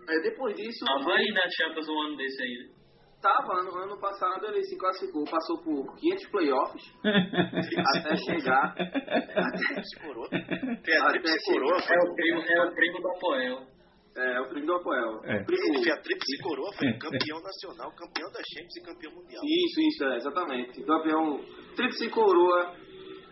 [0.07, 0.86] É, depois disso.
[0.86, 2.76] Tava aí na Champions um ano desse aí, né?
[3.22, 6.84] Tava, no ano passado ele se classificou, passou por 500 playoffs
[7.98, 8.76] até chegar.
[8.77, 10.30] Até, coroa.
[10.30, 11.77] Tem a até coroa.
[11.90, 13.76] É o primo, é o primo do Apoel.
[14.15, 15.22] É, o primo do Apoel.
[15.26, 15.44] É.
[15.44, 15.84] Primo...
[15.84, 19.41] Foi a tríplice coroa, foi campeão nacional, campeão da Champions e campeão mundial.
[19.44, 20.84] Isso, isso, é, exatamente.
[20.84, 21.40] Campeão
[21.76, 22.76] tríplice coroa.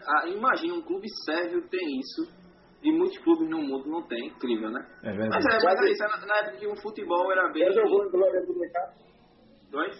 [0.06, 2.43] Ah, imagina, um clube sérvio tem isso.
[2.84, 4.28] E muitos clubes no mundo não tem.
[4.28, 4.86] Incrível, né?
[5.04, 5.48] É Mas verdade.
[5.48, 6.04] é, mas é isso.
[6.04, 7.66] Na, na época que o futebol era bem...
[7.66, 8.94] Já jogou em Glória do Goitá?
[9.72, 9.96] Dois?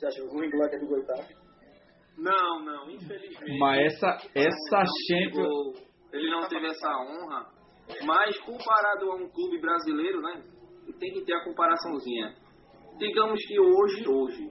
[0.00, 1.14] Já jogou em Glória do Goitá?
[2.18, 3.58] Não, não, infelizmente.
[3.58, 5.92] Mas essa, essa Não Champions.
[6.12, 7.46] Ele não teve essa honra.
[8.04, 10.42] Mas comparado a um clube brasileiro, né?
[10.98, 12.34] Tem que ter a comparaçãozinha.
[12.98, 14.50] Digamos que hoje, hoje,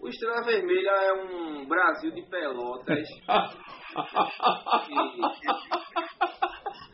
[0.00, 3.08] o Estrela Vermelha é um Brasil de Pelotas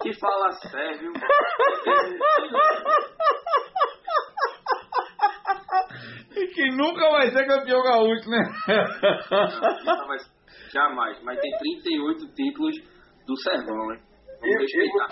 [0.00, 1.12] que fala sério.
[6.36, 8.38] E que nunca vai ser campeão gaúcho, né?
[9.84, 10.22] Não, mas
[10.72, 11.22] jamais.
[11.24, 12.76] Mas tem 38 títulos
[13.26, 14.00] do Servão, hein?
[14.40, 15.08] Vamos respeitar.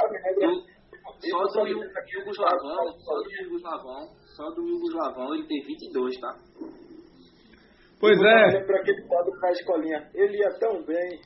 [1.19, 6.35] Só do Yugoslavão, só do Yugoslavão, só do Yugoslavão ele tem 22, tá?
[7.99, 8.65] Pois é.
[8.65, 10.11] Para aquele quadro na escolinha.
[10.15, 11.21] Ele ia tão bem.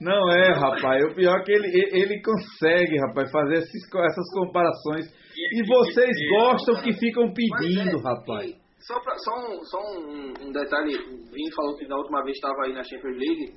[0.00, 1.04] Não é, rapaz.
[1.04, 5.06] O pior é que ele, ele consegue, rapaz, fazer esses, essas comparações.
[5.36, 8.50] E vocês gostam que ficam pedindo, é, rapaz.
[8.50, 12.22] e Só, pra, só, um, só um, um detalhe, o Vini falou que na última
[12.24, 13.54] vez estava aí na Champions League.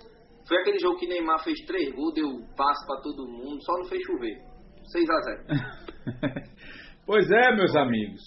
[0.48, 3.86] Foi aquele jogo que Neymar fez três gols, deu passe pra todo mundo, só não
[3.86, 4.36] fez chover.
[4.92, 6.50] 6 a 0
[7.06, 8.22] Pois é, meus amigos.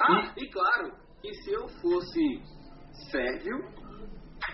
[0.00, 2.20] Ah, e claro, que se eu fosse
[3.10, 3.58] sérvio,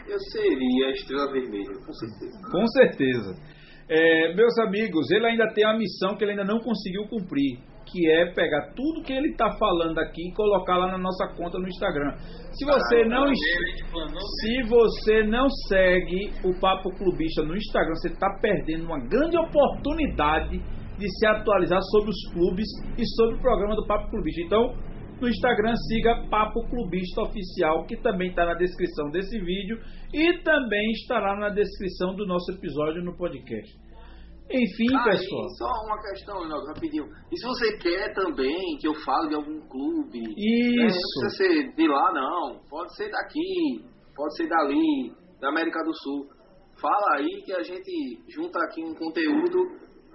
[0.08, 2.50] eu seria a estrela vermelha, com certeza.
[2.50, 3.62] Com certeza.
[3.88, 8.10] É, meus amigos, ele ainda tem uma missão que ele ainda não conseguiu cumprir, que
[8.10, 11.68] é pegar tudo que ele está falando aqui e colocar lá na nossa conta no
[11.68, 12.14] Instagram.
[12.52, 18.84] Se você não se você não segue o Papo Clubista no Instagram, você está perdendo
[18.84, 20.58] uma grande oportunidade
[20.98, 24.42] de se atualizar sobre os clubes e sobre o programa do Papo Clubista.
[24.42, 24.74] Então,
[25.22, 29.78] no Instagram, siga Papo Clubista Oficial, que também está na descrição desse vídeo
[30.12, 33.72] e também estará na descrição do nosso episódio no podcast.
[34.50, 35.48] Enfim, Ah, pessoal.
[35.56, 37.06] só uma questão, Leonardo, rapidinho.
[37.30, 40.20] E se você quer também que eu fale de algum clube?
[40.20, 40.34] né,
[40.76, 40.98] Não Isso.
[41.20, 42.60] precisa ser de lá, não.
[42.68, 43.80] Pode ser daqui,
[44.14, 46.26] pode ser dali, da América do Sul.
[46.80, 49.58] Fala aí que a gente junta aqui um conteúdo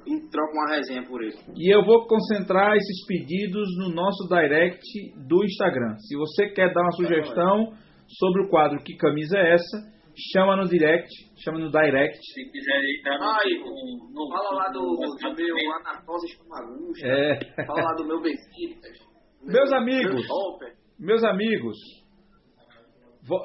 [0.07, 1.35] e troca uma resenha por ele.
[1.55, 4.81] E eu vou concentrar esses pedidos no nosso direct
[5.27, 5.95] do Instagram.
[5.99, 7.73] Se você quer dar uma sugestão
[8.07, 9.97] sobre o quadro Que Camisa é essa?
[10.33, 11.07] Chama no direct,
[11.43, 12.17] chama no direct.
[12.33, 17.07] Se quiser entrar no, Ai, no, no- Fala lá do, no- do meu Anatose Espumagusta.
[17.07, 17.65] É.
[17.67, 18.97] Fala lá do meu Besiktas.
[19.43, 20.25] Meus meu- amigos.
[20.27, 20.77] meu.
[20.99, 21.77] Meus amigos,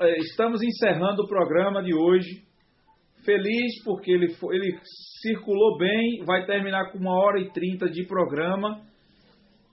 [0.03, 2.43] eh, estamos encerrando o programa de hoje.
[3.25, 4.79] Feliz porque ele, fo- ele
[5.21, 8.81] circulou bem, vai terminar com uma hora e trinta de programa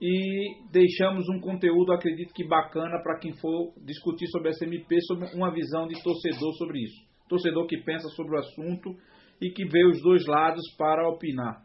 [0.00, 5.26] e deixamos um conteúdo, acredito que bacana para quem for discutir sobre a SMP, sobre
[5.34, 6.96] uma visão de torcedor sobre isso.
[7.28, 8.94] Torcedor que pensa sobre o assunto
[9.40, 11.62] e que vê os dois lados para opinar.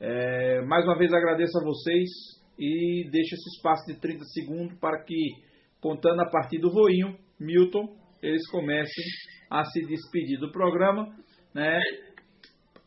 [0.00, 2.08] É, mais uma vez agradeço a vocês
[2.58, 5.16] e deixo esse espaço de 30 segundos para que,
[5.80, 9.04] contando a partir do voinho, Milton, eles comecem
[9.50, 11.06] a se despedir do programa,
[11.54, 11.80] né?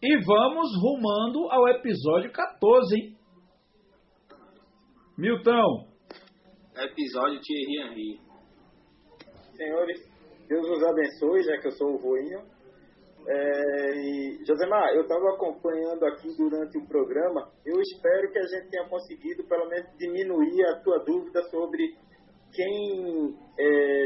[0.01, 3.15] E vamos rumando ao episódio 14, hein?
[5.17, 5.95] Milton,
[6.77, 8.19] Episódio Thierry Henry.
[9.55, 9.97] Senhores,
[10.49, 12.39] Deus os abençoe, já que eu sou o voinho.
[13.27, 17.49] É, e, Josemar, eu estava acompanhando aqui durante o programa.
[17.65, 21.95] Eu espero que a gente tenha conseguido, pelo menos, diminuir a tua dúvida sobre
[22.53, 24.05] quem, é,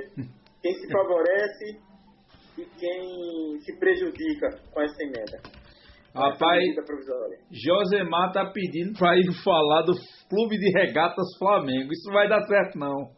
[0.61, 1.79] quem se favorece
[2.57, 5.41] e quem se prejudica com essa emenda.
[6.13, 6.63] Com Rapaz.
[7.51, 9.93] Josemar tá pedindo para ir falar do
[10.29, 11.91] Clube de Regatas Flamengo.
[11.91, 13.11] Isso não vai dar certo, não.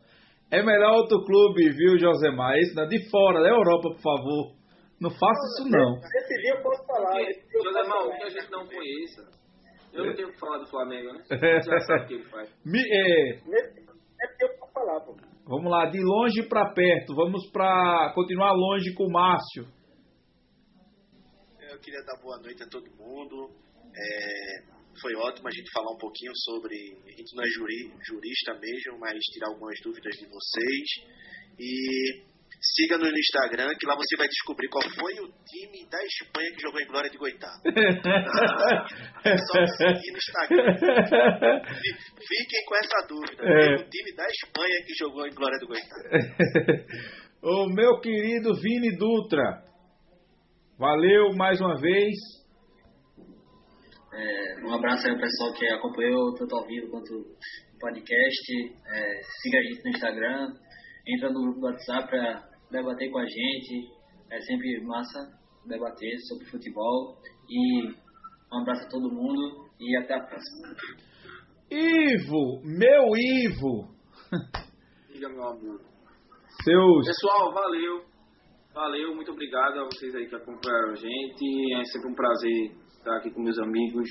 [0.51, 2.57] É melhor outro clube, viu, Josemar?
[2.57, 4.53] Esse não, de fora, da Europa, por favor.
[4.99, 5.97] Não faça isso, não.
[5.97, 7.15] Esse dia eu posso falar.
[7.15, 8.05] Porque, falar.
[8.05, 9.21] o que a gente não conheça,
[9.93, 11.23] eu não tenho o que falar do Flamengo, né?
[11.31, 11.59] É.
[11.61, 12.49] Você já sabe o que ele faz.
[12.65, 13.41] Me- é, esse
[13.73, 13.87] dia
[14.41, 15.30] eu posso falar, pô.
[15.45, 17.15] Vamos lá, de longe para perto.
[17.15, 19.67] Vamos para continuar longe com o Márcio.
[21.71, 23.49] Eu queria dar boa noite a todo mundo.
[23.93, 26.75] É, foi ótimo a gente falar um pouquinho sobre.
[27.05, 31.21] A gente não é juri, jurista mesmo, mas tirar algumas dúvidas de vocês.
[31.59, 32.30] E
[32.61, 36.61] siga no Instagram, que lá você vai descobrir qual foi o time da Espanha que
[36.61, 37.51] jogou em Glória de Goitá.
[39.25, 40.77] É só seguir no Instagram.
[40.77, 43.43] Fi- Fiquem com essa dúvida.
[43.43, 43.75] É.
[43.75, 45.95] O time da Espanha que jogou em Glória do Goitá.
[47.43, 49.63] o meu querido Vini Dutra.
[50.77, 52.15] Valeu mais uma vez.
[54.13, 58.53] É, um abraço aí ao pessoal que acompanhou tanto ao vivo quanto o podcast.
[58.87, 60.53] É, siga a gente no Instagram,
[61.07, 63.91] entra no grupo do WhatsApp para debater com a gente.
[64.31, 65.19] É sempre massa
[65.65, 67.17] debater sobre futebol.
[67.49, 67.87] E
[68.53, 70.75] um abraço a todo mundo e até a próxima.
[71.69, 73.91] Ivo, meu Ivo!
[75.11, 75.81] Diga, meu amor.
[76.63, 77.07] Seus.
[77.07, 78.05] Pessoal, valeu.
[78.73, 81.73] Valeu, muito obrigado a vocês aí que acompanharam a gente.
[81.75, 84.07] É sempre um prazer estar aqui com meus amigos,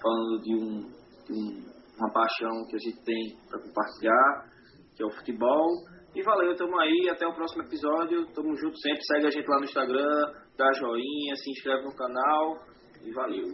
[0.00, 0.80] falando de, um,
[1.26, 1.64] de um,
[1.98, 4.50] uma paixão que a gente tem para compartilhar,
[4.94, 5.66] que é o futebol.
[6.14, 8.26] E valeu, tamo aí, até o próximo episódio.
[8.34, 12.56] Tamo junto sempre, segue a gente lá no Instagram, dá joinha, se inscreve no canal
[13.04, 13.44] e valeu.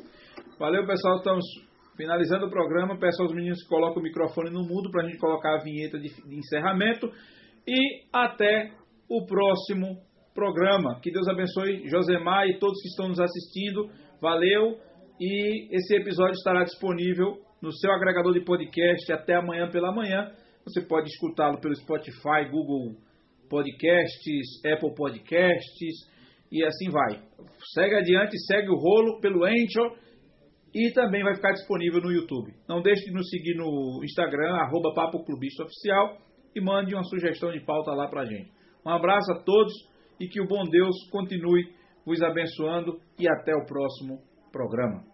[0.58, 1.16] Valeu, pessoal.
[1.16, 1.44] Estamos
[1.96, 2.98] finalizando o programa.
[2.98, 5.98] Peço aos meninos que coloquem o microfone no mudo para a gente colocar a vinheta
[5.98, 7.10] de, de encerramento.
[7.66, 8.72] E até
[9.08, 9.98] o próximo
[10.34, 11.00] programa.
[11.02, 13.88] Que Deus abençoe Josemar e todos que estão nos assistindo.
[14.20, 14.78] Valeu.
[15.20, 20.30] E esse episódio estará disponível no seu agregador de podcast até amanhã pela manhã.
[20.64, 22.96] Você pode escutá-lo pelo Spotify, Google
[23.48, 26.14] Podcasts, Apple Podcasts
[26.50, 27.22] e assim vai.
[27.74, 29.96] Segue adiante, segue o rolo pelo Anchor
[30.74, 32.52] e também vai ficar disponível no YouTube.
[32.68, 36.18] Não deixe de nos seguir no Instagram, arroba Papo Clubista Oficial
[36.54, 38.50] e mande uma sugestão de pauta lá pra gente.
[38.84, 39.72] Um abraço a todos
[40.20, 41.72] e que o bom Deus continue
[42.06, 44.18] vos abençoando e até o próximo
[44.52, 45.13] programa.